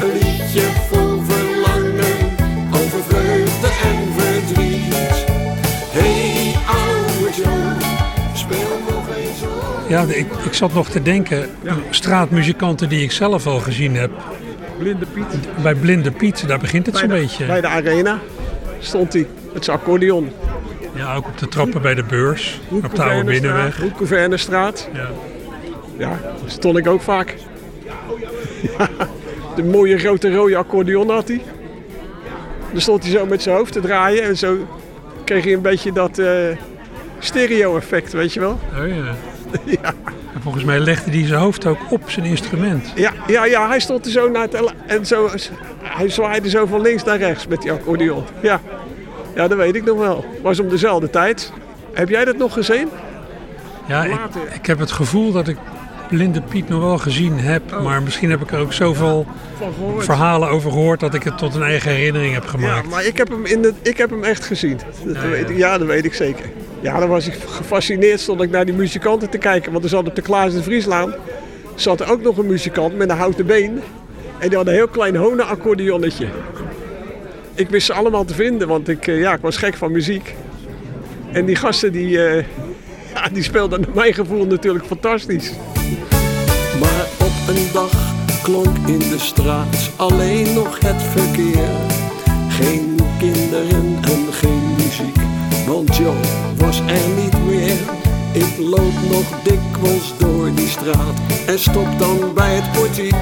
Een 0.01 0.13
liedje 0.13 0.63
vol 0.89 1.21
verlangen 1.29 2.17
over 2.71 3.03
vreugde 3.09 3.69
en 3.83 4.13
verdriet. 4.17 5.25
Hey 5.91 6.55
oude 6.67 7.37
Joe, 7.37 7.77
speel 8.35 8.79
nog 8.89 9.17
eens 9.17 9.43
op. 9.43 9.89
Ja, 9.89 10.03
ik, 10.03 10.27
ik 10.45 10.55
zat 10.55 10.75
nog 10.75 10.89
te 10.89 11.03
denken, 11.03 11.51
straatmuzikanten 11.91 12.89
die 12.89 13.03
ik 13.03 13.13
zelf 13.13 13.47
al 13.47 13.59
gezien 13.59 13.97
heb. 13.97 14.11
Blinde 14.85 15.07
Piet. 15.07 15.63
Bij 15.63 15.75
Blinde 15.75 16.11
Piet, 16.11 16.49
daar 16.49 16.59
begint 16.59 16.87
het 16.87 16.97
zo'n 16.97 17.09
beetje. 17.09 17.47
Bij 17.47 17.61
de 17.61 17.67
arena 17.67 18.19
stond 18.79 19.13
hij, 19.13 19.27
het 19.53 19.69
accordeon. 19.69 20.33
Ja, 20.95 21.15
ook 21.15 21.27
op 21.27 21.39
de 21.39 21.49
trappen 21.49 21.83
bij 21.83 21.95
de 21.95 22.03
beurs, 22.03 22.61
op 22.69 22.95
de 22.95 23.03
oude 23.03 23.25
binnenweg. 23.25 23.81
Hoekcouvernestraat. 23.81 24.89
Ja. 24.93 25.09
Ja, 25.97 26.09
daar 26.09 26.33
stond 26.47 26.79
ik 26.79 26.87
ook 26.87 27.01
vaak. 27.01 27.35
Ja, 28.79 28.89
de 29.57 29.65
mooie 29.65 29.99
grote 29.99 30.35
rode 30.35 30.57
accordeon 30.57 31.11
had 31.11 31.29
hij. 31.29 31.43
Dan 32.73 32.81
stond 32.81 33.03
hij 33.03 33.13
zo 33.13 33.27
met 33.27 33.43
zijn 33.43 33.57
hoofd 33.57 33.73
te 33.73 33.81
draaien 33.81 34.23
en 34.23 34.37
zo 34.37 34.57
kreeg 35.25 35.45
hij 35.45 35.53
een 35.53 35.63
beetje 35.63 35.93
dat 35.93 36.19
eh, 36.19 36.29
stereo-effect, 37.19 38.13
weet 38.13 38.33
je 38.33 38.41
wel. 38.41 38.61
Oh 38.81 38.89
ja. 38.89 39.15
ja. 39.83 39.95
En 40.45 40.51
volgens 40.51 40.73
mij 40.73 40.81
legde 40.81 41.11
hij 41.11 41.27
zijn 41.27 41.41
hoofd 41.41 41.67
ook 41.67 41.79
op 41.91 42.11
zijn 42.11 42.27
instrument. 42.27 42.93
Ja, 42.95 43.13
ja, 43.27 43.45
ja, 43.45 43.69
hij 43.69 43.81
stond 43.81 44.05
er 44.07 44.11
zo 44.13 44.31
naar 44.31 44.43
het 44.43 44.73
en 44.87 45.07
zo, 45.07 45.31
hij 45.83 46.09
zwaaide 46.09 46.49
zo 46.51 46.67
van 46.67 46.81
links 46.81 47.05
naar 47.05 47.19
rechts 47.19 47.47
met 47.47 47.63
die 47.63 47.73
accordeon. 47.73 48.25
Ja, 48.43 48.61
ja 49.35 49.49
dat 49.49 49.59
weet 49.59 49.75
ik 49.75 49.85
nog 49.85 49.99
wel. 49.99 50.25
Was 50.43 50.61
om 50.61 50.69
dezelfde 50.69 51.11
tijd. 51.11 51.53
Heb 51.93 52.09
jij 52.09 52.25
dat 52.25 52.37
nog 52.37 52.53
gezien? 52.53 52.89
Ja, 53.87 54.05
ik, 54.05 54.19
ik 54.53 54.67
heb 54.67 54.79
het 54.79 54.93
gevoel 54.93 55.33
dat 55.33 55.49
ik 55.49 55.57
Blinde 56.09 56.41
Piet 56.41 56.69
nog 56.69 56.81
wel 56.83 56.99
gezien 56.99 57.39
heb, 57.39 57.63
maar 57.83 58.03
misschien 58.03 58.31
heb 58.31 58.41
ik 58.43 58.51
er 58.53 58.59
ook 58.59 58.73
zoveel 58.73 59.27
verhalen 59.99 60.49
over 60.49 60.71
gehoord 60.71 61.01
dat 61.01 61.15
ik 61.15 61.23
het 61.23 61.39
tot 61.39 61.55
een 61.55 61.63
eigen 61.63 61.91
herinnering 61.91 62.35
heb 62.35 62.43
Ja, 62.43 62.49
gemaakt. 62.49 62.91
maar 62.91 63.05
ik 63.05 63.17
heb 63.17 63.29
hem, 63.29 63.45
in 63.47 63.63
de, 63.63 63.73
ik 63.83 63.97
heb 63.97 64.11
hem 64.11 64.25
echt 64.25 64.45
gezien. 64.45 64.79
Dat 65.05 65.15
Ja, 65.23 65.29
weet 65.29 65.49
ja. 65.49 65.53
ik, 65.53 65.57
ja, 65.59 65.79
dat 65.79 65.87
weet 65.87 66.05
ik 66.05 66.15
zeker. 66.15 66.45
Ja, 66.81 66.99
dan 66.99 67.09
was 67.09 67.27
ik 67.27 67.35
gefascineerd, 67.47 68.21
stond 68.21 68.43
ik 68.43 68.51
naar 68.51 68.65
die 68.65 68.75
muzikanten 68.75 69.31
te 69.31 69.39
kijken. 69.39 69.73
Want 69.73 69.85
er 69.85 69.91
zat 69.91 70.07
op 70.09 70.15
de 70.15 70.23
Klaas 70.23 70.53
de 70.53 70.63
Vrieslaan 70.63 71.15
zat 71.75 72.01
er 72.01 72.11
ook 72.11 72.23
nog 72.23 72.39
een 72.39 72.47
muzikant 72.47 72.97
met 72.97 73.11
een 73.11 73.17
houten 73.17 73.47
been. 73.47 73.81
En 74.39 74.49
die 74.49 74.59
had 74.59 74.67
een 74.67 74.73
heel 74.75 74.89
klein 74.89 75.17
honen-accordeonnetje. 75.17 76.27
Ik 77.55 77.69
wist 77.71 77.87
ze 77.87 77.93
allemaal 77.93 78.25
te 78.25 78.35
vinden, 78.35 78.69
want 78.69 78.89
ik, 78.89 79.07
eh, 79.07 79.19
ja, 79.21 79.33
ik 79.35 79.41
was 79.41 79.57
gek 79.57 79.75
van 79.77 79.93
muziek. 79.93 80.35
En 81.33 81.45
die 81.45 81.57
gasten 81.57 81.93
die, 81.93 82.27
eh, 82.27 82.45
ja, 83.15 83.29
die 83.29 83.43
speelden 83.43 83.81
naar 83.81 83.95
mijn 83.95 84.15
gevoel 84.15 84.47
natuurlijk 84.47 84.87
fantastisch. 84.87 85.53
Maar 86.81 87.07
op 87.19 87.49
een 87.49 87.69
dag 87.73 87.93
klonk 88.43 88.77
in 88.87 88.99
de 88.99 89.19
straat 89.19 89.91
alleen 89.97 90.53
nog 90.55 90.79
het 90.81 91.03
verkeer. 91.03 91.69
Geen 92.49 92.97
kinderen 93.19 93.99
en 94.03 94.33
geen 94.33 94.75
muziek, 94.77 95.17
want 95.67 95.97
Joe 95.97 96.15
was 96.57 96.79
er 96.79 97.09
niet 97.23 97.47
meer. 97.47 97.77
Ik 98.33 98.59
loop 98.59 98.95
nog 99.11 99.43
dikwijls 99.43 100.19
door 100.19 100.55
die 100.55 100.69
straat 100.69 101.21
en 101.47 101.59
stop 101.59 101.99
dan 101.99 102.35
bij 102.35 102.55
het 102.55 102.73
portiek. 102.73 103.17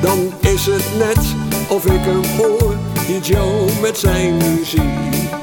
Dan 0.00 0.32
is 0.40 0.66
het 0.66 0.84
net 0.98 1.34
of 1.68 1.86
ik 1.86 2.00
hem 2.00 2.24
hoor, 2.36 2.74
die 3.06 3.20
Joe 3.20 3.68
met 3.80 3.98
zijn 3.98 4.36
muziek. 4.36 5.41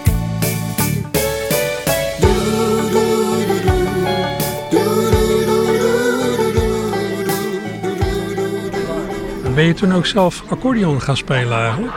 Ben 9.60 9.68
je 9.68 9.74
toen 9.74 9.94
ook 9.94 10.06
zelf 10.06 10.44
accordeon 10.48 11.02
gaan 11.02 11.18
spelen 11.18 11.58
eigenlijk? 11.58 11.94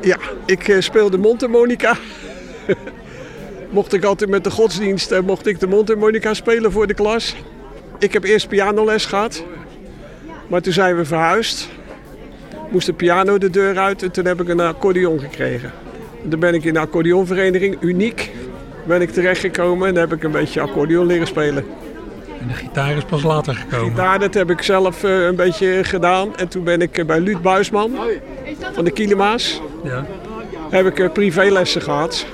Ja, 0.00 0.16
ik 0.46 0.68
eh, 0.68 0.80
speelde 0.80 1.18
mondharmonica. 1.18 1.96
mocht 3.70 3.92
ik 3.92 4.04
altijd 4.04 4.30
met 4.30 4.44
de 4.44 4.50
godsdienst, 4.50 5.10
eh, 5.10 5.20
mocht 5.20 5.46
ik 5.46 5.60
de 5.60 5.66
mondharmonica 5.66 6.34
spelen 6.34 6.72
voor 6.72 6.86
de 6.86 6.94
klas. 6.94 7.36
Ik 7.98 8.12
heb 8.12 8.24
eerst 8.24 8.48
pianoles 8.48 9.06
gehad, 9.06 9.44
maar 10.46 10.60
toen 10.60 10.72
zijn 10.72 10.96
we 10.96 11.04
verhuisd. 11.04 11.68
Moest 12.70 12.86
de 12.86 12.92
piano 12.92 13.38
de 13.38 13.50
deur 13.50 13.78
uit 13.78 14.02
en 14.02 14.10
toen 14.10 14.24
heb 14.24 14.40
ik 14.40 14.48
een 14.48 14.60
accordeon 14.60 15.20
gekregen. 15.20 15.72
En 16.22 16.30
toen 16.30 16.40
ben 16.40 16.54
ik 16.54 16.64
in 16.64 16.74
de 16.74 16.80
accordeonvereniging, 16.80 17.76
uniek, 17.80 18.30
ben 18.86 19.00
ik 19.00 19.10
terechtgekomen 19.10 19.88
en 19.88 19.96
heb 19.96 20.12
ik 20.12 20.22
een 20.22 20.30
beetje 20.30 20.60
accordeon 20.60 21.06
leren 21.06 21.26
spelen. 21.26 21.64
En 22.40 22.48
de 22.48 22.54
gitaar 22.54 22.96
is 22.96 23.04
pas 23.04 23.22
later 23.22 23.54
gekomen. 23.54 23.94
Daar, 23.94 24.18
dat 24.18 24.34
heb 24.34 24.50
ik 24.50 24.62
zelf 24.62 25.04
eh, 25.04 25.24
een 25.24 25.36
beetje 25.36 25.84
gedaan. 25.84 26.36
En 26.36 26.48
toen 26.48 26.64
ben 26.64 26.82
ik 26.82 26.98
eh, 26.98 27.04
bij 27.04 27.20
Luut 27.20 27.42
Buisman 27.42 27.90
van 28.72 28.84
de 28.84 28.90
Kilima's. 28.90 29.60
Ja. 29.84 30.06
Heb 30.70 30.86
ik 30.86 30.98
eh, 30.98 31.12
privélessen 31.12 31.82
gehad. 31.82 32.26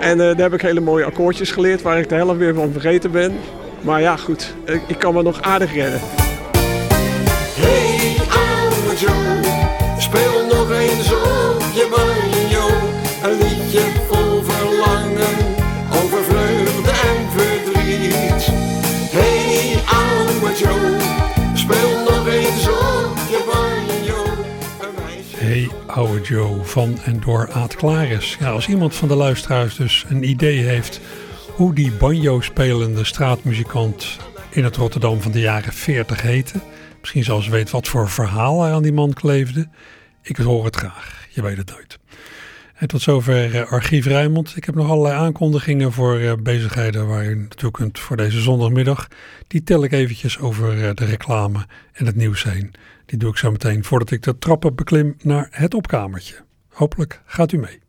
En 0.00 0.18
daar 0.18 0.36
heb 0.36 0.52
ik 0.52 0.62
hele 0.62 0.80
mooie 0.80 1.04
akkoordjes 1.04 1.50
geleerd 1.50 1.82
waar 1.82 1.98
ik 1.98 2.08
de 2.08 2.14
helft 2.14 2.38
weer 2.38 2.54
van 2.54 2.72
vergeten 2.72 3.10
ben. 3.10 3.38
Maar 3.80 4.00
ja, 4.00 4.16
goed. 4.16 4.54
Ik, 4.64 4.82
ik 4.86 4.98
kan 4.98 5.14
me 5.14 5.22
nog 5.22 5.42
aardig 5.42 5.74
redden. 5.74 6.00
Oude 25.92 26.20
Joe 26.20 26.64
van 26.64 26.98
en 27.04 27.20
door 27.20 27.50
Aad 27.50 27.76
Klaris. 27.76 28.36
Ja, 28.40 28.50
als 28.50 28.68
iemand 28.68 28.94
van 28.94 29.08
de 29.08 29.14
luisteraars 29.14 29.76
dus 29.76 30.04
een 30.08 30.28
idee 30.28 30.58
heeft 30.58 31.00
hoe 31.54 31.74
die 31.74 31.92
banjo-spelende 31.92 33.04
straatmuzikant 33.04 34.18
in 34.50 34.64
het 34.64 34.76
Rotterdam 34.76 35.20
van 35.20 35.32
de 35.32 35.40
jaren 35.40 35.72
40 35.72 36.22
heette. 36.22 36.60
Misschien 37.00 37.24
zelfs 37.24 37.48
weet 37.48 37.70
wat 37.70 37.88
voor 37.88 38.08
verhaal 38.08 38.64
er 38.64 38.72
aan 38.72 38.82
die 38.82 38.92
man 38.92 39.12
kleefde. 39.12 39.68
Ik 40.22 40.36
hoor 40.36 40.64
het 40.64 40.76
graag, 40.76 41.26
je 41.30 41.42
weet 41.42 41.56
het 41.56 41.70
nooit. 41.70 41.98
En 42.74 42.88
tot 42.88 43.02
zover 43.02 43.54
uh, 43.54 43.72
Archief 43.72 44.06
Rijnmond. 44.06 44.56
Ik 44.56 44.64
heb 44.64 44.74
nog 44.74 44.90
allerlei 44.90 45.14
aankondigingen 45.14 45.92
voor 45.92 46.20
uh, 46.20 46.32
bezigheden 46.42 47.06
waar 47.06 47.24
je 47.24 47.34
naartoe 47.34 47.70
kunt 47.70 47.98
voor 47.98 48.16
deze 48.16 48.40
zondagmiddag. 48.40 49.08
Die 49.46 49.62
tel 49.62 49.84
ik 49.84 49.92
eventjes 49.92 50.38
over 50.38 50.76
uh, 50.76 50.90
de 50.94 51.04
reclame 51.04 51.66
en 51.92 52.06
het 52.06 52.16
nieuws 52.16 52.42
heen. 52.42 52.74
Die 53.12 53.20
doe 53.20 53.30
ik 53.30 53.36
zo 53.36 53.50
meteen 53.50 53.84
voordat 53.84 54.10
ik 54.10 54.22
de 54.22 54.38
trappen 54.38 54.74
beklim 54.74 55.16
naar 55.22 55.48
het 55.50 55.74
opkamertje. 55.74 56.44
Hopelijk 56.68 57.22
gaat 57.24 57.52
u 57.52 57.58
mee. 57.58 57.80